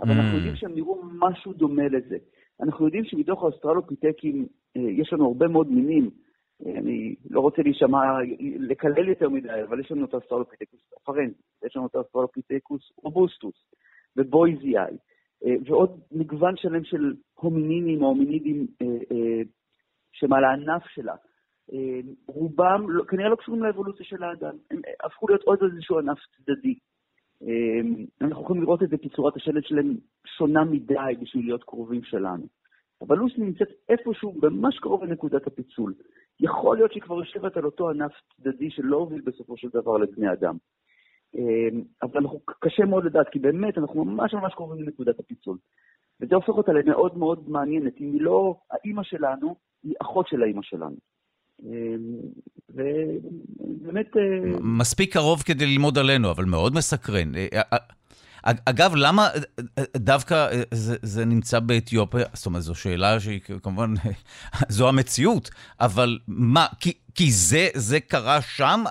אבל 0.00 0.10
mm. 0.10 0.18
אנחנו 0.18 0.36
יודעים 0.36 0.56
שהם 0.56 0.74
נראו 0.74 1.02
משהו 1.18 1.52
דומה 1.52 1.88
לזה. 1.88 2.16
אנחנו 2.62 2.84
יודעים 2.84 3.04
שמתוך 3.04 3.42
האוסטרלופיטקים 3.42 4.46
אה, 4.76 4.82
יש 4.82 5.12
לנו 5.12 5.26
הרבה 5.26 5.48
מאוד 5.48 5.70
מינים. 5.70 6.10
אה, 6.66 6.78
אני 6.78 7.14
לא 7.30 7.40
רוצה 7.40 7.62
להישמע, 7.62 7.98
לקלל 8.58 9.08
יותר 9.08 9.28
מדי, 9.28 9.62
אבל 9.68 9.80
יש 9.80 9.92
לנו 9.92 10.04
את 10.04 10.14
האוסטרלופיטקוס 10.14 10.80
אפרנסי, 10.96 11.42
יש 11.66 11.76
לנו 11.76 11.86
את 11.86 11.94
האוסטרלופיטקוס 11.94 12.92
רובוסטוס 12.96 13.54
ובויזיאי. 14.16 14.96
אה, 15.44 15.54
ועוד 15.66 16.00
מגוון 16.12 16.56
שלם 16.56 16.84
של 16.84 17.14
הומינינים 17.34 18.02
או 18.02 18.06
הומינידים 18.06 18.66
אה, 18.82 19.42
שמעל 20.12 20.44
הענף 20.44 20.82
שלה. 20.86 21.14
רובם 22.28 22.90
לא, 22.90 23.04
כנראה 23.04 23.28
לא 23.28 23.36
קשורים 23.36 23.62
לאבולוציה 23.62 24.06
של 24.06 24.22
האדם, 24.22 24.56
הם 24.70 24.80
הפכו 25.04 25.28
להיות 25.28 25.42
עוד 25.42 25.58
איזשהו 25.62 25.98
ענף 25.98 26.18
צדדי. 26.36 26.74
אנחנו 28.20 28.42
יכולים 28.42 28.62
לראות 28.62 28.82
את 28.82 28.88
זה 28.88 28.98
כי 28.98 29.08
צורת 29.08 29.36
השלט 29.36 29.64
שלהם 29.64 29.96
שונה 30.26 30.64
מדי 30.64 31.14
בשביל 31.20 31.44
להיות 31.44 31.64
קרובים 31.64 32.02
שלנו. 32.04 32.46
אבל 33.00 33.16
לוסי 33.16 33.40
נמצאת 33.40 33.68
איפשהו 33.88 34.34
ממש 34.42 34.78
קרוב 34.78 35.04
לנקודת 35.04 35.46
הפיצול. 35.46 35.94
יכול 36.40 36.76
להיות 36.76 36.92
שהיא 36.92 37.02
כבר 37.02 37.18
יושבת 37.18 37.56
על 37.56 37.64
אותו 37.64 37.90
ענף 37.90 38.12
צדדי 38.36 38.70
שלא 38.70 38.96
הוביל 38.96 39.20
בסופו 39.20 39.56
של 39.56 39.68
דבר 39.68 39.96
לבני 39.96 40.32
אדם. 40.32 40.56
אמ, 41.34 41.82
אבל 42.02 42.20
אנחנו, 42.20 42.40
קשה 42.60 42.84
מאוד 42.84 43.04
לדעת, 43.04 43.28
כי 43.28 43.38
באמת 43.38 43.78
אנחנו 43.78 44.04
ממש 44.04 44.34
ממש 44.34 44.54
קרובים 44.54 44.82
לנקודת 44.82 45.20
הפיצול. 45.20 45.58
וזה 46.20 46.34
הופך 46.34 46.48
אותה 46.48 46.72
למאוד 46.72 47.18
מאוד 47.18 47.48
מעניינת. 47.48 48.00
אם 48.00 48.12
היא 48.12 48.20
לא 48.20 48.54
האימא 48.70 49.02
שלנו, 49.02 49.56
היא 49.82 49.94
אחות 50.02 50.28
של 50.28 50.42
האימא 50.42 50.62
שלנו. 50.62 50.96
אמ, 51.62 51.70
ובאמת... 52.70 54.16
אה, 54.16 54.58
מספיק 54.60 55.12
קרוב 55.12 55.42
כדי 55.42 55.66
ללמוד 55.66 55.98
עלינו, 55.98 56.30
אבל 56.30 56.44
מאוד 56.44 56.74
מסקרן. 56.74 57.34
אה, 57.34 57.46
אה, 57.72 57.78
אגב, 58.64 58.92
למה 58.96 59.28
דווקא 59.96 60.48
זה, 60.70 60.96
זה 61.02 61.24
נמצא 61.24 61.60
באתיופיה? 61.60 62.24
זאת 62.32 62.46
אומרת, 62.46 62.62
זו 62.62 62.74
שאלה 62.74 63.20
שהיא 63.20 63.40
כמובן, 63.62 63.94
זו 64.76 64.88
המציאות, 64.88 65.50
אבל 65.80 66.18
מה, 66.28 66.66
כי, 66.80 66.92
כי 67.14 67.30
זה, 67.30 67.68
זה 67.74 68.00
קרה 68.00 68.40
שם, 68.40 68.84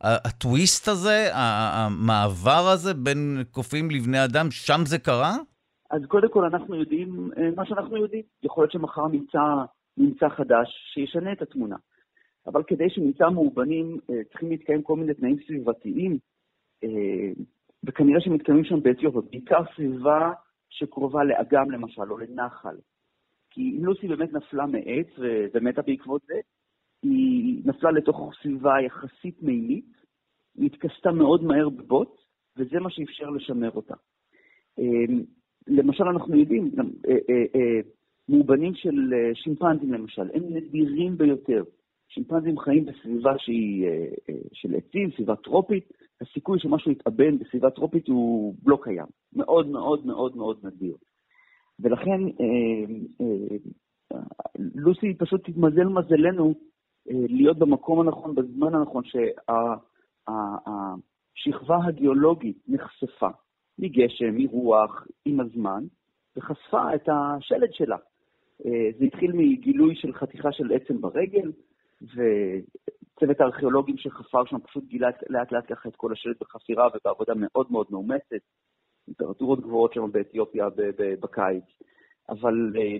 הטוויסט 0.00 0.88
הזה, 0.88 1.28
המעבר 1.32 2.68
הזה 2.72 2.94
בין 2.94 3.42
קופים 3.50 3.90
לבני 3.90 4.24
אדם, 4.24 4.50
שם 4.50 4.80
זה 4.84 4.98
קרה? 4.98 5.36
אז 5.90 6.00
קודם 6.08 6.28
כל 6.30 6.44
אנחנו 6.44 6.74
יודעים 6.74 7.30
מה 7.56 7.66
שאנחנו 7.66 7.96
יודעים. 7.96 8.22
יכול 8.42 8.62
להיות 8.62 8.72
שמחר 8.72 9.06
נמצא 9.08 9.38
ממצא 9.98 10.28
חדש 10.28 10.68
שישנה 10.94 11.32
את 11.32 11.42
התמונה. 11.42 11.76
אבל 12.46 12.62
כדי 12.62 12.90
שנמצא 12.90 13.28
מאובנים, 13.28 13.98
אה, 14.10 14.24
צריכים 14.24 14.50
להתקיים 14.50 14.82
כל 14.82 14.96
מיני 14.96 15.14
תנאים 15.14 15.36
סביבתיים, 15.46 16.18
אה, 16.84 17.32
וכנראה 17.84 18.20
שמתקיימים 18.20 18.64
שם 18.64 18.82
באתיופיה, 18.82 19.20
בעיקר 19.30 19.62
סביבה 19.74 20.32
שקרובה 20.70 21.24
לאגם 21.24 21.70
למשל, 21.70 22.12
או 22.12 22.18
לנחל. 22.18 22.76
כי 23.50 23.76
אם 23.78 23.84
לוסי 23.84 24.08
באמת 24.08 24.32
נפלה 24.32 24.66
מעץ 24.66 25.06
ומתה 25.54 25.82
בעקבות 25.82 26.22
זה, 26.26 26.34
היא 27.02 27.62
נפלה 27.64 27.90
לתוך 27.90 28.32
סביבה 28.42 28.80
יחסית 28.86 29.42
מימית, 29.42 29.92
היא 30.54 30.66
התכסתה 30.66 31.12
מאוד 31.12 31.44
מהר 31.44 31.68
בבוט, 31.68 32.20
וזה 32.56 32.80
מה 32.80 32.90
שאפשר 32.90 33.30
לשמר 33.30 33.70
אותה. 33.70 33.94
אה, 34.78 35.14
למשל, 35.66 36.04
אנחנו 36.04 36.36
יודעים, 36.36 36.70
מאובנים 38.28 38.74
של 38.74 39.14
אה, 39.14 39.34
שימפנזים 39.34 39.92
למשל, 39.92 40.30
הם 40.34 40.42
נדירים 40.48 41.18
ביותר. 41.18 41.64
שימפנזים 42.08 42.58
חיים 42.58 42.84
בסביבה 42.84 43.38
שהיא 43.38 43.86
אה, 43.86 44.04
אה, 44.28 44.34
של 44.52 44.74
עצים, 44.74 45.10
סביבה 45.10 45.36
טרופית, 45.36 45.92
הסיכוי 46.20 46.58
שמשהו 46.60 46.90
יתאבן 46.90 47.38
בסביבה 47.38 47.70
טרופית 47.70 48.08
הוא 48.08 48.54
לא 48.66 48.78
קיים. 48.82 49.06
מאוד 49.32 49.68
מאוד 49.68 50.06
מאוד 50.06 50.36
מאוד 50.36 50.58
נדיר. 50.62 50.96
ולכן 51.80 52.20
לוסי 54.74 55.14
פשוט 55.18 55.44
תתמזל 55.44 55.84
מזלנו 55.84 56.54
להיות 57.06 57.58
במקום 57.58 58.00
הנכון, 58.00 58.34
בזמן 58.34 58.74
הנכון, 58.74 59.02
שהשכבה 61.44 61.78
הגיאולוגית 61.84 62.58
נחשפה 62.68 63.28
מגשם, 63.78 64.36
מרוח, 64.36 65.06
עם 65.24 65.40
הזמן, 65.40 65.84
וחשפה 66.36 66.94
את 66.94 67.08
השלד 67.08 67.72
שלה. 67.72 67.96
אה, 68.66 68.90
זה 68.98 69.04
התחיל 69.04 69.32
מגילוי 69.32 69.94
של 69.96 70.12
חתיכה 70.12 70.52
של 70.52 70.72
עצם 70.72 71.00
ברגל, 71.00 71.52
וצוות 72.02 73.40
הארכיאולוגים 73.40 73.96
שחפר 73.98 74.44
שם 74.44 74.58
פשוט 74.58 74.84
גילה 74.84 75.08
לאט 75.28 75.52
לאט 75.52 75.64
ככה 75.72 75.88
את 75.88 75.96
כל 75.96 76.12
השלט 76.12 76.36
בחפירה 76.40 76.88
ובעבודה 76.88 77.32
מאוד 77.36 77.66
מאוד 77.70 77.86
מאומצת. 77.90 78.42
טמפרטורות 79.06 79.60
גבוהות 79.60 79.92
שם 79.92 80.12
באתיופיה 80.12 80.68
בקיץ. 81.20 81.64
אבל 82.28 82.72
אה, 82.76 82.96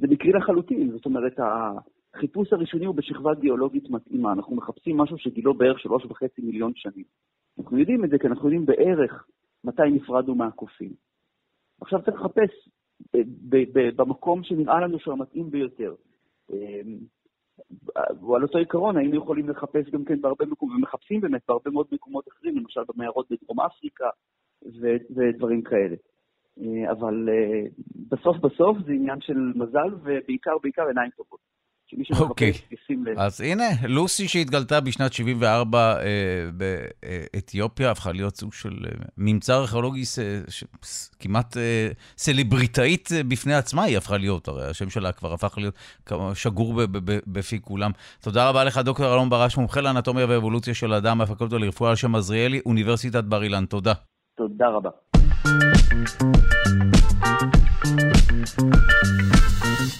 זה 0.00 0.06
מקרי 0.06 0.32
לחלוטין, 0.32 0.90
זאת 0.90 1.06
אומרת, 1.06 1.38
החיפוש 2.14 2.52
הראשוני 2.52 2.86
הוא 2.86 2.94
בשכבה 2.94 3.34
גיאולוגית 3.34 3.90
מתאימה. 3.90 4.32
אנחנו 4.32 4.56
מחפשים 4.56 4.96
משהו 4.96 5.18
שגילו 5.18 5.54
בערך 5.54 5.78
שלוש 5.78 6.04
וחצי 6.04 6.42
מיליון 6.42 6.72
שנים. 6.74 7.04
אנחנו 7.58 7.78
יודעים 7.78 8.04
את 8.04 8.10
זה 8.10 8.18
כי 8.18 8.26
אנחנו 8.26 8.44
יודעים 8.44 8.66
בערך 8.66 9.26
מתי 9.64 9.90
נפרדנו 9.90 10.34
מהקופים. 10.34 10.92
עכשיו 11.80 12.02
צריך 12.02 12.20
לחפש 12.20 12.68
במקום 13.96 14.42
שנראה 14.42 14.80
לנו 14.80 14.98
שהוא 14.98 15.12
המתאים 15.14 15.50
ביותר. 15.50 15.94
אמ, 16.52 16.98
ועל 18.20 18.42
אותו 18.42 18.58
עיקרון 18.58 18.96
היינו 18.96 19.16
יכולים 19.16 19.48
לחפש 19.48 19.90
גם 19.90 20.04
כן 20.04 20.20
בהרבה 20.20 20.46
מקומות, 20.46 20.76
ומחפשים 20.76 21.20
באמת 21.20 21.42
בהרבה 21.48 21.70
מאוד 21.70 21.86
מקומות 21.92 22.28
אחרים, 22.28 22.56
למשל 22.56 22.80
במערות 22.88 23.26
בדרום 23.30 23.60
אפריקה 23.60 24.08
ודברים 25.16 25.62
כאלה. 25.62 25.96
אה, 26.60 26.92
אבל 26.92 27.28
אה, 27.28 27.62
בסוף 28.08 28.36
בסוף 28.36 28.78
זה 28.86 28.92
עניין 28.92 29.20
של 29.20 29.52
מזל, 29.54 29.94
ובעיקר 30.02 30.58
בעיקר 30.62 30.86
עיניים 30.86 31.10
טובות. 31.10 31.49
שמי 31.90 32.04
אוקיי. 32.20 32.52
ישים 32.72 33.04
לב. 33.06 33.18
אז 33.18 33.40
הנה, 33.40 33.64
לוסי 33.88 34.28
שהתגלתה 34.28 34.80
בשנת 34.80 35.12
74 35.12 35.96
אה, 36.00 36.04
באתיופיה, 36.52 37.90
הפכה 37.90 38.12
להיות 38.12 38.36
סוג 38.36 38.52
של 38.52 38.86
אה, 38.86 38.90
ממצא 39.18 39.56
ארכיאולוגי 39.56 40.04
ס, 40.04 40.18
ש, 40.48 40.64
כמעט 41.18 41.56
אה, 41.56 41.88
סלבריטאית 42.16 43.08
אה, 43.12 43.22
בפני 43.22 43.54
עצמה, 43.54 43.82
היא 43.82 43.96
הפכה 43.96 44.16
להיות, 44.16 44.48
הרי 44.48 44.66
השם 44.66 44.90
שלה 44.90 45.12
כבר 45.12 45.32
הפך 45.32 45.58
להיות 45.58 45.74
שגור 46.34 46.74
בפי 47.26 47.60
כולם. 47.60 47.90
תודה 48.20 48.48
רבה 48.48 48.64
לך, 48.64 48.78
דוקטור 48.78 49.14
אלון 49.14 49.30
ברש, 49.30 49.56
מומחה 49.56 49.80
לאנטומיה 49.80 50.26
ואבולוציה 50.28 50.74
של 50.74 50.94
אדם 50.94 51.18
מהפקולטה 51.18 51.58
לרפואה 51.58 51.90
על 51.90 51.96
שם 51.96 52.14
עזריאלי, 52.14 52.60
אוניברסיטת 52.66 53.24
בר 53.24 53.42
אילן. 53.42 53.64
תודה. 53.64 53.92
תודה 54.36 54.68
רבה. 54.68 54.90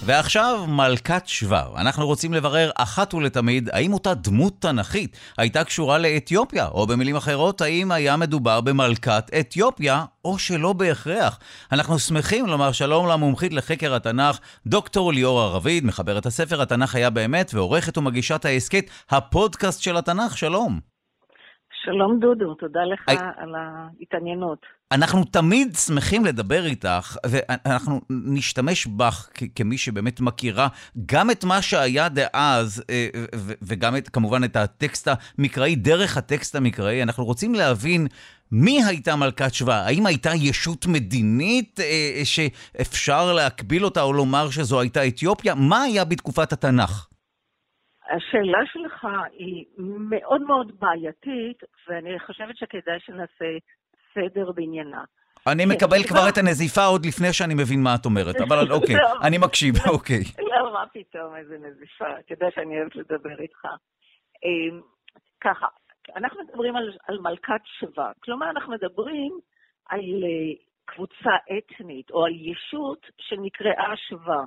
ועכשיו 0.05 0.65
מלכת 0.67 1.27
שבא. 1.27 1.63
אנחנו 1.81 2.05
רוצים 2.05 2.33
לברר 2.33 2.69
אחת 2.75 3.13
ולתמיד 3.13 3.69
האם 3.73 3.93
אותה 3.93 4.13
דמות 4.13 4.53
תנכית 4.59 5.33
הייתה 5.37 5.63
קשורה 5.63 5.97
לאתיופיה, 5.97 6.67
או 6.67 6.87
במילים 6.87 7.15
אחרות, 7.15 7.61
האם 7.61 7.91
היה 7.91 8.17
מדובר 8.17 8.61
במלכת 8.61 9.23
אתיופיה, 9.39 10.05
או 10.25 10.39
שלא 10.39 10.73
בהכרח. 10.73 11.39
אנחנו 11.71 11.99
שמחים 11.99 12.45
לומר 12.47 12.71
שלום 12.71 13.07
למומחית 13.07 13.53
לחקר 13.53 13.95
התנ"ך, 13.95 14.39
דוקטור 14.67 15.13
ליאור 15.13 15.41
ערביד, 15.41 15.85
מחברת 15.85 16.25
הספר 16.25 16.61
התנ"ך 16.61 16.95
היה 16.95 17.09
באמת, 17.09 17.51
ועורכת 17.53 17.97
ומגישת 17.97 18.45
ההסכת, 18.45 18.85
הפודקאסט 19.09 19.81
של 19.83 19.97
התנ"ך. 19.97 20.37
שלום. 20.37 20.79
שלום 21.85 22.19
דודו, 22.19 22.53
תודה 22.53 22.83
לך 22.93 23.09
I... 23.09 23.13
על 23.37 23.55
ההתעניינות. 23.55 24.80
אנחנו 24.91 25.23
תמיד 25.23 25.67
שמחים 25.75 26.25
לדבר 26.25 26.65
איתך, 26.65 27.17
ואנחנו 27.31 28.01
נשתמש 28.09 28.87
בך 28.87 29.29
כמי 29.55 29.77
שבאמת 29.77 30.21
מכירה 30.21 30.67
גם 31.05 31.31
את 31.31 31.43
מה 31.43 31.61
שהיה 31.61 32.09
דאז, 32.09 32.83
אה, 32.89 33.07
וגם 33.61 33.97
את, 33.97 34.09
כמובן 34.09 34.43
את 34.43 34.55
הטקסט 34.55 35.07
המקראי, 35.11 35.75
דרך 35.75 36.17
הטקסט 36.17 36.55
המקראי. 36.55 37.03
אנחנו 37.03 37.25
רוצים 37.25 37.55
להבין 37.55 38.07
מי 38.51 38.83
הייתה 38.87 39.11
מלכת 39.15 39.53
שבא? 39.53 39.73
האם 39.73 40.05
הייתה 40.05 40.29
ישות 40.49 40.85
מדינית 40.87 41.79
אה, 41.79 42.25
שאפשר 42.25 43.33
להקביל 43.33 43.85
אותה 43.85 44.01
או 44.01 44.13
לומר 44.13 44.49
שזו 44.49 44.81
הייתה 44.81 44.99
אתיופיה? 45.07 45.53
מה 45.69 45.81
היה 45.81 46.05
בתקופת 46.05 46.53
התנ"ך? 46.53 47.07
השאלה 48.15 48.59
שלך 48.73 49.07
היא 49.39 49.65
מאוד 50.09 50.41
מאוד 50.41 50.71
בעייתית, 50.79 51.59
ואני 51.87 52.19
חושבת 52.19 52.57
שכדאי 52.57 52.99
שנעשה 53.05 53.51
סדר 54.13 54.51
בעניינה. 54.51 55.03
אני 55.47 55.65
מקבל 55.65 56.03
כבר 56.07 56.29
את 56.29 56.37
הנזיפה 56.37 56.85
עוד 56.85 57.05
לפני 57.05 57.33
שאני 57.33 57.53
מבין 57.53 57.83
מה 57.83 57.95
את 57.95 58.05
אומרת, 58.05 58.35
אבל 58.41 58.71
אוקיי, 58.75 58.95
אני 59.23 59.37
מקשיב, 59.37 59.75
אוקיי. 59.87 60.23
לא, 60.39 60.73
מה 60.73 60.83
פתאום, 60.93 61.35
איזה 61.35 61.57
נזיפה, 61.57 62.05
אתה 62.19 62.45
שאני 62.55 62.79
אוהבת 62.79 62.95
לדבר 62.95 63.41
איתך. 63.41 63.65
אמ, 64.45 64.81
ככה, 65.41 65.67
אנחנו 66.15 66.43
מדברים 66.43 66.75
על, 66.75 66.97
על 67.07 67.19
מלכת 67.19 67.61
שבא, 67.79 68.11
כלומר, 68.23 68.49
אנחנו 68.49 68.73
מדברים 68.73 69.39
על 69.89 69.99
אה, 69.99 70.53
קבוצה 70.85 71.35
אתנית 71.57 72.11
או 72.11 72.25
על 72.25 72.31
ישות 72.35 73.05
שנקראה 73.21 73.93
שבא. 73.95 74.41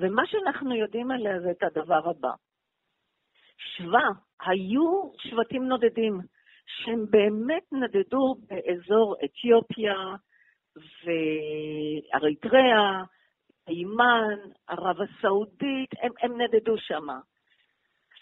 ומה 0.00 0.22
שאנחנו 0.26 0.74
יודעים 0.74 1.10
עליה 1.10 1.40
זה 1.40 1.50
את 1.50 1.62
הדבר 1.62 2.10
הבא. 2.10 2.32
שבא 3.56 4.06
היו 4.46 5.12
שבטים 5.18 5.68
נודדים. 5.68 6.20
שהם 6.66 7.06
באמת 7.10 7.72
נדדו 7.72 8.34
באזור 8.48 9.16
אתיופיה 9.24 9.96
ואריתריאה, 12.12 13.02
תימן, 13.64 14.38
ערב 14.68 14.96
הסעודית, 15.00 15.90
הם, 16.02 16.12
הם 16.22 16.40
נדדו 16.40 16.78
שם. 16.78 17.06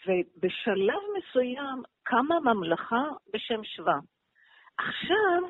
ובשלב 0.06 1.00
מסוים 1.18 1.82
קמה 2.02 2.40
ממלכה 2.40 3.02
בשם 3.32 3.64
שבא. 3.64 3.96
עכשיו, 4.78 5.42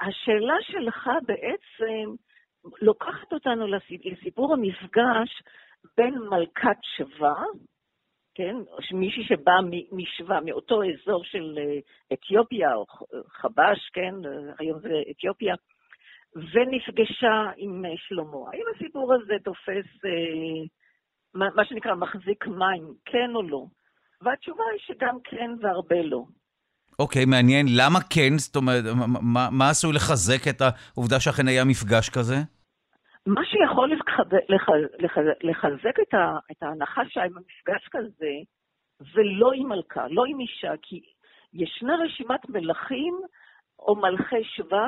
השאלה 0.00 0.54
שלך 0.60 1.10
בעצם 1.26 2.14
לוקחת 2.82 3.32
אותנו 3.32 3.66
לסיפור 4.04 4.52
המפגש 4.52 5.42
בין 5.96 6.14
מלכת 6.18 6.78
שבא, 6.82 7.34
כן? 8.34 8.56
מישהי 8.92 9.24
שבא 9.24 9.52
משווה, 9.92 10.40
מאותו 10.40 10.80
אזור 10.84 11.24
של 11.24 11.58
אה, 11.58 11.78
אתיופיה, 12.12 12.74
או 12.74 12.86
חבש, 13.28 13.90
כן? 13.92 14.14
היום 14.58 14.80
זה 14.80 15.02
אתיופיה, 15.10 15.54
ונפגשה 16.36 17.50
עם 17.56 17.84
שלמה. 17.96 18.38
האם 18.52 18.64
הסיפור 18.76 19.14
הזה 19.14 19.34
תופס 19.44 20.04
אה, 20.04 20.66
מה, 21.34 21.64
שנקרא 21.64 21.94
מחזיק 21.94 22.46
מים, 22.46 22.84
כן 23.04 23.30
או 23.34 23.42
לא? 23.42 23.64
והתשובה 24.22 24.64
היא 24.72 24.80
שגם 24.86 25.16
כן 25.24 25.50
והרבה 25.60 26.02
לא. 26.02 26.24
אוקיי, 26.98 27.22
okay, 27.22 27.26
מעניין. 27.26 27.66
למה 27.76 27.98
כן? 28.10 28.38
זאת 28.38 28.56
אומרת, 28.56 28.84
מה, 29.22 29.48
מה 29.50 29.70
עשוי 29.70 29.92
לחזק 29.92 30.48
את 30.48 30.60
העובדה 30.60 31.20
שאכן 31.20 31.48
היה 31.48 31.64
מפגש 31.64 32.08
כזה? 32.08 32.34
מה 33.26 33.40
שיכול 33.44 33.92
לחזק 35.42 36.00
את, 36.00 36.62
ההנחה 36.62 37.02
שהיה 37.08 37.26
מפגש 37.26 37.88
כזה, 37.90 38.32
זה 38.98 39.22
לא 39.22 39.52
עם 39.54 39.68
מלכה, 39.68 40.08
לא 40.08 40.24
עם 40.24 40.40
אישה, 40.40 40.72
כי 40.82 41.00
ישנה 41.52 41.96
רשימת 42.04 42.48
מלכים 42.48 43.20
או 43.78 43.96
מלכי 43.96 44.44
שבא, 44.44 44.86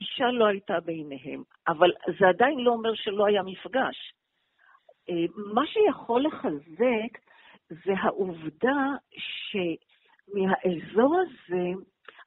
אישה 0.00 0.30
לא 0.30 0.46
הייתה 0.46 0.80
ביניהם, 0.80 1.42
אבל 1.68 1.90
זה 2.18 2.28
עדיין 2.28 2.58
לא 2.58 2.70
אומר 2.70 2.94
שלא 2.94 3.26
היה 3.26 3.42
מפגש. 3.42 4.14
אה, 5.08 5.24
מה 5.54 5.62
שיכול 5.66 6.24
לחזק 6.24 7.18
זה 7.68 7.92
העובדה 7.98 8.86
שמהאזור 10.30 11.16
הזה, 11.18 11.66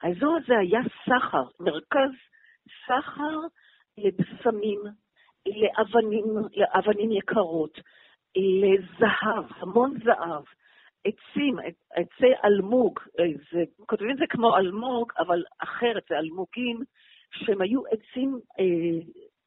האזור 0.01 0.37
הזה 0.37 0.57
היה 0.57 0.79
סחר, 1.05 1.43
מרכז 1.59 2.11
סחר 2.85 3.39
לבשמים, 3.97 4.79
לאבנים, 5.47 6.23
לאבנים 6.55 7.11
יקרות, 7.11 7.79
לזהב, 8.35 9.45
המון 9.59 9.93
זהב, 10.03 10.43
עצים, 11.05 11.57
עצי 11.95 12.33
אלמוג, 12.45 12.99
אה, 13.19 13.25
זה, 13.51 13.63
כותבים 13.85 14.11
את 14.11 14.17
זה 14.17 14.25
כמו 14.29 14.57
אלמוג, 14.57 15.11
אבל 15.19 15.43
אחרת, 15.59 16.03
זה 16.09 16.17
אלמוגים, 16.17 16.79
שהם 17.31 17.61
היו 17.61 17.81
עצים 17.85 18.39
אה, 18.59 18.99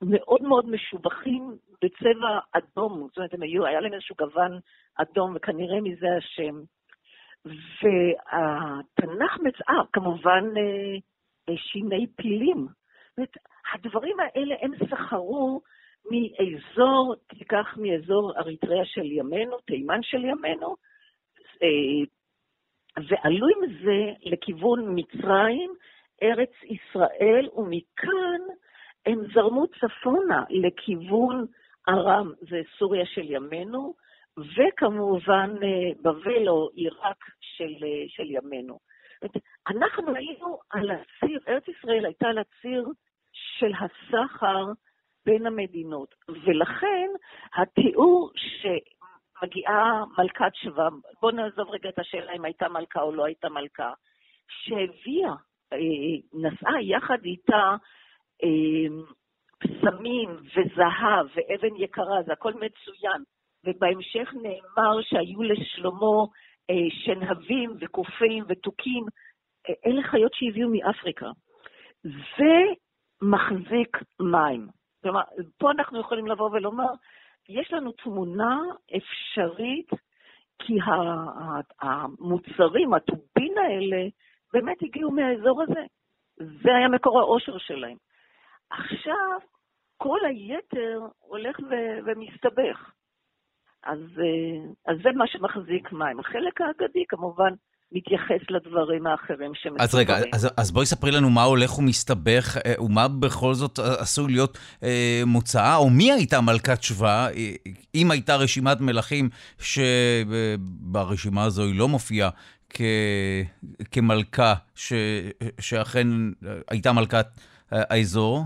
מאוד 0.03 0.43
מאוד 0.43 0.69
משובחים 0.69 1.57
בצבע 1.83 2.39
אדום, 2.53 3.07
זאת 3.09 3.17
אומרת, 3.17 3.35
הם 3.35 3.43
היו, 3.43 3.67
היה 3.67 3.81
להם 3.81 3.95
איזשהו 3.95 4.17
גוון 4.19 4.59
אדום, 4.97 5.37
וכנראה 5.37 5.81
מזה 5.81 6.07
השם. 6.19 6.55
והתנ"ך 7.45 9.39
מצאה, 9.41 9.83
כמובן, 9.93 10.45
אה, 10.57 10.97
אה, 11.49 11.57
שיני 11.57 12.07
פילים. 12.17 12.67
זאת 12.67 13.19
אומרת, 13.19 13.37
הדברים 13.75 14.17
האלה, 14.21 14.55
הם 14.61 14.71
סחרו 14.91 15.61
מאזור, 16.11 17.15
תיקח 17.27 17.77
מאזור 17.77 18.39
אריתריאה 18.39 18.85
של 18.85 19.05
ימינו, 19.05 19.59
תימן 19.59 20.03
של 20.03 20.25
ימינו, 20.25 20.77
אה, 21.63 22.07
ועלו 22.97 23.47
עם 23.47 23.73
זה 23.85 24.31
לכיוון 24.31 24.95
מצרים, 24.95 25.71
ארץ 26.23 26.53
ישראל, 26.65 27.49
ומכאן 27.57 28.41
הם 29.07 29.19
זרמו 29.35 29.67
צפונה 29.67 30.45
לכיוון 30.51 31.47
ארם, 31.89 32.33
זה 32.41 32.63
סוריה 32.79 33.07
של 33.07 33.31
ימינו, 33.31 33.95
וכמובן 34.39 35.51
אה, 35.63 35.91
בבל 36.03 36.49
או 36.49 36.69
עיראק 36.75 37.25
של, 37.41 37.85
אה, 37.85 38.05
של 38.09 38.31
ימינו. 38.31 38.79
אנחנו 39.69 40.15
היינו 40.15 40.59
על 40.71 40.91
הציר, 40.91 41.41
ארץ 41.49 41.69
ישראל 41.69 42.05
הייתה 42.05 42.29
על 42.29 42.39
הציר 42.39 42.85
של 43.33 43.73
הסחר 43.81 44.65
בין 45.27 45.47
המדינות, 45.47 46.15
ולכן 46.29 47.09
התיאור 47.55 48.31
שמגיעה 48.37 50.05
מלכת 50.19 50.55
שבא, 50.55 50.89
בואו 51.21 51.33
נעזוב 51.33 51.71
רגע 51.71 51.89
את 51.89 51.99
השאלה 51.99 52.33
אם 52.33 52.45
הייתה 52.45 52.69
מלכה 52.69 53.01
או 53.01 53.13
לא 53.13 53.25
הייתה 53.25 53.49
מלכה, 53.49 53.93
שהביאה, 54.49 55.35
אה, 55.73 55.79
נסעה 56.35 56.83
יחד 56.83 57.25
איתה 57.25 57.77
פסמים 59.59 60.31
וזהב 60.31 61.27
ואבן 61.35 61.77
יקרה, 61.77 62.23
זה 62.27 62.33
הכל 62.33 62.53
מצוין. 62.53 63.23
ובהמשך 63.65 64.35
נאמר 64.35 65.03
שהיו 65.03 65.43
לשלמה 65.43 66.25
אה, 66.71 66.75
שנהבים 66.91 67.77
וקופים 67.81 68.45
ותוכים, 68.49 69.05
אה, 69.69 69.75
אלה 69.87 70.03
חיות 70.03 70.35
שהביאו 70.35 70.69
מאפריקה. 70.69 71.31
זה 72.05 72.63
מחזיק 73.23 73.97
מים. 74.21 74.67
כלומר, 75.07 75.23
פה 75.59 75.71
אנחנו 75.71 76.01
יכולים 76.01 76.27
לבוא 76.27 76.51
ולומר, 76.51 76.93
יש 77.49 77.73
לנו 77.73 77.93
תמונה 77.93 78.61
אפשרית, 78.97 79.91
כי 80.59 80.79
המוצרים, 81.81 82.95
הטובין 82.95 83.59
האלה, 83.59 84.09
באמת 84.53 84.83
הגיעו 84.83 85.11
מהאזור 85.11 85.63
הזה. 85.63 85.85
זה 86.37 86.77
היה 86.77 86.89
מקור 86.89 87.21
האושר 87.21 87.59
שלהם. 87.59 87.97
עכשיו, 88.71 89.39
כל 89.97 90.19
היתר 90.25 91.01
הולך 91.19 91.59
ו- 91.61 91.99
ומסתבך. 92.07 92.91
אז, 93.83 93.99
אה, 93.99 94.93
אז 94.93 94.97
זה 95.03 95.13
מה 95.13 95.27
שמחזיק 95.27 95.93
מים. 95.93 96.21
החלק 96.21 96.61
האגדי 96.61 97.05
כמובן 97.09 97.53
מתייחס 97.93 98.51
לדברים 98.51 99.07
האחרים 99.07 99.55
שמסתברים. 99.55 99.81
אז 99.81 99.95
רגע, 99.95 100.17
אז, 100.35 100.49
אז 100.57 100.73
בואי 100.73 100.87
ספרי 100.87 101.11
לנו 101.11 101.31
מה 101.31 101.43
הולך 101.43 101.79
ומסתבך, 101.79 102.57
אה, 102.67 102.83
ומה 102.83 103.09
בכל 103.21 103.55
זאת 103.55 103.79
עשוי 103.79 104.33
להיות 104.33 104.59
אה, 104.83 105.23
מוצאה, 105.27 105.77
או 105.77 105.91
מי 105.91 106.13
הייתה 106.13 106.41
מלכת 106.41 106.83
שבא, 106.83 107.29
אה, 107.29 107.53
אם 107.95 108.11
הייתה 108.11 108.37
רשימת 108.37 108.81
מלכים 108.81 109.29
שברשימה 109.59 111.45
הזו 111.45 111.63
היא 111.63 111.79
לא 111.79 111.89
מופיעה 111.89 112.31
כ, 112.71 112.81
כמלכה, 113.91 114.55
ש, 114.75 114.93
שאכן 115.61 116.07
הייתה 116.71 116.93
מלכת 116.93 117.27
האזור? 117.71 118.45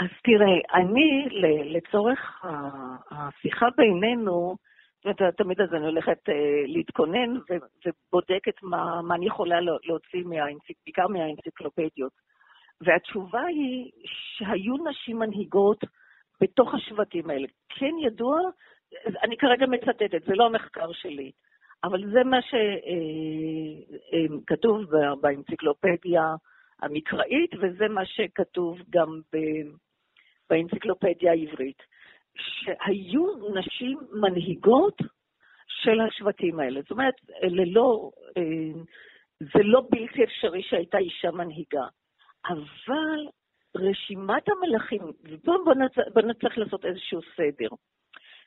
אז 0.00 0.08
תראה, 0.24 0.80
אני, 0.80 1.28
לצורך 1.74 2.18
השיחה 3.10 3.66
בינינו, 3.76 4.56
תמיד 5.36 5.60
אז 5.60 5.74
אני 5.74 5.86
הולכת 5.86 6.28
אה, 6.28 6.62
להתכונן 6.66 7.36
ובודקת 7.86 8.62
מה, 8.62 9.02
מה 9.02 9.14
אני 9.14 9.26
יכולה 9.26 9.60
להוציא 9.60 10.24
מהאנציק, 10.24 10.76
בעיקר 10.86 11.06
מהאנציקלופדיות. 11.08 12.12
והתשובה 12.80 13.42
היא 13.42 13.90
שהיו 14.04 14.74
נשים 14.90 15.18
מנהיגות 15.18 15.84
בתוך 16.40 16.74
השבטים 16.74 17.30
האלה. 17.30 17.46
כן 17.68 17.94
ידוע, 18.02 18.40
אני 19.22 19.36
כרגע 19.36 19.66
מצטטת, 19.66 20.24
זה 20.26 20.34
לא 20.34 20.46
המחקר 20.46 20.92
שלי, 20.92 21.30
אבל 21.84 22.10
זה 22.12 22.24
מה 22.24 22.38
שכתוב 24.42 24.94
אה, 24.94 25.08
אה, 25.08 25.16
באנציקלופדיה 25.16 26.34
המקראית, 26.82 27.50
וזה 27.60 27.88
מה 27.88 28.06
שכתוב 28.06 28.78
גם 28.90 29.20
ב... 29.32 29.36
באנציקלופדיה 30.50 31.30
העברית, 31.32 31.82
שהיו 32.40 33.24
נשים 33.54 33.98
מנהיגות 34.12 34.96
של 35.66 36.00
השבטים 36.00 36.60
האלה. 36.60 36.80
זאת 36.80 36.90
אומרת, 36.90 37.14
ללא, 37.42 38.10
אה, 38.36 38.82
זה 39.40 39.62
לא 39.62 39.82
בלתי 39.90 40.24
אפשרי 40.24 40.62
שהייתה 40.62 40.98
אישה 40.98 41.30
מנהיגה, 41.30 41.86
אבל 42.46 43.26
רשימת 43.76 44.42
המלכים, 44.48 45.02
ובואו 45.22 45.64
בוא. 45.64 45.74
בוא 46.14 46.22
נצטרך 46.22 46.58
לעשות 46.58 46.84
איזשהו 46.84 47.20
סדר. 47.36 47.68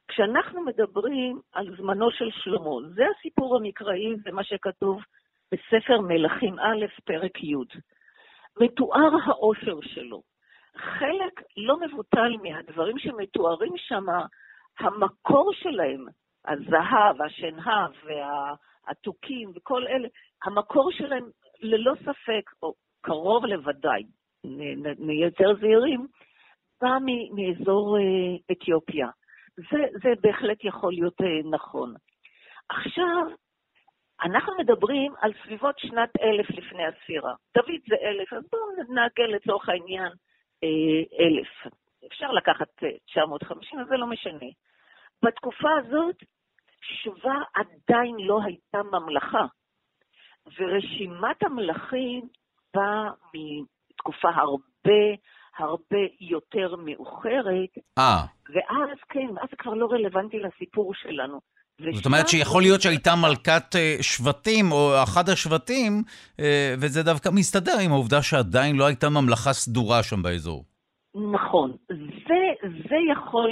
כשאנחנו 0.08 0.66
מדברים 0.66 1.40
על 1.52 1.76
זמנו 1.78 2.12
של 2.12 2.30
שלמה, 2.32 2.90
זה 2.96 3.04
הסיפור 3.18 3.56
המקראי, 3.56 4.16
זה 4.24 4.32
מה 4.32 4.44
שכתוב 4.44 5.02
בספר 5.52 6.02
מלכים 6.02 6.60
א', 6.60 6.86
פרק 7.06 7.44
י'. 7.44 7.56
מתואר 8.60 9.12
העושר 9.26 9.80
שלו. 9.82 10.22
חלק 10.76 11.42
לא 11.58 11.80
מבוטל 11.80 12.38
מהדברים 12.44 13.00
שמתוארים 13.00 13.74
שם, 13.78 14.06
המקור 14.80 15.52
שלהם, 15.54 16.06
הזהב, 16.46 17.22
השנהב 17.22 17.92
והתוכים 18.04 19.52
וכל 19.56 19.88
אלה, 19.88 20.08
המקור 20.44 20.92
שלהם 20.92 21.30
ללא 21.62 21.94
ספק, 21.96 22.52
או 22.64 22.74
קרוב 23.02 23.46
לוודאי, 23.46 24.04
נהיה 25.00 25.30
זהירים, 25.60 26.08
בא 26.82 26.98
מאזור 27.36 27.98
אה, 27.98 28.04
אתיופיה. 28.52 29.08
זה, 29.58 29.86
זה 30.04 30.10
בהחלט 30.22 30.64
יכול 30.64 30.94
להיות 30.94 31.22
אה, 31.22 31.50
נכון. 31.52 31.94
עכשיו, 32.70 33.28
אנחנו 34.24 34.54
מדברים 34.60 35.14
על 35.22 35.34
סביבות 35.44 35.80
שנת 35.80 36.10
אלף 36.22 36.50
לפני 36.50 36.86
הספירה. 36.86 37.34
דוד 37.58 37.82
זה 37.90 37.96
אלף, 38.02 38.34
אז 38.34 38.44
בואו 38.52 38.96
נעגל 38.96 39.36
לצורך 39.36 39.70
העניין 39.70 40.12
אלף. 41.20 41.74
אפשר 42.08 42.32
לקחת 42.32 42.84
950, 43.06 43.80
אבל 43.80 43.88
זה 43.90 43.98
לא 43.98 44.08
משנה. 44.08 44.48
בתקופה 45.26 45.70
הזאת, 45.80 46.16
שווה 46.82 47.42
עדיין 47.54 48.16
לא 48.20 48.40
הייתה 48.46 48.84
ממלכה, 48.84 49.46
ורשימת 50.58 51.44
המלכים 51.44 52.28
באה 52.74 53.10
מתקופה 53.34 54.30
הרבה 54.30 55.02
הרבה 55.58 56.04
יותר 56.20 56.76
מאוחרת. 56.76 57.74
אה. 57.98 58.24
ואז, 58.54 58.98
כן, 59.10 59.28
אז 59.42 59.50
זה 59.50 59.56
כבר 59.58 59.74
לא 59.74 59.88
רלוונטי 59.92 60.38
לסיפור 60.40 60.94
שלנו. 60.94 61.40
זאת 61.94 62.06
אומרת 62.06 62.28
שיכול 62.28 62.62
להיות 62.62 62.82
שהייתה 62.82 63.12
מלכת 63.16 63.76
אה, 63.76 63.96
שבטים, 64.02 64.72
או 64.72 65.04
אחד 65.04 65.30
השבטים, 65.30 65.92
אה, 66.40 66.74
וזה 66.82 67.04
דווקא 67.04 67.30
מסתדר 67.30 67.78
עם 67.86 67.92
העובדה 67.92 68.22
שעדיין 68.22 68.76
לא 68.76 68.86
הייתה 68.86 69.10
ממלכה 69.10 69.54
סדורה 69.54 70.04
שם 70.04 70.22
באזור. 70.24 70.64
נכון, 71.34 71.72
זה, 72.28 72.70
זה 72.90 72.96
יכול, 73.12 73.52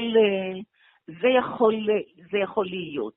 זה 1.07 1.27
יכול, 1.39 1.75
זה 2.31 2.37
יכול 2.37 2.65
להיות. 2.65 3.13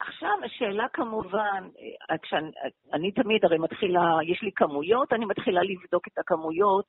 עכשיו, 0.00 0.36
השאלה 0.44 0.86
כמובן, 0.92 1.68
כשאני, 2.22 2.50
אני 2.92 3.12
תמיד 3.12 3.44
הרי 3.44 3.58
מתחילה, 3.58 4.18
יש 4.26 4.42
לי 4.42 4.50
כמויות, 4.56 5.12
אני 5.12 5.24
מתחילה 5.24 5.60
לבדוק 5.62 6.08
את 6.08 6.18
הכמויות 6.18 6.84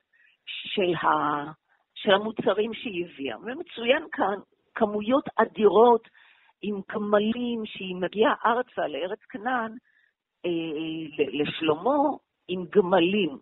של, 0.46 0.94
ה, 1.06 1.08
של 1.94 2.10
המוצרים 2.10 2.74
שהיא 2.74 3.04
הביאה. 3.04 3.38
ומצוין 3.38 4.02
כאן 4.12 4.38
כמויות 4.74 5.24
אדירות 5.36 6.08
עם 6.62 6.80
גמלים 6.92 7.66
שהיא 7.66 7.96
מגיעה 7.96 8.34
ארצה, 8.46 8.86
לארץ 8.88 9.18
כנען, 9.30 9.72
אה, 10.46 11.26
לשלמה, 11.32 11.98
עם 12.48 12.64
גמלים. 12.70 13.38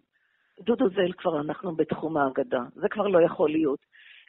דודו 0.60 0.88
זל 0.88 1.12
כבר 1.12 1.40
אנחנו 1.40 1.76
בתחום 1.76 2.16
ההגדה, 2.16 2.60
זה 2.74 2.88
כבר 2.88 3.06
לא 3.06 3.22
יכול 3.22 3.50
להיות. 3.50 3.80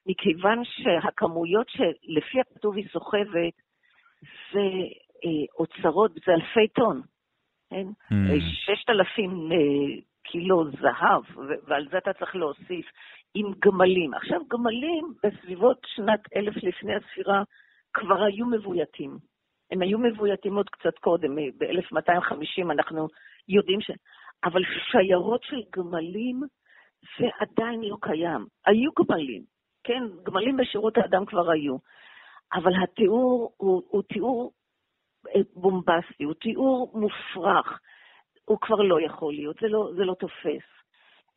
מכיוון 0.05 0.63
שהכמויות 0.65 1.67
שלפי 1.69 2.39
הכתוב 2.39 2.75
היא 2.75 2.87
סוחבת, 2.91 3.53
זה 4.53 4.59
אה, 5.25 5.45
אוצרות, 5.59 6.11
זה 6.25 6.33
אלפי 6.33 6.67
טון, 6.67 7.01
כן? 7.69 7.87
Mm. 8.11 8.41
6,000 8.41 9.51
אה, 9.51 9.57
קילו 10.31 10.65
זהב, 10.81 11.23
ועל 11.67 11.87
זה 11.91 11.97
אתה 11.97 12.13
צריך 12.13 12.35
להוסיף, 12.35 12.85
עם 13.35 13.51
גמלים. 13.65 14.13
עכשיו, 14.13 14.41
גמלים 14.47 15.13
בסביבות 15.23 15.77
שנת 15.85 16.19
אלף 16.35 16.55
לפני 16.63 16.95
הספירה 16.95 17.43
כבר 17.93 18.23
היו 18.23 18.45
מבויתים. 18.45 19.17
הם 19.71 19.81
היו 19.81 19.99
מבויתים 19.99 20.55
עוד 20.55 20.69
קצת 20.69 20.97
קודם, 20.99 21.35
ב-1250 21.35 22.71
אנחנו 22.71 23.07
יודעים 23.47 23.81
ש... 23.81 23.91
אבל 24.43 24.61
שיירות 24.91 25.43
של 25.43 25.61
גמלים, 25.75 26.41
זה 27.19 27.25
עדיין 27.39 27.81
לא 27.81 27.97
קיים. 28.01 28.45
היו 28.65 28.91
גמלים, 28.99 29.43
כן, 29.83 30.03
גמלים 30.23 30.57
בשירות 30.57 30.97
האדם 30.97 31.25
כבר 31.25 31.51
היו, 31.51 31.77
אבל 32.53 32.71
התיאור 32.83 33.53
הוא, 33.57 33.83
הוא 33.89 34.03
תיאור 34.03 34.51
אה, 35.35 35.41
בומבסטי, 35.55 36.23
הוא 36.23 36.33
תיאור 36.33 36.91
מופרך. 36.93 37.79
הוא 38.45 38.57
כבר 38.61 38.75
לא 38.75 39.01
יכול 39.01 39.33
להיות, 39.33 39.55
זה 39.61 39.67
לא, 39.67 39.89
זה 39.95 40.05
לא 40.05 40.13
תופס. 40.13 40.75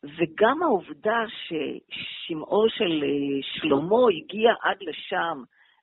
וגם 0.03 0.63
העובדה 0.63 1.25
ששמעו 1.29 2.65
של 2.69 3.05
אה, 3.05 3.43
שלמה 3.43 3.97
הגיע 4.17 4.53
עד 4.63 4.77
לשם, 4.81 5.43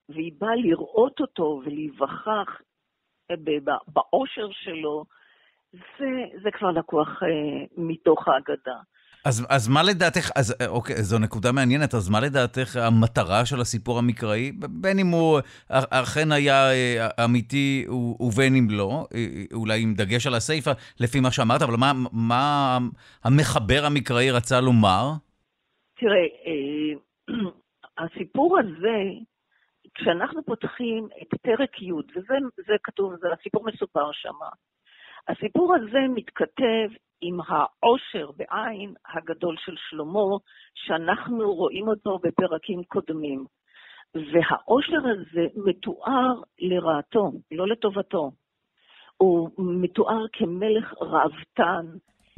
והיא 0.09 0.31
באה 0.37 0.55
לראות 0.55 1.19
אותו 1.19 1.61
ולהיווכח 1.65 2.61
אה, 3.31 3.35
באושר 3.87 4.51
שלו, 4.51 5.05
זה, 5.73 6.09
זה 6.43 6.51
כבר 6.51 6.71
לקוח 6.71 7.23
אה, 7.23 7.65
מתוך 7.77 8.27
ההגדה. 8.27 8.79
אז, 9.25 9.45
אז 9.49 9.67
מה 9.67 9.83
לדעתך, 9.83 10.29
אז 10.35 10.55
אוקיי, 10.67 10.95
זו 10.95 11.19
נקודה 11.19 11.51
מעניינת, 11.51 11.93
אז 11.93 12.09
מה 12.09 12.19
לדעתך 12.19 12.75
המטרה 12.75 13.45
של 13.45 13.59
הסיפור 13.61 13.99
המקראי, 13.99 14.51
בין 14.81 14.99
אם 14.99 15.07
הוא 15.07 15.39
אכן 15.91 16.31
היה 16.31 16.71
אה, 16.71 17.25
אמיתי 17.25 17.85
ובין 18.19 18.55
אם 18.55 18.67
לא, 18.69 19.05
אה, 19.15 19.25
אולי 19.53 19.83
עם 19.83 19.93
דגש 19.93 20.27
על 20.27 20.33
הסיפה, 20.33 20.71
לפי 20.99 21.19
מה 21.19 21.31
שאמרת, 21.31 21.61
אבל 21.61 21.75
מה, 21.79 21.91
מה 22.11 22.77
המחבר 23.23 23.81
המקראי 23.85 24.31
רצה 24.31 24.61
לומר? 24.61 25.05
תראה, 25.99 26.25
אה, 26.45 26.91
הסיפור 28.03 28.59
הזה, 28.59 28.97
כשאנחנו 29.95 30.43
פותחים 30.45 31.07
את 31.21 31.39
פרק 31.41 31.81
י', 31.81 31.91
וזה 31.93 32.75
כתוב, 32.83 33.13
זה 33.21 33.27
הסיפור 33.39 33.65
מסופר 33.65 34.11
שם, 34.11 34.39
הסיפור 35.27 35.75
הזה 35.75 35.99
מתכתב 36.15 36.87
עם 37.21 37.39
העושר 37.47 38.31
בעין 38.37 38.93
הגדול 39.13 39.55
של 39.59 39.75
שלמה, 39.77 40.37
שאנחנו 40.73 41.53
רואים 41.53 41.87
אותו 41.87 42.19
בפרקים 42.23 42.83
קודמים. 42.83 43.45
והעושר 44.15 44.97
הזה 44.97 45.47
מתואר 45.55 46.33
לרעתו, 46.59 47.31
לא 47.51 47.67
לטובתו. 47.67 48.31
הוא 49.17 49.49
מתואר 49.57 50.25
כמלך 50.33 50.93
ראוותן, 51.01 51.85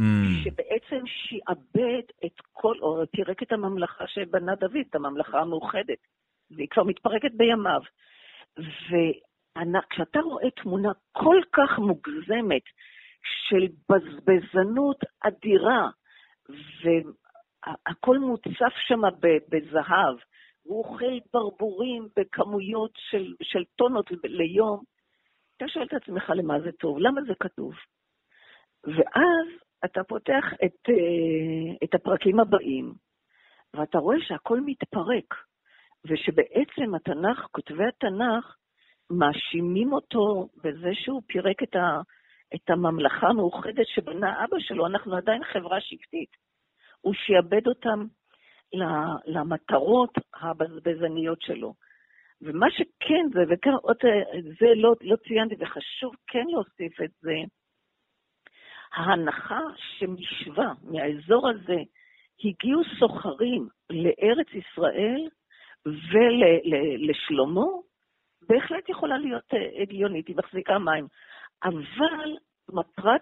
mm. 0.02 0.04
שבעצם 0.44 1.06
שיעבד 1.06 2.04
את 2.26 2.42
כל, 2.54 2.76
או 2.82 3.04
פירק 3.12 3.44
את 3.44 3.52
הממלכה 3.52 4.08
שבנה 4.08 4.56
דוד, 4.56 4.78
את 4.90 4.96
הממלכה 4.96 5.40
המאוחדת, 5.40 6.08
והיא 6.52 6.68
כבר 6.70 6.84
מתפרקת 6.84 7.32
בימיו. 7.34 7.82
וכשאתה 8.58 10.20
רואה 10.20 10.50
תמונה 10.50 10.92
כל 11.12 11.42
כך 11.52 11.80
מוגזמת 11.80 12.64
של 13.48 13.68
בזבזנות 13.90 14.98
אדירה, 15.20 15.90
והכל 16.84 18.18
מוצף 18.18 18.74
שם 18.88 19.02
בזהב, 19.50 20.16
הוא 20.64 20.86
אוכל 20.86 21.20
ברבורים 21.34 22.08
בכמויות 22.16 22.92
של, 22.96 23.34
של 23.42 23.64
טונות 23.76 24.06
ליום, 24.24 24.84
אתה 25.58 25.68
שואל 25.68 25.86
את 25.86 25.94
עצמך 25.94 26.30
למה 26.36 26.60
זה 26.60 26.72
טוב, 26.72 26.98
למה 27.00 27.22
זה 27.22 27.34
כתוב? 27.40 27.74
ואז 28.84 29.48
אתה 29.86 30.04
פותח 30.04 30.44
את, 30.66 30.90
אה, 30.90 31.76
את 31.84 31.96
הפרקים 31.96 32.40
הבאים, 32.40 32.94
ואתה 33.74 33.98
רואה 33.98 34.18
שהכל 34.20 34.62
מתפרק, 34.66 35.36
ושבעצם 36.06 36.96
התנ"ך, 36.96 37.48
כותבי 37.52 37.86
התנ"ך, 37.88 38.56
מאשימים 39.10 39.94
אותו 39.94 40.48
בזה 40.64 40.90
שהוא 40.94 41.22
פירק 41.28 41.64
את, 41.64 41.76
ה, 41.76 42.02
את 42.56 42.70
הממלכה 42.70 43.28
המאוחדת 43.28 43.88
שבנה 43.88 44.44
אבא 44.44 44.60
שלו, 44.60 44.88
אנחנו 44.88 45.16
עדיין 45.16 45.44
חברה 45.44 45.82
שבטית. 45.82 46.30
הוא 47.02 47.14
שיעבד 47.14 47.68
אותם 47.68 48.06
למטרות 49.26 50.14
הבזבזניות 50.42 51.42
שלו. 51.42 51.74
ומה 52.42 52.68
שכן 52.72 53.26
זה, 53.34 53.40
וכאן 53.50 53.74
עוד 53.82 53.98
זה 54.60 54.68
לא, 54.76 54.94
לא 55.02 55.16
ציינתי, 55.16 55.56
וחשוב 55.60 56.16
כן 56.28 56.46
להוסיף 56.50 57.02
את 57.02 57.12
זה, 57.22 57.36
ההנחה 58.94 59.62
שמשווה, 59.78 60.74
מהאזור 60.84 61.50
הזה, 61.50 61.78
הגיעו 62.44 62.82
סוחרים 63.00 63.68
לארץ 63.90 64.48
ישראל 64.54 65.30
ולשלמה, 65.86 67.66
בהחלט 68.50 68.90
יכולה 68.90 69.18
להיות 69.18 69.52
הגיונית, 69.82 70.28
היא 70.28 70.36
מחזיקה 70.36 70.80
מים. 70.80 71.08
אבל 71.64 72.38
מטרת 72.70 73.22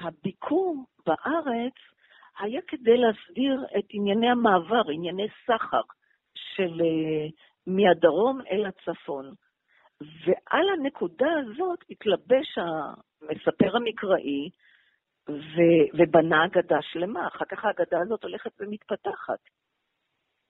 הביקור 0.00 0.84
בארץ 1.06 1.74
היה 2.38 2.60
כדי 2.68 2.96
להסדיר 2.96 3.64
את 3.78 3.84
ענייני 3.90 4.30
המעבר, 4.30 4.90
ענייני 4.92 5.26
סחר 5.46 5.80
של 6.34 6.80
אה, 6.80 7.26
מהדרום 7.66 8.40
אל 8.50 8.66
הצפון. 8.66 9.34
ועל 10.00 10.68
הנקודה 10.78 11.30
הזאת 11.38 11.78
התלבש 11.90 12.58
המספר 12.58 13.76
המקראי 13.76 14.50
ו- 15.28 15.88
ובנה 15.94 16.44
אגדה 16.44 16.78
שלמה. 16.82 17.26
אחר 17.26 17.44
כך 17.44 17.64
האגדה 17.64 18.00
הזאת 18.00 18.24
הולכת 18.24 18.50
ומתפתחת. 18.60 19.40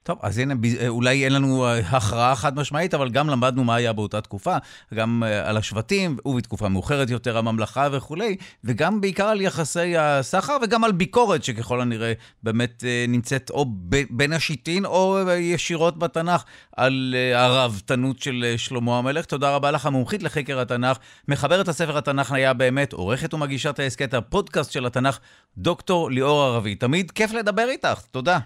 טוב, 0.03 0.19
אז 0.23 0.39
הנה, 0.39 0.55
אה, 0.81 0.89
אולי 0.89 1.25
אין 1.25 1.33
לנו 1.33 1.67
אה, 1.67 1.79
הכרעה 1.79 2.37
חד 2.37 2.57
משמעית, 2.57 2.95
אבל 2.95 3.11
גם 3.11 3.29
למדנו 3.29 3.65
מה 3.65 3.75
היה 3.75 3.93
באותה 3.93 4.21
תקופה, 4.21 4.57
גם 4.95 5.23
אה, 5.27 5.49
על 5.49 5.57
השבטים, 5.57 6.17
ובתקופה 6.25 6.69
מאוחרת 6.69 7.11
יותר 7.11 7.39
הממלכה 7.39 7.89
וכולי, 7.93 8.37
וגם 8.65 9.01
בעיקר 9.01 9.25
על 9.25 9.41
יחסי 9.41 9.97
הסחר, 9.97 10.57
וגם 10.63 10.85
על 10.85 10.93
ביקורת 10.93 11.45
שככל 11.45 11.81
הנראה 11.81 12.13
באמת 12.43 12.85
נמצאת 13.09 13.51
או 13.51 13.67
בין 14.11 14.33
השיטין 14.33 14.85
או 14.85 15.19
ישירות 15.39 15.99
בתנ"ך, 15.99 16.45
על 16.77 17.15
הראוותנות 17.35 18.19
של 18.19 18.55
שלמה 18.57 18.99
המלך. 18.99 19.25
תודה 19.25 19.55
רבה 19.55 19.71
לך, 19.71 19.87
המומחית 19.87 20.23
לחקר 20.23 20.61
התנ"ך, 20.61 20.99
מחברת 21.29 21.69
הספר 21.69 21.99
התנ"ך 21.99 22.33
היה 22.33 22.53
באמת, 22.53 22.93
עורכת 22.93 23.35
ומגישת 23.35 23.79
ההסכת 23.79 24.15
הפודקאסט 24.15 24.73
של 24.73 24.87
התנ"ך, 24.87 25.19
דוקטור 25.57 26.11
ליאור 26.11 26.43
ערבי. 26.43 26.75
תמיד 26.75 27.11
כיף 27.11 27.33
לדבר 27.33 27.69
איתך, 27.69 28.01
תודה. 28.11 28.39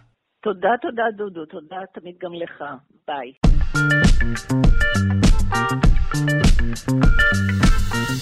תודה, 0.45 0.71
תודה, 0.83 1.03
דודו. 1.17 1.45
תודה 1.45 1.77
תמיד 1.95 2.15
גם 2.23 2.33
לך. 2.35 2.65
ביי. 3.09 3.33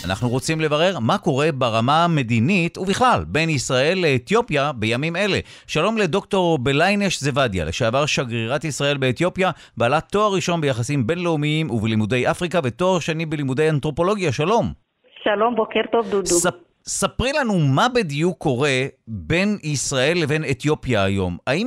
אנחנו 0.06 0.28
רוצים 0.28 0.60
לברר 0.60 0.98
מה 1.00 1.18
קורה 1.18 1.52
ברמה 1.58 2.04
המדינית 2.04 2.78
ובכלל 2.78 3.24
בין 3.28 3.48
ישראל 3.50 3.98
לאתיופיה 4.02 4.72
בימים 4.72 5.16
אלה. 5.16 5.38
שלום 5.66 5.98
לדוקטור 5.98 6.58
בליינש 6.58 7.20
זוודיה, 7.20 7.64
לשעבר 7.64 8.06
שגרירת 8.06 8.64
ישראל 8.64 8.96
באתיופיה, 8.96 9.50
בעלת 9.76 10.04
תואר 10.12 10.34
ראשון 10.34 10.60
ביחסים 10.60 11.06
בינלאומיים 11.06 11.70
ובלימודי 11.70 12.30
אפריקה 12.30 12.58
ותואר 12.64 12.98
שני 12.98 13.26
בלימודי 13.26 13.70
אנתרופולוגיה. 13.70 14.32
שלום. 14.32 14.66
שלום, 15.22 15.54
בוקר 15.56 15.80
טוב, 15.92 16.10
דודו. 16.10 16.26
ספ... 16.26 16.71
ספרי 16.86 17.30
לנו 17.40 17.54
מה 17.74 17.86
בדיוק 17.94 18.38
קורה 18.38 18.78
בין 19.08 19.48
ישראל 19.62 20.14
לבין 20.22 20.42
אתיופיה 20.50 21.04
היום. 21.04 21.36
האם 21.46 21.66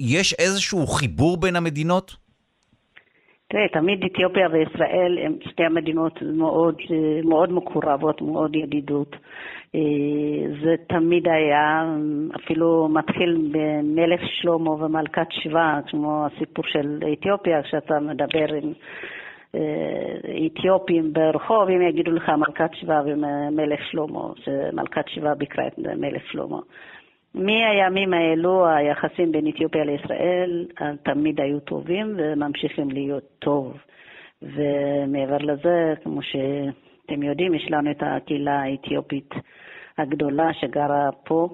יש 0.00 0.34
איזשהו 0.38 0.86
חיבור 0.86 1.36
בין 1.36 1.56
המדינות? 1.56 2.16
תראה, 3.48 3.68
תמיד 3.68 4.04
אתיופיה 4.04 4.48
וישראל 4.52 5.18
הן 5.24 5.32
שתי 5.50 5.64
המדינות 5.64 6.22
מאוד, 6.22 6.74
מאוד 7.24 7.52
מקורבות, 7.52 8.22
מאוד 8.22 8.56
ידידות. 8.56 9.16
אה, 9.74 9.80
זה 10.64 10.74
תמיד 10.88 11.28
היה, 11.28 11.96
אפילו 12.36 12.88
מתחיל 12.88 13.50
במלך 13.52 14.20
שלמה 14.40 14.70
ומלכת 14.70 15.26
שבא, 15.30 15.80
כמו 15.86 16.26
הסיפור 16.26 16.64
של 16.68 16.98
אתיופיה, 17.12 17.62
כשאתה 17.62 18.00
מדבר 18.00 18.54
עם 18.62 18.72
אתיופים 20.46 21.12
ברחוב, 21.12 21.68
הם 21.68 21.82
יגידו 21.82 22.10
לך 22.10 22.28
מלכת 22.28 22.70
שבא 22.74 23.02
ומלך 23.04 23.80
שלמה, 23.90 24.28
שמלכת 24.36 25.08
שבא 25.08 25.34
ביקרה 25.34 25.66
את 25.66 25.78
מלך 25.78 26.22
שלמה. 26.32 26.58
מהימים 27.34 28.14
האלו 28.14 28.66
היחסים 28.66 29.32
בין 29.32 29.48
אתיופיה 29.48 29.84
לישראל 29.84 30.66
תמיד 31.02 31.40
היו 31.40 31.60
טובים 31.60 32.14
וממשיכים 32.16 32.90
להיות 32.90 33.24
טוב. 33.38 33.76
ומעבר 34.42 35.38
לזה, 35.38 35.94
כמו 36.02 36.22
שאתם 36.22 37.22
יודעים, 37.22 37.54
יש 37.54 37.66
לנו 37.70 37.90
את 37.90 38.02
הקהילה 38.02 38.62
האתיופית 38.62 39.34
הגדולה 39.98 40.52
שגרה 40.52 41.10
פה, 41.24 41.48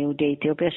יהודי 0.00 0.34
אתיופיה 0.38 0.68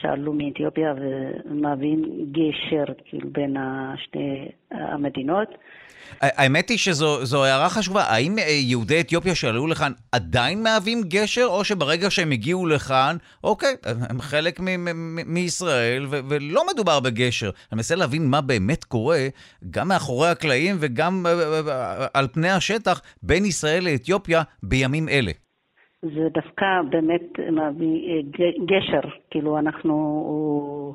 שעלו 0.00 0.32
מאתיופיה 0.32 0.94
ומהווים 0.96 2.02
גשר 2.32 2.84
כאילו 3.04 3.28
בין 3.32 3.56
שתי 3.96 4.48
המדינות. 4.70 5.48
האמת 6.20 6.68
היא 6.68 6.78
שזו 6.78 7.44
הערה 7.44 7.68
חשובה. 7.68 8.02
האם 8.02 8.38
אה, 8.38 8.44
יהודי 8.44 9.00
אתיופיה 9.00 9.34
שעלו 9.34 9.66
לכאן 9.66 9.92
עדיין 10.12 10.62
מהווים 10.62 11.02
גשר, 11.08 11.44
או 11.46 11.64
שברגע 11.64 12.10
שהם 12.10 12.30
הגיעו 12.30 12.66
לכאן, 12.66 13.16
אוקיי, 13.44 13.76
הם 13.84 14.20
חלק 14.20 14.60
מישראל, 15.26 16.06
ולא 16.10 16.66
מדובר 16.72 17.00
בגשר. 17.00 17.46
אני 17.46 17.76
מנסה 17.76 17.94
להבין 17.94 18.26
מה 18.26 18.40
באמת 18.40 18.84
קורה, 18.84 19.28
גם 19.70 19.88
מאחורי 19.88 20.28
הקלעים 20.28 20.76
וגם 20.80 21.26
אה, 21.26 21.32
אה, 21.68 22.06
על 22.14 22.28
פני 22.32 22.50
השטח, 22.50 23.00
בין 23.22 23.44
ישראל 23.44 23.84
לאתיופיה 23.84 24.42
בימים 24.62 25.08
אלה. 25.08 25.32
זה 26.02 26.28
דווקא 26.34 26.66
באמת 26.90 27.38
מביא 27.38 28.22
גשר, 28.66 29.08
כאילו 29.30 29.58
אנחנו... 29.58 30.94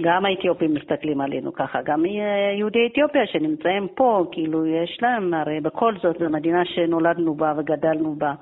גם 0.00 0.24
האתיופים 0.24 0.74
מסתכלים 0.74 1.20
עלינו 1.20 1.52
ככה, 1.52 1.82
גם 1.82 2.04
יהודי 2.58 2.86
אתיופיה 2.86 3.26
שנמצאים 3.26 3.88
פה, 3.94 4.24
כאילו 4.32 4.66
יש 4.66 4.98
להם, 5.02 5.34
הרי 5.34 5.60
בכל 5.60 5.94
זאת 6.02 6.16
זו 6.18 6.30
מדינה 6.30 6.64
שנולדנו 6.64 7.34
בה 7.34 7.52
וגדלנו 7.56 8.14
בה, 8.14 8.34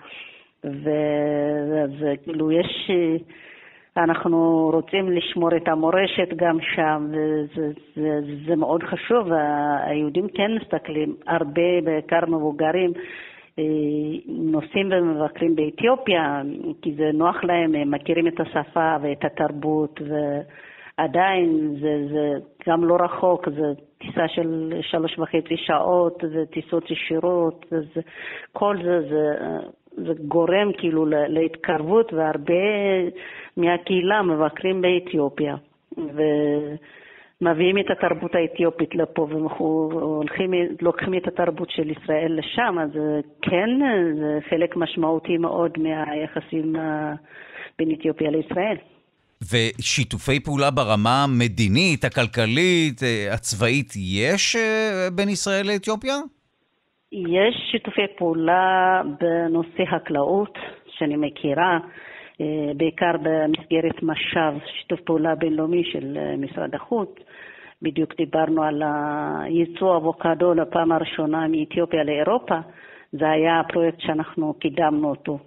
וכאילו 2.00 2.52
יש, 2.52 2.90
אנחנו 3.96 4.70
רוצים 4.72 5.10
לשמור 5.10 5.56
את 5.56 5.68
המורשת 5.68 6.28
גם 6.36 6.58
שם, 6.74 7.06
וזה 7.10 7.72
זה, 7.96 8.20
זה 8.46 8.56
מאוד 8.56 8.82
חשוב, 8.82 9.28
היהודים 9.86 10.28
כן 10.28 10.54
מסתכלים, 10.54 11.16
הרבה, 11.26 11.80
בעיקר 11.84 12.26
מבוגרים, 12.28 12.92
נוסעים 14.28 14.88
ומבקרים 14.92 15.56
באתיופיה, 15.56 16.42
כי 16.82 16.94
זה 16.94 17.10
נוח 17.14 17.44
להם, 17.44 17.74
הם 17.74 17.90
מכירים 17.90 18.26
את 18.26 18.40
השפה 18.40 18.96
ואת 19.02 19.24
התרבות, 19.24 20.00
ו... 20.08 20.14
עדיין 20.96 21.76
זה, 21.80 22.08
זה 22.12 22.32
גם 22.68 22.84
לא 22.84 22.96
רחוק, 23.00 23.48
זה 23.48 23.72
טיסה 23.98 24.28
של 24.28 24.72
שלוש 24.82 25.18
וחצי 25.18 25.56
שעות, 25.56 26.24
זה 26.32 26.44
טיסות 26.50 26.90
ישירות, 26.90 27.66
זה, 27.70 28.00
כל 28.52 28.76
זה, 28.84 29.00
זה, 29.10 29.36
זה 29.96 30.12
גורם 30.28 30.72
כאילו 30.78 31.06
להתקרבות, 31.06 32.12
והרבה 32.12 32.54
מהקהילה 33.56 34.22
מבקרים 34.22 34.82
באתיופיה. 34.82 35.56
ומביאים 37.42 37.78
את 37.78 37.90
התרבות 37.90 38.34
האתיופית 38.34 38.94
לפה 38.94 39.28
והולכים, 39.30 40.54
לוקחים 40.80 41.14
את 41.14 41.26
התרבות 41.26 41.70
של 41.70 41.90
ישראל 41.90 42.38
לשם, 42.38 42.76
אז 42.82 42.90
כן, 43.42 43.70
זה 44.20 44.38
חלק 44.50 44.76
משמעותי 44.76 45.36
מאוד 45.36 45.78
מהיחסים 45.78 46.76
בין 47.78 47.94
אתיופיה 47.94 48.30
לישראל. 48.30 48.76
ושיתופי 49.50 50.40
פעולה 50.40 50.70
ברמה 50.70 51.24
המדינית, 51.24 52.04
הכלכלית, 52.04 53.02
אה, 53.02 53.34
הצבאית, 53.34 53.92
יש 53.96 54.56
אה, 54.56 55.08
בין 55.16 55.28
ישראל 55.28 55.66
לאתיופיה? 55.66 56.14
יש 57.12 57.54
שיתופי 57.70 58.06
פעולה 58.18 59.02
בנושא 59.20 59.84
חקלאות, 59.90 60.58
שאני 60.98 61.16
מכירה, 61.16 61.78
אה, 62.40 62.46
בעיקר 62.76 63.12
במסגרת 63.22 64.02
משאב, 64.02 64.54
שיתוף 64.80 65.00
פעולה 65.00 65.34
בינלאומי 65.34 65.84
של 65.92 66.18
משרד 66.38 66.74
החוץ. 66.74 67.10
בדיוק 67.82 68.16
דיברנו 68.16 68.62
על 68.62 68.82
ייצוא 69.48 69.96
אבוקדו 69.96 70.54
לפעם 70.54 70.92
הראשונה 70.92 71.48
מאתיופיה 71.48 72.04
לאירופה. 72.04 72.58
זה 73.12 73.30
היה 73.30 73.60
הפרויקט 73.60 74.00
שאנחנו 74.00 74.54
קידמנו 74.54 75.10
אותו. 75.10 75.38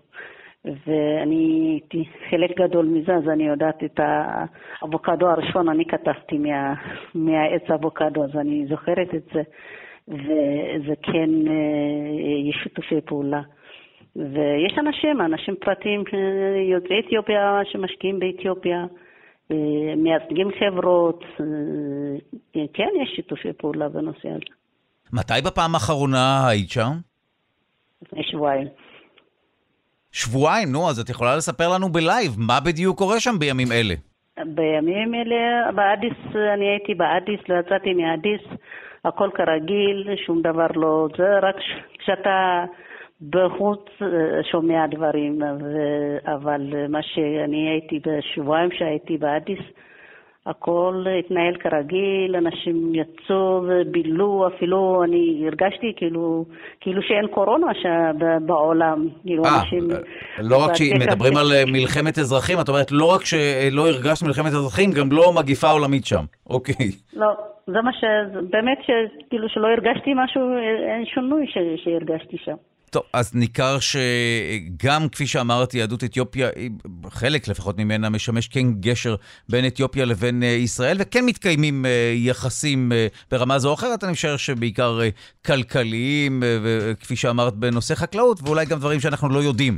ואני 0.66 1.70
הייתי 1.72 2.04
חלק 2.30 2.58
גדול 2.60 2.86
מזה, 2.86 3.16
אז 3.16 3.30
אני 3.30 3.48
יודעת 3.48 3.84
את 3.84 4.00
האבוקדו 4.00 5.28
הראשון, 5.28 5.70
אני 5.70 5.86
כתבתי 5.86 6.38
מה, 6.38 6.74
מהעץ 7.16 7.62
האבוקדו, 7.70 8.24
אז 8.24 8.36
אני 8.36 8.66
זוכרת 8.70 9.16
את 9.16 9.24
זה, 9.34 9.42
וזה 10.08 10.94
כן, 11.02 11.30
אה, 11.48 12.50
יש 12.50 12.56
שיתופי 12.64 13.02
פעולה. 13.02 13.42
ויש 14.16 14.78
אנשים, 14.80 15.22
אנשים 15.22 15.56
פרטיים, 15.56 16.04
אה, 16.14 16.62
יוצאי 16.62 17.00
אתיופיה 17.00 17.62
שמשקיעים 17.64 18.20
באתיופיה, 18.20 18.86
מייצגים 19.98 20.50
חברות, 20.60 21.24
כן, 22.74 22.89
יש 23.04 23.10
שיתופי 23.16 23.54
פעולה 23.58 23.89
בנושא 23.89 24.30
הזה. 24.30 24.56
מתי 25.14 25.34
בפעם 25.46 25.74
האחרונה 25.76 26.48
היית 26.48 26.70
שם? 26.70 26.91
לפני 28.02 28.24
שבועיים. 28.24 28.68
שבועיים, 30.12 30.72
נו, 30.72 30.89
אז 30.89 31.00
את 31.00 31.10
יכולה 31.10 31.36
לספר 31.36 31.74
לנו 31.74 31.89
ב 31.89 31.97
live, 31.97 32.32
מה 32.38 32.60
בדיוק 32.66 32.98
קורה 32.98 33.20
שם 33.20 33.39
בימים 33.39 33.72
אלה? 33.72 33.93
בימים 34.38 35.16
אלה, 35.16 35.72
באדיס, 35.76 36.36
אני 36.54 36.66
הייתי 36.70 36.93
באדיס, 36.93 37.39
לא 37.50 37.56
יצאתי 37.60 37.93
מאדיס, 37.93 38.41
הכל 39.06 39.30
כרגיל, 39.36 40.10
שום 40.26 40.41
דבר 40.41 40.68
לא... 40.76 41.08
זה 41.18 41.39
רק 41.41 41.56
כשאתה 42.00 42.66
בחוץ 43.22 43.86
אה, 44.01 44.07
שומע 44.51 44.88
דברים, 44.88 45.41
אבל 46.26 46.88
מה 46.89 46.99
שאני 47.03 47.70
הייתי 47.70 47.99
בשבועיים 48.05 48.70
שהייתי 48.72 49.18
באדיס, 49.18 49.59
הכל 50.45 51.05
התנהל 51.20 51.55
כרגיל, 51.59 52.36
אנשים 52.36 52.91
יצאו 52.95 53.63
ובילו, 53.68 54.47
אפילו 54.47 55.03
אני 55.03 55.43
הרגשתי 55.47 55.93
כאילו, 55.95 56.45
כאילו 56.80 57.01
שאין 57.01 57.28
קורונה 57.28 57.68
בעולם. 58.45 59.07
כאילו 59.26 59.43
아, 59.43 59.47
אה, 59.47 59.61
אנשים... 59.61 59.88
לא 60.39 60.66
רק 60.66 60.76
שמדברים 60.76 61.38
על 61.38 61.51
אה, 61.51 61.63
מלחמת 61.68 62.18
אזרחים, 62.18 62.59
את 62.59 62.70
אומרת 62.70 62.91
לא 62.91 63.16
רק 63.16 63.22
שלא 63.26 63.88
הרגשת 63.88 64.24
מלחמת 64.24 64.45
אזרחים, 64.45 64.91
גם 64.91 65.11
לא 65.11 65.34
מגיפה 65.36 65.70
עולמית 65.70 66.05
שם. 66.05 66.24
אוקיי. 66.49 66.91
לא, 67.13 67.28
זה 67.68 67.82
מה 67.82 67.93
ש... 67.93 68.03
באמת, 68.49 68.78
כאילו 69.30 69.49
שלא 69.49 69.68
הרגשתי 69.68 70.11
משהו, 70.16 70.41
אין 70.89 71.05
שינוי 71.05 71.45
שהרגשתי 71.84 72.38
שם. 72.38 72.55
טוב, 72.90 73.04
אז 73.14 73.36
ניכר 73.36 73.78
שגם, 73.80 75.10
כפי 75.10 75.28
שאמרתי, 75.28 75.78
יהדות 75.78 76.04
אתיופיה, 76.04 76.50
חלק 77.10 77.48
לפחות 77.48 77.78
ממנה 77.78 78.10
משמש 78.10 78.48
כן 78.48 78.74
גשר 78.80 79.16
בין 79.50 79.68
אתיופיה 79.68 80.06
לבין 80.06 80.44
אה, 80.44 80.48
ישראל, 80.48 80.98
וכן 81.00 81.26
מתקיימים 81.26 81.86
אה, 81.86 82.12
יחסים 82.16 82.92
אה, 82.92 83.08
ברמה 83.32 83.60
זו 83.60 83.70
או 83.70 83.74
אחרת, 83.74 84.04
אני 84.04 84.12
משער 84.12 84.38
שבעיקר 84.38 85.00
כלכליים, 85.46 86.44
וכפי 86.64 87.16
שאמרת, 87.16 87.54
בנושא 87.54 87.96
חקלאות, 87.96 88.40
ואולי 88.44 88.66
גם 88.66 88.80
דברים 88.80 89.00
שאנחנו 89.00 89.30
לא 89.30 89.40
יודעים. 89.40 89.78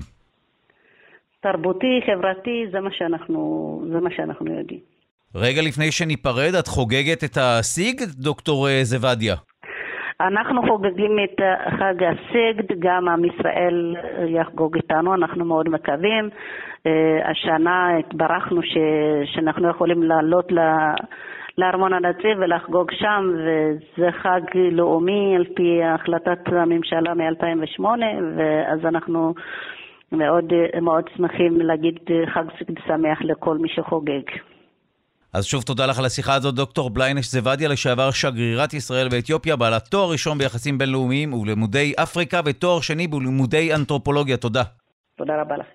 תרבותי, 1.42 2.02
חברתי, 2.06 2.66
זה 2.72 2.80
מה 2.80 2.90
שאנחנו, 2.92 3.82
זה 3.94 4.00
מה 4.00 4.10
שאנחנו 4.16 4.58
יודעים. 4.58 4.80
רגע 5.36 5.62
לפני 5.62 5.92
שניפרד, 5.92 6.56
את 6.60 6.68
חוגגת 6.68 7.24
את 7.24 7.38
הסיג, 7.42 8.04
דוקטור 8.04 8.68
זוודיה? 8.84 9.36
אנחנו 10.22 10.62
חוגגים 10.68 11.18
את 11.24 11.42
חג 11.70 12.04
הסגד, 12.04 12.80
גם 12.80 13.10
עם 13.10 13.26
ישראל 13.26 13.96
יחגוג 14.28 14.76
איתנו, 14.76 15.14
אנחנו 15.14 15.46
מאוד 15.46 15.70
מקווים. 15.70 16.30
אה, 16.86 17.30
השנה 17.30 17.98
התברכנו 17.98 18.62
ש... 18.64 18.78
שאנחנו 19.26 19.70
יכולים 19.70 20.04
לעלות 20.04 20.52
ל... 20.52 20.60
לארמון 21.58 21.94
הנציב 21.94 22.38
ולחגוג 22.40 22.92
שם, 22.92 23.32
וזה 23.36 24.12
חג 24.12 24.42
לאומי 24.72 25.36
על 25.36 25.46
פי 25.56 25.84
החלטת 25.84 26.40
הממשלה 26.48 27.14
מ-2008, 27.14 27.84
ואז 28.38 28.86
אנחנו 28.86 29.34
מאוד, 30.12 30.54
מאוד 30.82 31.04
שמחים 31.16 31.62
להגיד 31.62 32.00
חג 32.26 32.44
שמח 32.88 33.22
לכל 33.22 33.58
מי 33.58 33.70
שחוגג. 33.70 34.22
אז 35.34 35.46
שוב 35.46 35.64
תודה 35.64 35.86
לך 35.86 36.00
על 36.00 36.06
השיחה 36.06 36.34
הזאת, 36.34 36.56
דוקטור 36.56 36.90
בליינש 36.90 37.28
זוודיה, 37.28 37.70
לשעבר 37.70 38.12
שגרירת 38.12 38.74
ישראל 38.74 39.10
באתיופיה, 39.10 39.56
בעלת 39.56 39.88
תואר 39.88 40.12
ראשון 40.12 40.38
ביחסים 40.38 40.78
בינלאומיים 40.78 41.34
ולימודי 41.34 41.94
אפריקה 42.04 42.40
ותואר 42.46 42.82
שני 42.82 43.08
בלימודי 43.08 43.76
אנתרופולוגיה. 43.76 44.38
תודה. 44.38 44.64
תודה 45.18 45.42
רבה 45.42 45.56
לך. 45.58 45.66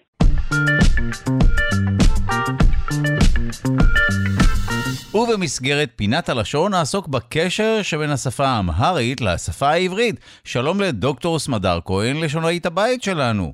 ובמסגרת 5.15 5.89
פינת 5.97 6.29
הלשון 6.29 6.73
נעסוק 6.73 7.09
בקשר 7.09 7.83
שבין 7.83 8.11
השפה 8.11 8.47
האמהרית 8.47 9.21
לשפה 9.21 9.69
העברית. 9.69 10.41
שלום 10.45 10.81
לדוקטור 10.81 11.39
סמדר 11.39 11.79
כהן, 11.85 12.17
לשונאית 12.25 12.67
הבית 12.67 13.03
שלנו. 13.03 13.53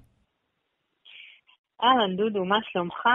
אהלן, 1.82 2.16
דודו, 2.16 2.44
מה 2.44 2.56
שלומך? 2.72 3.06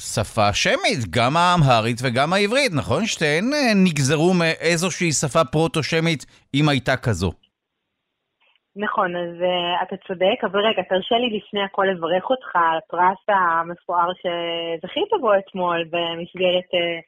שפה 0.00 0.52
שמית, 0.52 1.00
גם 1.10 1.32
האמהרית 1.36 2.00
וגם 2.02 2.32
העברית, 2.32 2.72
נכון? 2.80 3.02
שתיהן 3.06 3.44
אה, 3.54 3.72
נגזרו 3.84 4.34
מאיזושהי 4.34 5.12
שפה 5.12 5.44
פרוטו-שמית, 5.44 6.22
אם 6.54 6.68
הייתה 6.68 6.96
כזו. 6.96 7.30
נכון, 8.76 9.16
אז 9.16 9.34
uh, 9.40 9.82
אתה 9.82 9.96
צודק, 10.06 10.38
אבל 10.44 10.60
רגע, 10.60 10.82
תרשה 10.82 11.14
לי 11.18 11.38
לפני 11.38 11.62
הכל 11.62 11.86
לברך 11.90 12.30
אותך 12.30 12.56
על 12.56 12.78
הפרס 12.78 13.22
המפואר 13.28 14.08
שזכית 14.20 15.10
בו 15.20 15.30
אתמול 15.38 15.84
במסגרת 15.84 16.70
uh, 16.74 17.00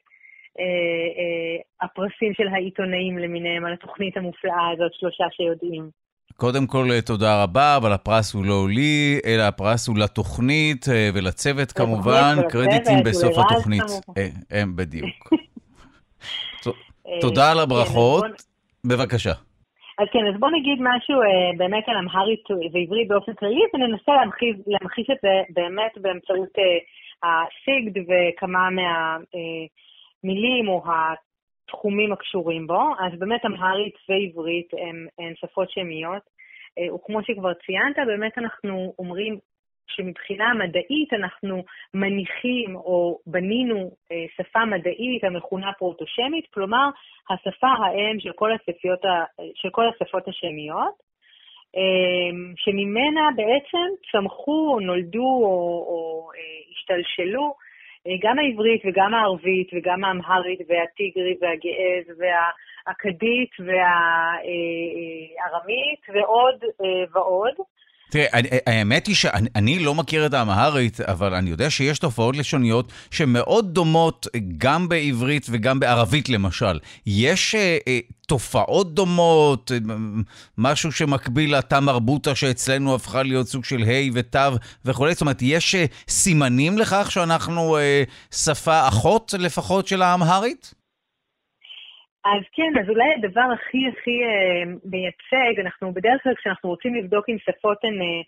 uh, 0.59 1.09
uh, 1.21 1.57
הפרסים 1.81 2.33
של 2.33 2.47
העיתונאים 2.47 3.17
למיניהם 3.17 3.65
על 3.65 3.73
התוכנית 3.73 4.17
המופלאה 4.17 4.69
הזאת, 4.73 4.93
שלושה 4.93 5.23
שיודעים. 5.31 6.02
קודם 6.37 6.67
כל, 6.67 6.87
תודה 7.05 7.43
רבה, 7.43 7.77
אבל 7.77 7.91
הפרס 7.91 8.33
הוא 8.33 8.45
לא 8.45 8.67
לי, 8.69 9.19
אלא 9.25 9.41
הפרס 9.41 9.87
הוא 9.87 9.97
לתוכנית 9.97 10.85
ולצוות 11.13 11.71
כמובן, 11.71 12.35
קרדיטים 12.49 13.03
בסוף 13.05 13.33
התוכנית. 13.37 13.83
הם 14.51 14.75
בדיוק. 14.75 15.29
תודה 17.21 17.51
על 17.51 17.59
הברכות. 17.59 18.53
בבקשה. 18.87 19.33
אז 19.97 20.07
כן, 20.13 20.19
אז 20.33 20.39
בוא 20.39 20.49
נגיד 20.49 20.77
משהו 20.81 21.21
אה, 21.21 21.57
באמת 21.57 21.83
על 21.87 21.97
אמהרית 21.97 22.51
ועברית 22.51 23.07
באופן 23.07 23.33
כללי, 23.33 23.61
וננסה 23.73 24.11
להמחיש, 24.11 24.55
להמחיש 24.67 25.09
את 25.11 25.17
זה 25.21 25.41
באמת 25.49 25.97
באמצעות 25.97 26.49
אה, 26.59 26.63
הסיגד 27.23 28.03
וכמה 28.09 28.69
מהמילים 28.69 30.69
אה, 30.69 30.73
או 30.73 30.83
התחומים 31.63 32.13
הקשורים 32.13 32.67
בו. 32.67 32.81
אז 32.99 33.19
באמת 33.19 33.45
אמהרית 33.45 33.93
ועברית 34.09 34.71
הן 35.19 35.33
שפות 35.35 35.69
שמיות, 35.69 36.23
אה, 36.79 36.95
וכמו 36.95 37.23
שכבר 37.23 37.53
ציינת, 37.53 37.95
באמת 38.07 38.37
אנחנו 38.37 38.93
אומרים 38.99 39.37
שמבחינה 39.87 40.53
מדעית 40.53 41.13
אנחנו 41.13 41.63
מניחים 41.93 42.75
או 42.75 43.19
בנינו 43.27 43.91
אה, 44.11 44.25
שפה 44.35 44.65
מדעית 44.65 45.23
המכונה 45.23 45.73
פרוטושמית, 45.73 46.45
כלומר 46.53 46.89
השפה 47.29 47.67
האם 47.67 48.19
של 48.19 48.31
כל, 48.35 48.51
השפיות, 48.53 48.99
של 49.55 49.69
כל 49.69 49.85
השפות 49.89 50.27
השמיות, 50.27 50.93
אה, 51.77 52.37
שממנה 52.55 53.29
בעצם 53.35 53.87
צמחו 54.11 54.79
נולדו 54.81 55.27
או, 55.43 55.85
או 55.89 56.29
אה, 56.35 56.39
השתלשלו 56.71 57.55
גם 58.21 58.39
העברית 58.39 58.81
וגם 58.85 59.13
הערבית 59.13 59.69
וגם 59.73 60.03
האמהרית 60.03 60.59
והטיגרית 60.67 61.37
והגאז 61.41 62.05
והאכדית 62.19 63.51
והארמית 64.79 65.99
ועוד 66.13 66.63
ועוד. 67.13 67.55
תראה, 68.13 68.27
האמת 68.67 69.07
היא 69.07 69.15
שאני 69.15 69.79
לא 69.79 69.95
מכיר 69.95 70.25
את 70.25 70.33
האמהרית, 70.33 71.01
אבל 71.01 71.33
אני 71.33 71.49
יודע 71.49 71.69
שיש 71.69 71.99
תופעות 71.99 72.37
לשוניות 72.37 72.91
שמאוד 73.11 73.73
דומות 73.73 74.27
גם 74.57 74.89
בעברית 74.89 75.47
וגם 75.49 75.79
בערבית 75.79 76.29
למשל. 76.29 76.79
יש 77.05 77.55
אה, 77.55 77.77
אה, 77.87 77.99
תופעות 78.27 78.95
דומות, 78.95 79.71
אה, 79.71 79.95
משהו 80.57 80.91
שמקביל 80.91 81.57
לתמרבוטה 81.57 82.35
שאצלנו 82.35 82.95
הפכה 82.95 83.23
להיות 83.23 83.47
סוג 83.47 83.65
של 83.65 83.83
ה' 83.83 84.09
ות' 84.13 84.35
וכולי? 84.85 85.13
זאת 85.13 85.21
אומרת, 85.21 85.41
יש 85.41 85.75
אה, 85.75 85.85
סימנים 86.09 86.77
לכך 86.77 87.11
שאנחנו 87.11 87.77
אה, 87.77 88.03
שפה 88.31 88.87
אחות 88.87 89.33
לפחות 89.39 89.87
של 89.87 90.01
האמהרית? 90.01 90.73
אז 92.25 92.41
כן, 92.51 92.73
אז 92.81 92.89
אולי 92.89 93.13
הדבר 93.13 93.47
הכי 93.53 93.87
הכי 93.87 94.23
אה, 94.23 94.63
מייצג, 94.85 95.59
אנחנו 95.59 95.93
בדרך 95.93 96.23
כלל 96.23 96.35
כשאנחנו 96.35 96.69
רוצים 96.69 96.95
לבדוק 96.95 97.29
אם 97.29 97.37
שפות 97.39 97.77
הן, 97.83 98.01
אה, 98.01 98.21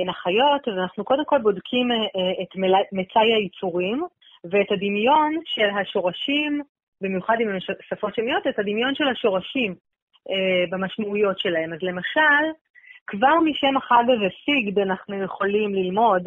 הן 0.00 0.08
אחיות, 0.08 0.68
אז 0.68 0.74
אנחנו 0.78 1.04
קודם 1.04 1.24
כל 1.24 1.38
בודקים 1.38 1.92
אה, 1.92 1.98
את 2.42 2.48
מצאי 2.92 3.32
היצורים 3.34 4.02
ואת 4.44 4.72
הדמיון 4.72 5.34
של 5.44 5.68
השורשים, 5.80 6.60
במיוחד 7.00 7.36
אם 7.40 7.48
הן 7.48 7.58
שפות 7.88 8.14
שמיות, 8.14 8.46
את 8.46 8.58
הדמיון 8.58 8.94
של 8.94 9.08
השורשים 9.08 9.74
במשמעויות 10.70 11.38
שלהם. 11.38 11.72
אז 11.72 11.78
למשל, 11.82 12.44
כבר 13.06 13.34
משם 13.44 13.76
החג 13.76 14.04
הזה, 14.08 14.28
סיגד, 14.44 14.78
אנחנו 14.78 15.22
יכולים 15.22 15.74
ללמוד 15.74 16.22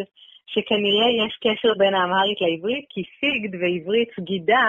שכנראה 0.47 1.25
יש 1.25 1.37
קשר 1.43 1.73
בין 1.77 1.95
האמהרית 1.95 2.41
לעברית, 2.41 2.85
כי 2.89 3.03
סיגד 3.19 3.55
ועברית 3.55 4.09
סגידה 4.19 4.67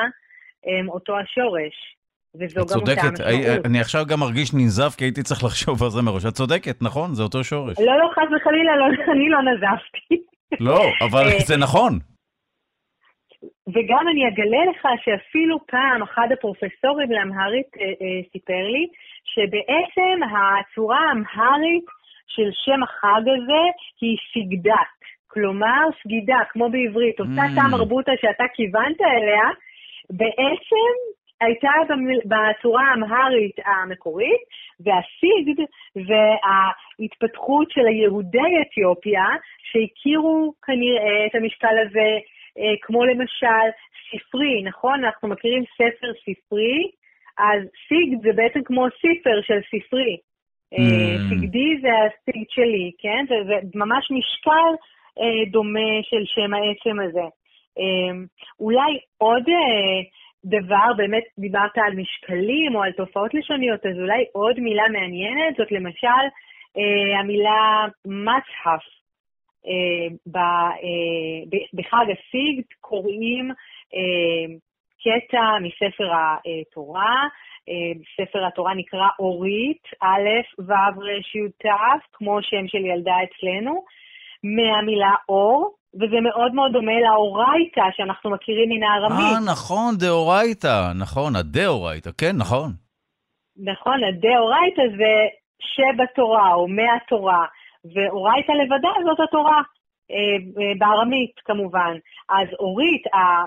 הם 0.67 0.89
אותו 0.89 1.19
השורש. 1.19 1.94
וזו 2.41 2.61
גם 2.71 2.81
אותה 2.81 2.93
המשמעות. 2.93 3.67
אני 3.67 3.81
עכשיו 3.81 4.03
גם 4.07 4.21
מרגיש 4.21 4.55
ננזף, 4.55 4.95
כי 4.99 5.05
הייתי 5.05 5.23
צריך 5.23 5.45
לחשוב 5.45 5.83
על 5.83 5.91
זה 5.91 6.03
מראש. 6.03 6.25
את 6.27 6.33
צודקת, 6.33 6.83
נכון? 6.83 7.15
זה 7.15 7.23
אותו 7.23 7.45
שורש. 7.45 7.77
לא, 7.79 7.99
לא, 7.99 8.07
חס 8.15 8.29
וחלילה, 8.37 8.77
לא, 8.77 8.87
אני 9.15 9.29
לא 9.29 9.39
נזפתי. 9.43 10.15
לא, 10.61 10.81
אבל 11.07 11.25
אה, 11.27 11.39
זה 11.47 11.57
נכון. 11.57 11.93
וגם 13.75 14.05
אני 14.11 14.29
אגלה 14.29 14.63
לך 14.71 14.83
שאפילו 15.05 15.59
פעם 15.67 16.03
אחד 16.03 16.29
הפרופסורים 16.33 17.11
לאמהרית 17.13 17.71
אה, 17.81 17.85
אה, 17.85 18.21
סיפר 18.33 18.65
לי, 18.75 18.87
שבעצם 19.33 20.17
הצורה 20.35 20.99
האמהרית 20.99 21.85
של 22.27 22.49
שם 22.65 22.83
החג 22.83 23.25
הזה 23.35 23.63
היא 24.01 24.17
סגדת. 24.33 24.95
כלומר, 25.27 25.83
סגידה, 26.03 26.39
כמו 26.49 26.71
בעברית, 26.71 27.21
אותה 27.21 27.45
mm. 27.47 27.55
תא 27.57 27.67
מרבוטה 27.71 28.13
שאתה 28.21 28.45
כיוונת 28.55 29.01
אליה, 29.01 29.47
בעצם 30.11 30.93
הייתה 31.45 31.71
בצורה 32.25 32.83
האמהרית 32.91 33.57
המקורית, 33.67 34.43
והסיגד 34.81 35.65
וההתפתחות 35.97 37.71
של 37.71 37.87
היהודי 37.87 38.53
אתיופיה, 38.63 39.25
שהכירו 39.63 40.53
כנראה 40.67 41.27
את 41.27 41.35
המשקל 41.35 41.77
הזה, 41.87 42.09
אה, 42.59 42.75
כמו 42.83 43.05
למשל 43.05 43.67
ספרי, 44.11 44.63
נכון? 44.63 45.05
אנחנו 45.05 45.29
מכירים 45.29 45.65
ספר 45.75 46.13
ספרי, 46.25 46.91
אז 47.39 47.61
סיגד 47.89 48.23
זה 48.23 48.33
בעצם 48.33 48.61
כמו 48.65 48.87
ספר 48.99 49.41
של 49.43 49.61
ספרי. 49.71 50.17
אה, 50.73 50.79
mm. 50.79 51.29
סיגדי 51.29 51.81
זה 51.81 51.89
הסיגד 51.89 52.51
שלי, 52.51 52.91
כן? 52.99 53.25
זה, 53.29 53.35
זה 53.47 53.55
ממש 53.75 54.11
משקל 54.11 54.73
אה, 55.21 55.51
דומה 55.51 55.95
של 56.03 56.23
שם 56.25 56.55
העצם 56.55 57.01
הזה. 57.01 57.29
אולי 58.61 58.99
עוד 59.19 59.43
דבר, 60.45 60.87
באמת 60.97 61.25
דיברת 61.39 61.79
על 61.79 61.95
משקלים 61.97 62.75
או 62.75 62.83
על 62.83 62.93
תופעות 62.93 63.35
לשוניות, 63.35 63.87
אז 63.87 63.97
אולי 63.99 64.25
עוד 64.33 64.61
מילה 64.61 64.83
מעניינת, 64.93 65.57
זאת 65.59 65.73
למשל 65.73 66.25
אה, 66.77 67.21
המילה 67.21 67.87
מצהף. 68.05 68.85
אה, 69.67 70.17
ב, 70.27 70.37
אה, 70.37 71.59
בחג 71.75 72.07
הסיגד 72.13 72.65
קוראים 72.81 73.51
אה, 73.95 74.55
קטע 75.05 75.59
מספר 75.61 76.11
התורה, 76.15 77.27
אה, 77.69 78.01
ספר 78.17 78.47
התורה 78.47 78.75
נקרא 78.75 79.09
אורית, 79.19 79.83
א', 80.03 80.29
ו', 80.59 80.73
ר', 80.73 81.39
י', 81.39 81.49
ת', 81.59 82.03
כמו 82.13 82.43
שם 82.43 82.69
של 82.69 82.85
ילדה 82.85 83.15
אצלנו, 83.25 83.85
מהמילה 84.45 85.15
אור, 85.29 85.75
וזה 86.01 86.21
מאוד 86.21 86.55
מאוד 86.55 86.73
דומה 86.73 87.01
לאורייתא 87.01 87.83
שאנחנו 87.97 88.31
מכירים 88.31 88.69
מן 88.69 88.83
הארמית. 88.83 89.37
אה, 89.37 89.53
נכון, 89.53 89.95
דאורייתא, 89.99 90.93
נכון, 91.01 91.37
הדאורייתא, 91.37 92.11
כן, 92.19 92.37
נכון. 92.37 92.71
נכון, 93.57 94.05
הדאורייתא 94.05 94.83
זה 94.99 95.15
שבתורה 95.61 96.55
או 96.55 96.69
מהתורה, 96.69 97.45
ואורייתא 97.95 98.53
לבדה 98.53 98.89
זאת 99.07 99.21
התורה, 99.29 99.61
אה, 100.11 100.17
אה, 100.63 100.73
בארמית 100.79 101.33
כמובן. 101.45 101.97
אז 102.29 102.49
אורית 102.59 103.07
אה, 103.15 103.45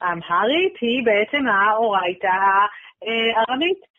האמהרית 0.00 0.74
היא 0.80 1.04
בעצם 1.04 1.48
האורייתא 1.48 2.26
הארמית. 3.36 3.96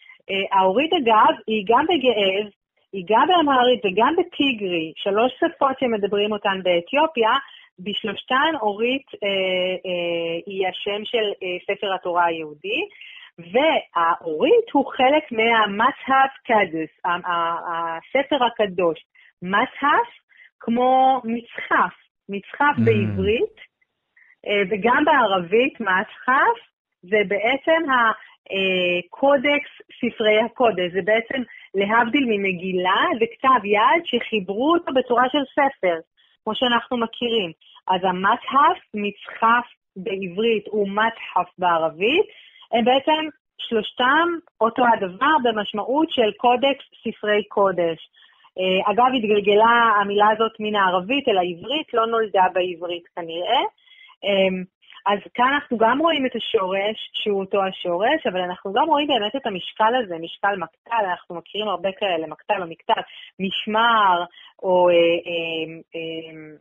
האורית 0.51 0.93
אגב 0.93 1.35
היא 1.47 1.65
גם 1.67 1.85
בגאב 1.85 2.51
היא 2.93 3.05
גם 3.09 3.27
באמהרית 3.27 3.85
וגם 3.85 4.15
בטיגרי, 4.17 4.93
שלוש 4.95 5.31
שפות 5.39 5.79
שמדברים 5.79 6.31
אותן 6.31 6.59
באתיופיה, 6.63 7.31
בשלושתן 7.79 8.51
אורית 8.61 9.07
אה, 9.23 9.29
אה, 9.85 10.39
היא 10.45 10.67
השם 10.67 11.05
של 11.05 11.27
אה, 11.43 11.57
ספר 11.67 11.93
התורה 11.93 12.25
היהודי, 12.25 12.81
והאורית 13.39 14.69
הוא 14.73 14.85
חלק 14.85 15.31
מהמצהף 15.31 16.31
קדוס, 16.43 16.89
הספר 17.67 18.43
הקדוש. 18.43 18.99
מצהף 19.41 20.09
כמו 20.59 21.21
מצחף, 21.23 21.95
מצחף 22.29 22.75
mm. 22.77 22.85
בעברית, 22.85 23.57
אה, 24.47 24.61
וגם 24.69 25.05
בערבית 25.05 25.79
מצחף 25.79 26.57
זה 27.01 27.17
בעצם 27.27 27.81
הקודקס 27.91 29.71
ספרי 29.99 30.39
הקודש, 30.45 30.91
זה 30.93 31.01
בעצם 31.03 31.41
להבדיל 31.77 32.25
ממגילה, 32.27 33.01
זה 33.19 33.25
כתב 33.33 33.65
יד 33.65 34.01
שחיברו 34.05 34.73
אותו 34.73 34.93
בצורה 34.93 35.23
של 35.31 35.43
ספר, 35.51 35.95
כמו 36.43 36.55
שאנחנו 36.55 36.97
מכירים. 36.97 37.51
אז 37.87 38.01
המצהף, 38.03 38.77
מצחף 38.93 39.67
בעברית 39.95 40.67
ומצחף 40.73 41.49
בערבית, 41.57 42.25
הם 42.71 42.85
בעצם 42.85 43.21
שלושתם 43.57 44.27
אותו 44.61 44.83
הדבר 44.93 45.35
במשמעות 45.43 46.07
של 46.11 46.31
קודקס 46.37 46.85
ספרי 47.03 47.43
קודש. 47.47 47.99
אה, 48.59 48.91
אגב, 48.91 49.11
התגלגלה 49.17 49.75
המילה 50.01 50.27
הזאת 50.31 50.51
מן 50.59 50.75
הערבית 50.75 51.27
אל 51.29 51.37
העברית, 51.37 51.93
לא 51.93 52.05
נולדה 52.05 52.45
בעברית 52.53 53.03
כנראה. 53.15 53.61
אז 55.07 55.19
כאן 55.33 55.51
אנחנו 55.53 55.77
גם 55.77 55.99
רואים 55.99 56.25
את 56.25 56.35
השורש, 56.35 57.09
שהוא 57.13 57.39
אותו 57.39 57.63
השורש, 57.63 58.27
אבל 58.27 58.41
אנחנו 58.41 58.73
גם 58.73 58.87
רואים 58.87 59.07
באמת 59.07 59.35
את 59.35 59.45
המשקל 59.45 59.93
הזה, 60.03 60.15
משקל 60.17 60.55
מקטל, 60.55 61.05
אנחנו 61.11 61.35
מכירים 61.35 61.67
הרבה 61.67 61.89
כאלה, 61.91 62.27
מקטל 62.27 62.61
או 62.61 62.67
מקטל, 62.67 63.01
משמר, 63.39 64.23
או 64.63 64.89
אה, 64.89 64.93
אה, 64.95 65.73
אה, 65.95 66.55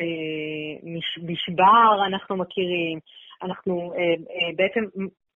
אה, 0.00 0.74
מש, 0.82 1.18
משבר 1.22 2.06
אנחנו 2.06 2.36
מכירים, 2.36 2.98
אנחנו 3.42 3.92
אה, 3.96 4.00
אה, 4.00 4.50
בעצם, 4.56 4.80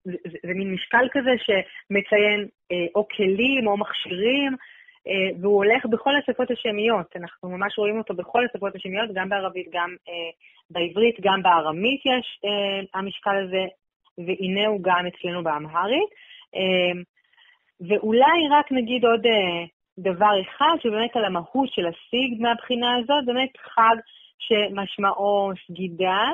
זה, 0.05 0.17
זה 0.25 0.55
מין 0.55 0.75
משקל 0.75 1.09
כזה 1.13 1.31
שמציין 1.39 2.49
אה, 2.73 2.87
או 2.95 3.09
כלים 3.09 3.67
או 3.67 3.77
מכשירים, 3.77 4.57
אה, 5.09 5.41
והוא 5.41 5.57
הולך 5.57 5.87
בכל 5.87 6.17
השפות 6.17 6.51
השמיות, 6.51 7.17
אנחנו 7.17 7.51
ממש 7.51 7.79
רואים 7.79 7.99
אותו 7.99 8.15
בכל 8.15 8.45
השפות 8.45 8.75
השמיות, 8.75 9.11
גם 9.15 9.29
בערבית, 9.29 9.69
גם 9.73 9.97
אה, 10.09 10.31
בעברית, 10.71 11.17
גם 11.21 11.43
בארמית 11.43 12.01
יש 12.07 12.41
אה, 12.45 12.81
המשקל 12.95 13.37
הזה, 13.45 13.65
והנה 14.19 14.67
הוא 14.67 14.81
גם 14.83 15.07
אצלנו 15.07 15.45
באמהרית. 15.45 16.11
ואולי 17.89 18.49
רק 18.51 18.73
נגיד 18.73 19.05
עוד 19.05 19.27
דבר 19.99 20.41
אחד, 20.41 20.77
שבאמת 20.83 21.17
על 21.17 21.25
המהות 21.25 21.69
של 21.73 21.87
הסיגד 21.87 22.41
מהבחינה 22.43 22.97
הזאת, 22.97 23.27
באמת 23.27 23.57
חג 23.57 23.97
שמשמעו 24.39 25.51
סגידה. 25.67 26.29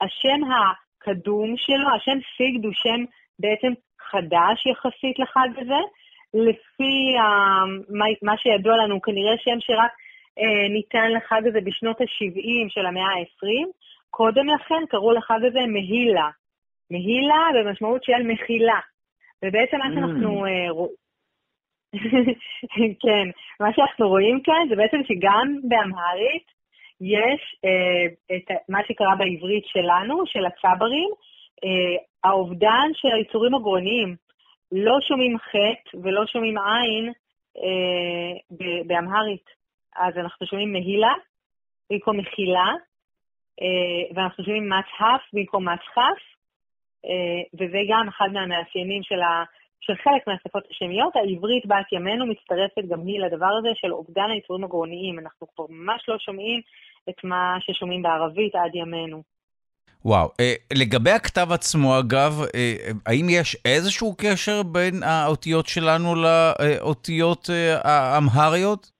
השם 0.00 0.40
הקדום 0.50 1.54
שלו, 1.56 1.94
השם 1.96 2.18
סיגד 2.36 2.64
הוא 2.64 2.72
שם 2.74 3.04
בעצם 3.38 3.72
חדש 4.10 4.66
יחסית 4.66 5.18
לחג 5.18 5.48
הזה, 5.56 5.80
לפי 6.34 7.14
uh, 7.18 7.94
מה, 8.22 8.36
שידוע 8.36 8.76
לנו, 8.76 9.02
כנראה 9.02 9.34
שם 9.38 9.60
שרק 9.60 9.90
ניתן 10.70 11.12
לחג 11.12 11.42
הזה 11.46 11.60
בשנות 11.60 12.00
ה-70 12.00 12.68
של 12.68 12.86
המאה 12.86 13.02
ה-20. 13.02 13.66
קודם 14.10 14.46
לכן 14.48 14.86
קראו 14.88 15.12
לחג 15.12 15.44
הזה 15.44 15.60
מהילה. 15.66 16.28
מהילה 16.90 17.46
במשמעות 17.54 18.04
של 18.04 18.22
מחילה. 18.24 18.80
ובעצם 19.44 19.78
מה 19.78 19.84
שאנחנו 19.94 20.44
mm. 20.44 20.48
uh, 20.48 20.70
רואים... 20.70 20.94
כן, 23.02 23.28
מה 23.60 23.72
שאנחנו 23.76 24.08
רואים 24.08 24.40
כאן 24.42 24.66
זה 24.68 24.76
בעצם 24.76 25.00
שגם 25.04 25.56
באמהרית 25.68 26.46
יש 27.00 27.56
uh, 27.66 28.34
את 28.36 28.56
מה 28.68 28.78
שקרה 28.88 29.14
בעברית 29.18 29.64
שלנו, 29.66 30.26
של 30.26 30.46
הצברים, 30.46 31.08
uh, 31.64 32.02
האובדן 32.24 32.88
של 32.94 33.08
היצורים 33.12 33.54
הגרוניים. 33.54 34.26
לא 34.72 34.98
שומעים 35.00 35.38
חטא 35.38 35.96
ולא 36.02 36.26
שומעים 36.26 36.58
עין 36.58 37.12
אה, 37.58 38.62
באמהרית. 38.86 39.55
אז 39.98 40.14
אנחנו 40.16 40.46
שומעים 40.46 40.72
מהילה 40.72 41.12
במקום 41.90 42.16
מחילה, 42.16 42.68
אה, 43.62 44.14
ואנחנו 44.14 44.44
שומעים 44.44 44.68
מצהף 44.68 45.20
במקום 45.32 45.68
מצחף, 45.68 46.20
אה, 47.04 47.42
וזה 47.54 47.78
גם 47.90 48.08
אחד 48.08 48.28
מהמאפיינים 48.32 49.02
של, 49.02 49.20
ה, 49.20 49.44
של 49.80 49.94
חלק 49.94 50.26
מהשפות 50.26 50.64
השמיות. 50.70 51.16
העברית 51.16 51.66
בת 51.66 51.92
ימינו 51.92 52.26
מצטרפת 52.26 52.88
גם 52.88 53.06
היא 53.06 53.20
לדבר 53.20 53.52
הזה 53.58 53.68
של 53.74 53.92
אובדן 53.92 54.30
היצורים 54.30 54.64
הגרוניים. 54.64 55.18
אנחנו 55.18 55.46
כבר 55.54 55.64
ממש 55.68 56.04
לא 56.08 56.18
שומעים 56.18 56.60
את 57.08 57.24
מה 57.24 57.56
ששומעים 57.60 58.02
בערבית 58.02 58.54
עד 58.54 58.74
ימינו. 58.74 59.22
וואו, 60.04 60.28
אה, 60.40 60.54
לגבי 60.72 61.10
הכתב 61.10 61.52
עצמו, 61.52 61.98
אגב, 61.98 62.32
האם 63.06 63.26
יש 63.30 63.56
איזשהו 63.64 64.14
קשר 64.18 64.62
בין 64.62 65.02
האותיות 65.02 65.66
שלנו 65.66 66.14
לאותיות 66.14 67.50
האמהריות? 67.84 68.95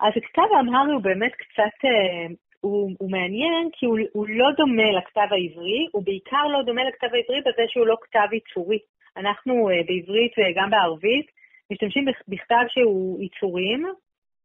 אז 0.00 0.12
הכתב 0.16 0.48
האמהרי 0.56 0.92
הוא 0.92 1.02
באמת 1.02 1.32
קצת, 1.32 1.84
אה, 1.84 2.26
הוא, 2.60 2.90
הוא 2.98 3.10
מעניין 3.10 3.68
כי 3.72 3.86
הוא, 3.86 3.98
הוא 4.12 4.26
לא 4.28 4.46
דומה 4.56 4.90
לכתב 4.98 5.28
העברי, 5.30 5.86
הוא 5.92 6.02
בעיקר 6.04 6.46
לא 6.46 6.62
דומה 6.62 6.84
לכתב 6.84 7.06
העברי 7.14 7.40
בזה 7.40 7.64
שהוא 7.68 7.86
לא 7.86 7.96
כתב 8.02 8.32
ייצורי. 8.32 8.78
אנחנו 9.16 9.70
אה, 9.70 9.80
בעברית 9.86 10.32
וגם 10.38 10.70
בערבית 10.70 11.26
משתמשים 11.70 12.04
בכתב 12.28 12.64
שהוא 12.68 13.22
ייצורים, 13.22 13.86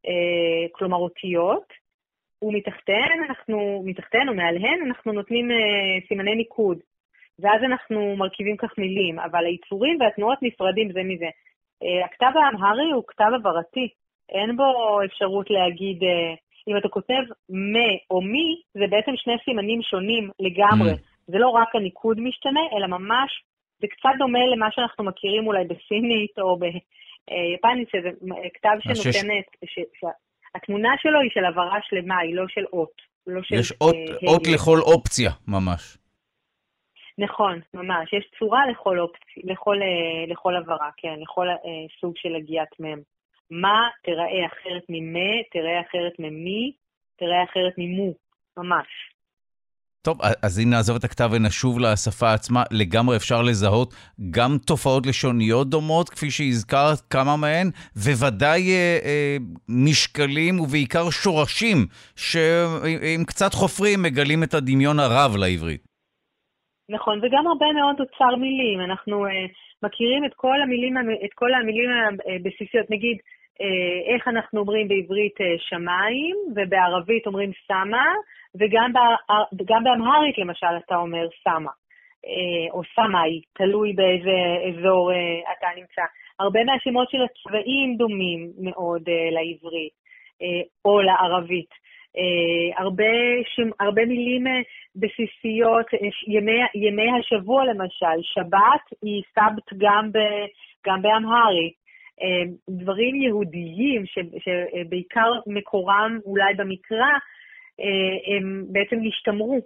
אה, 0.07 0.67
כלומר 0.71 0.97
אותיות, 0.97 1.73
ומתחתיהן 2.41 3.23
אנחנו, 3.29 3.83
מתחתיהן 3.85 4.29
או 4.29 4.33
מעליהן 4.33 4.79
אנחנו 4.87 5.11
נותנים 5.11 5.47
סימני 6.07 6.35
ניקוד. 6.35 6.77
ואז 7.39 7.63
אנחנו 7.63 8.15
מרכיבים 8.15 8.57
כך 8.57 8.77
מילים, 8.77 9.19
אבל 9.19 9.45
היצורים 9.45 9.97
והתנועות 9.99 10.37
נפרדים 10.41 10.91
זה 10.91 11.03
מזה. 11.03 11.29
הכתב 12.05 12.31
האמהרי 12.35 12.91
הוא 12.91 13.03
כתב 13.07 13.29
עברתי, 13.35 13.89
אין 14.29 14.55
בו 14.55 14.99
אפשרות 15.05 15.49
להגיד, 15.49 16.01
uh, 16.01 16.37
אם 16.67 16.77
אתה 16.77 16.87
כותב 16.87 17.23
מ 17.49 17.75
או 18.11 18.21
מי, 18.21 18.61
זה 18.73 18.87
בעצם 18.89 19.11
שני 19.15 19.33
סימנים 19.45 19.81
שונים 19.81 20.29
לגמרי. 20.39 20.91
Mm. 20.91 21.13
זה 21.27 21.37
לא 21.37 21.49
רק 21.49 21.75
הניקוד 21.75 22.19
משתנה, 22.19 22.61
אלא 22.77 22.87
ממש, 22.87 23.43
זה 23.81 23.87
קצת 23.87 24.09
דומה 24.17 24.39
למה 24.55 24.67
שאנחנו 24.71 25.03
מכירים 25.03 25.47
אולי 25.47 25.63
בסינית 25.63 26.39
או 26.39 26.57
ביפנית, 26.59 27.89
שזה 27.91 28.09
כתב 28.53 28.77
שנותן, 28.79 29.27
ש... 29.65 29.79
ש... 29.79 30.05
התמונה 30.55 30.89
שלו 31.01 31.19
היא 31.19 31.31
של 31.33 31.45
הבהרה 31.45 31.79
שלמה, 31.81 32.19
היא 32.19 32.35
לא 32.35 32.43
של 32.47 32.65
אות. 32.73 33.01
לא 33.27 33.43
של, 33.43 33.55
יש 33.55 33.73
אות, 33.81 33.95
uh, 33.95 34.27
אות 34.27 34.41
לכל 34.53 34.79
אופציה, 34.79 35.31
ממש. 35.47 35.97
נכון, 37.17 37.59
ממש. 37.73 38.13
יש 38.13 38.25
צורה 38.39 38.61
לכל 38.71 38.99
אופציה, 38.99 39.43
לכל, 39.43 39.77
לכל 40.27 40.55
הבהרה, 40.55 40.89
כן, 40.97 41.15
לכל 41.19 41.47
uh, 41.49 42.01
סוג 42.01 42.13
של 42.17 42.35
הגיית 42.35 42.79
מ'. 42.79 43.12
מה 43.61 43.87
תיראה 44.03 44.45
אחרת 44.45 44.83
ממה, 44.89 45.33
תיראה 45.51 45.81
אחרת 45.81 46.13
ממי, 46.19 46.71
תיראה 47.19 47.43
אחרת 47.43 47.73
ממו, 47.77 48.13
ממש. 48.57 48.87
טוב, 50.01 50.17
אז 50.43 50.59
אם 50.59 50.69
נעזוב 50.69 50.95
את 50.95 51.03
הכתב 51.03 51.29
ונשוב 51.31 51.79
לשפה 51.79 52.33
עצמה, 52.33 52.63
לגמרי 52.71 53.15
אפשר 53.15 53.41
לזהות 53.41 53.93
גם 54.31 54.57
תופעות 54.67 55.05
לשוניות 55.05 55.69
דומות, 55.69 56.09
כפי 56.09 56.31
שהזכרת 56.31 56.99
כמה 57.09 57.37
מהן, 57.37 57.67
וודאי 57.95 58.61
אה, 58.71 58.99
אה, 59.05 59.37
משקלים 59.69 60.59
ובעיקר 60.59 61.09
שורשים, 61.09 61.77
שעם 62.15 63.23
קצת 63.27 63.53
חופרים 63.53 64.03
מגלים 64.03 64.43
את 64.43 64.53
הדמיון 64.53 64.99
הרב 64.99 65.31
לעברית. 65.37 65.81
נכון, 66.89 67.19
וגם 67.23 67.47
הרבה 67.47 67.65
מאוד 67.73 67.95
אוצר 67.99 68.35
מילים. 68.35 68.81
אנחנו 68.81 69.25
אה, 69.25 69.31
מכירים 69.83 70.25
את 70.25 70.33
כל 70.35 70.61
המילים, 70.61 70.93
את 71.25 71.33
כל 71.35 71.53
המילים 71.53 71.89
הבסיסיות. 72.35 72.87
נגיד, 72.89 73.17
אה, 73.17 73.42
איך 74.13 74.27
אנחנו 74.27 74.59
אומרים 74.59 74.87
בעברית 74.87 75.41
אה, 75.41 75.55
שמיים, 75.57 76.35
ובערבית 76.55 77.27
אומרים 77.27 77.51
סמה, 77.67 78.05
וגם 78.55 79.83
באמהרית 79.83 80.37
למשל 80.37 80.67
אתה 80.85 80.95
אומר 80.95 81.27
סמה, 81.43 81.71
אה, 82.25 82.71
או 82.71 82.81
סמאי, 82.95 83.41
תלוי 83.53 83.93
באיזה 83.93 84.37
אזור 84.69 85.11
אתה 85.57 85.67
נמצא. 85.75 86.01
הרבה 86.39 86.63
מהשמות 86.63 87.09
של 87.09 87.17
הצבעים 87.23 87.97
דומים 87.97 88.51
מאוד 88.59 89.01
לעברית, 89.31 89.93
או 90.85 91.01
לערבית. 91.01 91.69
הרבה, 92.77 93.13
הרבה 93.79 94.05
מילים 94.05 94.43
בסיסיות, 94.95 95.85
ימי, 96.27 96.59
ימי 96.75 97.11
השבוע 97.19 97.65
למשל, 97.65 98.17
שבת 98.21 98.99
היא 99.01 99.23
סבת 99.35 99.73
גם, 99.77 100.11
ב, 100.11 100.17
גם 100.87 101.01
באמהרית. 101.01 101.82
אה, 102.21 102.43
דברים 102.69 103.15
יהודיים 103.15 104.03
שבעיקר 104.05 105.31
מקורם 105.47 106.19
אולי 106.25 106.53
במקרא, 106.53 107.11
אה, 107.79 108.35
הם 108.35 108.63
בעצם 108.71 108.95
השתמרו. 109.07 109.59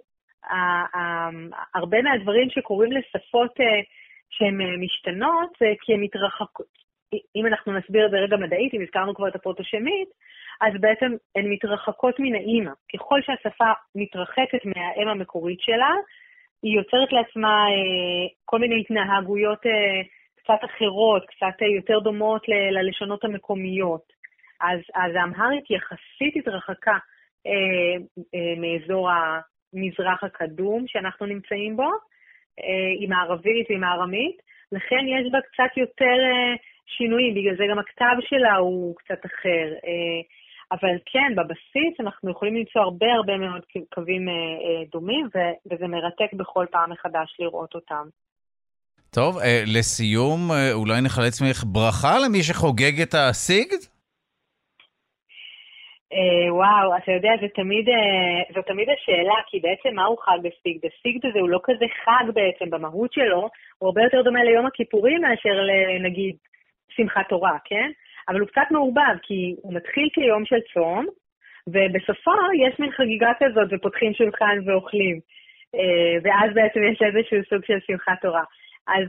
הרבה 1.74 2.02
מהדברים 2.02 2.50
שקורים 2.50 2.92
לשפות 2.92 3.60
אה, 3.60 3.80
שהן 4.30 4.60
משתנות, 4.80 5.52
כי 5.80 5.94
הן 5.94 6.00
מתרחקות, 6.00 6.78
אם 7.36 7.46
אנחנו 7.46 7.72
נסביר 7.72 8.06
את 8.06 8.10
זה 8.10 8.16
רגע 8.16 8.36
מדעית, 8.36 8.74
אם 8.74 8.82
הזכרנו 8.82 9.14
כבר 9.14 9.28
את 9.28 9.34
הפרוטושמית, 9.34 10.08
אז 10.60 10.80
בעצם 10.80 11.12
הן 11.36 11.52
מתרחקות 11.52 12.14
מן 12.18 12.34
האימא. 12.34 12.70
ככל 12.94 13.20
שהשפה 13.22 13.72
מתרחקת 13.94 14.64
מהאם 14.64 15.08
המקורית 15.08 15.60
שלה, 15.60 15.90
היא 16.62 16.76
יוצרת 16.76 17.12
לעצמה 17.12 17.66
כל 18.44 18.58
מיני 18.58 18.80
התנהגויות 18.80 19.60
קצת 20.48 20.64
אחרות, 20.64 21.26
קצת 21.26 21.62
יותר 21.76 21.98
דומות 21.98 22.42
ללשונות 22.48 23.24
המקומיות. 23.24 24.12
אז, 24.60 24.80
אז 24.94 25.12
האמהרית 25.14 25.70
יחסית 25.70 26.36
התרחקה 26.36 26.96
אה, 27.46 27.96
אה, 28.34 28.54
מאזור 28.56 29.08
המזרח 29.10 30.24
הקדום 30.24 30.84
שאנחנו 30.86 31.26
נמצאים 31.26 31.76
בו, 31.76 31.90
אה, 32.60 32.92
עם 33.00 33.12
הערבית 33.12 33.70
ועם 33.70 33.84
הארמית, 33.84 34.36
לכן 34.72 35.04
יש 35.08 35.32
בה 35.32 35.38
קצת 35.40 35.76
יותר 35.76 36.16
אה, 36.30 36.54
שינויים, 36.86 37.34
בגלל 37.34 37.56
זה 37.56 37.64
גם 37.70 37.78
הכתב 37.78 38.16
שלה 38.20 38.56
הוא 38.56 38.96
קצת 38.96 39.26
אחר. 39.26 39.66
אה, 39.86 40.20
אבל 40.72 40.96
כן, 41.06 41.34
בבסיס 41.36 42.00
אנחנו 42.00 42.30
יכולים 42.30 42.56
למצוא 42.56 42.82
הרבה 42.82 43.12
הרבה 43.12 43.36
מאוד 43.36 43.62
קווים 43.94 44.28
אה, 44.28 44.34
אה, 44.34 44.84
דומים, 44.92 45.28
וזה 45.70 45.86
מרתק 45.86 46.32
בכל 46.32 46.66
פעם 46.70 46.90
מחדש 46.90 47.36
לראות 47.38 47.74
אותם. 47.74 48.06
טוב, 49.14 49.38
אה, 49.38 49.62
לסיום, 49.66 50.40
אולי 50.72 51.00
נחלץ 51.00 51.42
ממך 51.42 51.64
ברכה 51.66 52.14
למי 52.24 52.42
שחוגג 52.42 53.00
את 53.02 53.14
הסיגד? 53.14 53.82
אה, 56.12 56.54
וואו, 56.54 56.96
אתה 56.96 57.12
יודע, 57.12 57.32
זה 57.40 57.46
תמיד, 57.54 57.88
אה, 57.88 58.54
זו 58.54 58.62
תמיד 58.62 58.88
השאלה, 58.90 59.34
כי 59.46 59.60
בעצם 59.60 59.96
מהו 59.96 60.16
חג 60.16 60.38
הסיגד? 60.38 60.80
הסיגד 60.88 61.26
הזה 61.26 61.38
הוא 61.38 61.48
לא 61.48 61.60
כזה 61.64 61.84
חג 62.04 62.24
בעצם 62.34 62.70
במהות 62.70 63.12
שלו, 63.12 63.48
הוא 63.78 63.86
הרבה 63.86 64.02
יותר 64.02 64.22
דומה 64.22 64.44
ליום 64.44 64.66
הכיפורים 64.66 65.20
מאשר 65.20 65.56
לנגיד 65.70 66.36
שמחת 66.90 67.28
תורה, 67.28 67.56
כן? 67.64 67.90
אבל 68.28 68.40
הוא 68.40 68.48
קצת 68.48 68.68
מעורבב, 68.70 69.16
כי 69.22 69.54
הוא 69.62 69.74
מתחיל 69.74 70.08
כיום 70.12 70.44
של 70.44 70.60
צום, 70.74 71.06
ובסופו 71.66 72.38
יש 72.64 72.80
מין 72.80 72.90
חגיגה 72.92 73.32
כזאת, 73.40 73.68
ופותחים 73.70 74.14
שולחן 74.14 74.58
ואוכלים. 74.66 75.20
אה, 75.74 76.14
ואז 76.22 76.54
בעצם 76.54 76.80
יש 76.92 76.98
איזשהו 77.02 77.38
סוג 77.50 77.64
של 77.66 77.78
שמחת 77.86 78.20
תורה. 78.22 78.44
אז, 78.88 79.06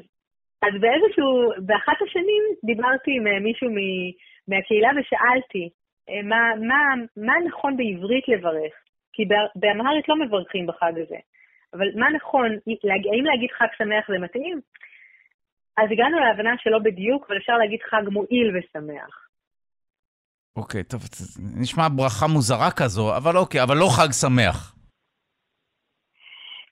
אז 0.61 0.73
באיזשהו, 0.81 1.27
באחת 1.67 1.97
השנים 2.05 2.43
דיברתי 2.63 3.11
עם 3.17 3.43
מישהו 3.43 3.67
מהקהילה 4.47 4.89
ושאלתי, 4.97 5.69
אה, 6.09 6.21
מה, 6.23 6.41
מה, 6.69 6.81
מה 7.17 7.33
נכון 7.47 7.77
בעברית 7.77 8.27
לברך? 8.27 8.73
כי 9.13 9.23
באמהרית 9.55 10.09
לא 10.09 10.15
מברכים 10.15 10.67
בחג 10.67 10.93
הזה. 11.03 11.19
אבל 11.73 11.87
מה 11.95 12.07
נכון, 12.15 12.49
האם 13.13 13.25
להגיד 13.25 13.49
חג 13.57 13.67
שמח 13.77 14.05
זה 14.07 14.19
מתאים? 14.19 14.61
אז 15.77 15.87
הגענו 15.91 16.19
להבנה 16.19 16.51
שלא 16.57 16.79
בדיוק, 16.79 17.25
אבל 17.27 17.37
אפשר 17.37 17.57
להגיד 17.57 17.79
חג 17.89 18.09
מועיל 18.11 18.57
ושמח. 18.57 19.27
אוקיי, 20.55 20.83
טוב, 20.83 21.01
נשמע 21.61 21.87
ברכה 21.95 22.27
מוזרה 22.27 22.71
כזו, 22.71 23.17
אבל 23.17 23.37
אוקיי, 23.37 23.63
אבל 23.63 23.77
לא 23.77 23.87
חג 23.97 24.11
שמח. 24.11 24.78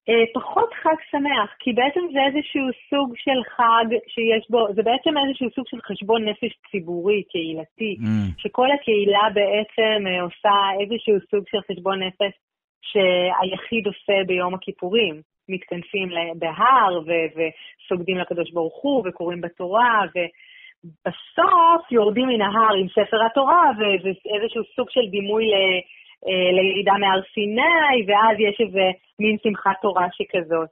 אה, 0.10 0.24
פחות 0.34 0.74
חג 0.74 1.00
שמח, 1.12 1.50
כי 1.60 1.74
בעצם 1.74 2.00
זה 2.14 2.20
איזשהו 2.28 2.68
סוג 2.90 3.14
של 3.16 3.40
חג 3.56 3.86
שיש 4.08 4.50
בו, 4.50 4.68
זה 4.76 4.84
בעצם 4.84 5.14
איזשהו 5.18 5.50
סוג 5.56 5.66
של 5.68 5.82
חשבון 5.82 6.30
נפש 6.30 6.54
ציבורי, 6.72 7.24
קהילתי, 7.32 7.96
mm. 8.00 8.42
שכל 8.42 8.68
הקהילה 8.72 9.26
בעצם 9.34 10.08
אה, 10.08 10.22
עושה 10.22 10.56
איזשהו 10.80 11.16
סוג 11.32 11.44
של 11.48 11.62
חשבון 11.72 12.04
נפש 12.04 12.34
שהיחיד 12.82 13.88
עושה 13.88 14.24
ביום 14.28 14.54
הכיפורים. 14.54 15.22
מתכנסים 15.50 16.10
בהר 16.36 17.00
ו- 17.08 17.30
וסוגדים 17.36 18.18
לקדוש 18.18 18.52
ברוך 18.52 18.82
הוא 18.82 19.04
וקוראים 19.06 19.42
בתורה, 19.42 20.02
ובסוף 20.14 21.92
יורדים 21.92 22.28
מן 22.28 22.42
ההר 22.42 22.76
עם 22.76 22.88
ספר 22.90 23.26
התורה 23.26 23.72
ואיזשהו 23.78 24.64
סוג 24.76 24.90
של 24.90 25.10
דימוי 25.10 25.46
ל- 25.46 25.82
לירידה 26.26 26.94
מהר 27.00 27.22
סיני, 27.34 28.06
ואז 28.08 28.38
יש 28.40 28.62
איזה 28.68 28.92
מין 29.20 29.38
שמחת 29.44 29.76
תורה 29.82 30.08
שכזאת. 30.12 30.70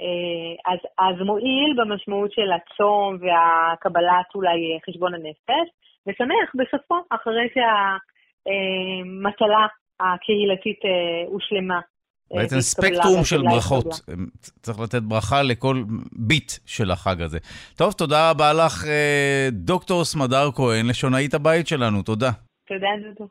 אה, 0.00 0.52
אז, 0.72 0.78
אז 0.98 1.14
מועיל 1.26 1.74
במשמעות 1.78 2.32
של 2.32 2.52
הצום 2.52 3.18
והקבלת 3.20 4.26
אולי 4.34 4.78
חשבון 4.88 5.14
הנפש, 5.14 5.68
ושמח 6.06 6.48
בסופו, 6.54 6.94
אחרי 7.10 7.48
שהמטלה 7.54 9.66
הקהילתית 10.00 10.84
אה, 10.84 10.90
הושלמה. 11.26 11.80
בעצם 12.34 12.60
ספקטרום 12.60 13.24
של 13.24 13.42
ברכות. 13.42 13.86
צריך 14.62 14.80
לתת 14.80 15.02
ברכה 15.02 15.42
לכל 15.42 15.82
ביט 16.12 16.52
של 16.66 16.90
החג 16.90 17.22
הזה. 17.22 17.38
טוב, 17.76 17.92
תודה 17.92 18.30
רבה 18.30 18.52
לך, 18.52 18.84
דוקטור 19.52 20.04
סמדר 20.04 20.50
כהן, 20.56 20.88
לשונאית 20.88 21.34
הבית 21.34 21.66
שלנו. 21.66 22.02
תודה. 22.02 22.30
תודה, 22.68 22.88
דודו. 23.02 23.28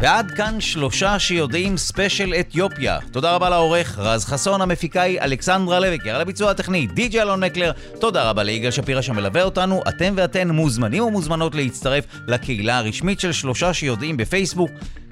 ועד 0.00 0.30
כאן 0.30 0.60
שלושה 0.60 1.18
שיודעים 1.18 1.76
ספיישל 1.76 2.34
אתיופיה. 2.40 2.98
תודה 3.12 3.34
רבה 3.34 3.48
לעורך 3.50 3.98
רז 3.98 4.24
חסון, 4.24 4.60
המפיקה 4.60 5.02
היא 5.02 5.20
אלכסנדרה 5.20 5.80
לויקר, 5.80 6.14
על 6.14 6.20
הביצוע 6.20 6.50
הטכני 6.50 6.86
די.ג'י 6.86 7.22
אלון 7.22 7.44
מקלר. 7.44 7.72
תודה 8.00 8.30
רבה 8.30 8.42
ליגאל 8.42 8.70
שפירא 8.70 9.00
שמלווה 9.00 9.42
אותנו. 9.42 9.82
אתם 9.88 10.14
ואתן 10.16 10.50
מוזמנים 10.50 11.02
ומוזמנות 11.02 11.54
להצטרף 11.54 12.04
לקהילה 12.26 12.78
הרשמית 12.78 13.20
של 13.20 13.32
שלושה 13.32 13.74
שיודעים 13.74 14.16
בפייסבוק. 14.16 14.70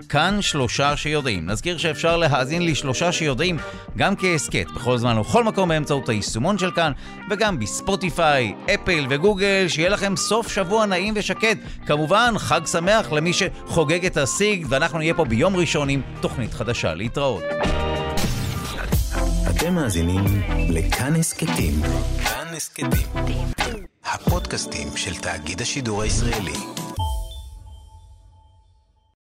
כאן 0.09 0.39
שלושה 0.43 0.97
שיודעים. 0.97 1.47
נזכיר 1.47 1.79
שאפשר 1.79 2.17
להאזין 2.17 2.63
לי 2.63 2.75
שלושה 2.75 3.13
שיודעים 3.13 3.59
גם 3.97 4.17
כהסכת 4.17 4.67
בכל 4.75 4.99
זמן 4.99 5.19
ובכל 5.19 5.45
מקום 5.45 5.69
באמצעות 5.69 6.09
היישומון 6.09 6.59
של 6.59 6.71
כאן, 6.71 6.93
וגם 7.31 7.59
בספוטיפיי, 7.59 8.55
אפל 8.75 9.07
וגוגל, 9.11 9.65
שיהיה 9.69 9.89
לכם 9.89 10.17
סוף 10.17 10.53
שבוע 10.53 10.87
נעים 10.87 11.15
ושקט. 11.17 11.59
כמובן, 11.87 12.35
חג 12.39 12.61
שמח 12.67 13.13
למי 13.13 13.33
שחוגג 13.33 14.07
את 14.07 14.17
הסיג, 14.17 14.67
ואנחנו 14.69 14.99
נהיה 14.99 15.15
פה 15.15 15.25
ביום 15.25 15.57
ראשון 15.57 15.89
עם 15.89 16.01
תוכנית 16.21 16.55
חדשה. 16.55 16.95
להתראות. 16.95 17.43
אתם 19.51 19.75
מאזינים 19.75 20.25
לכאן 20.69 21.17
הסכתים. 21.17 21.83
כאן 22.25 22.47
הסכתים. 22.57 23.47
הפודקאסטים 24.05 24.89
של 24.97 25.15
תאגיד 25.15 25.63
השידור 25.63 26.03
הישראלי. 26.03 26.88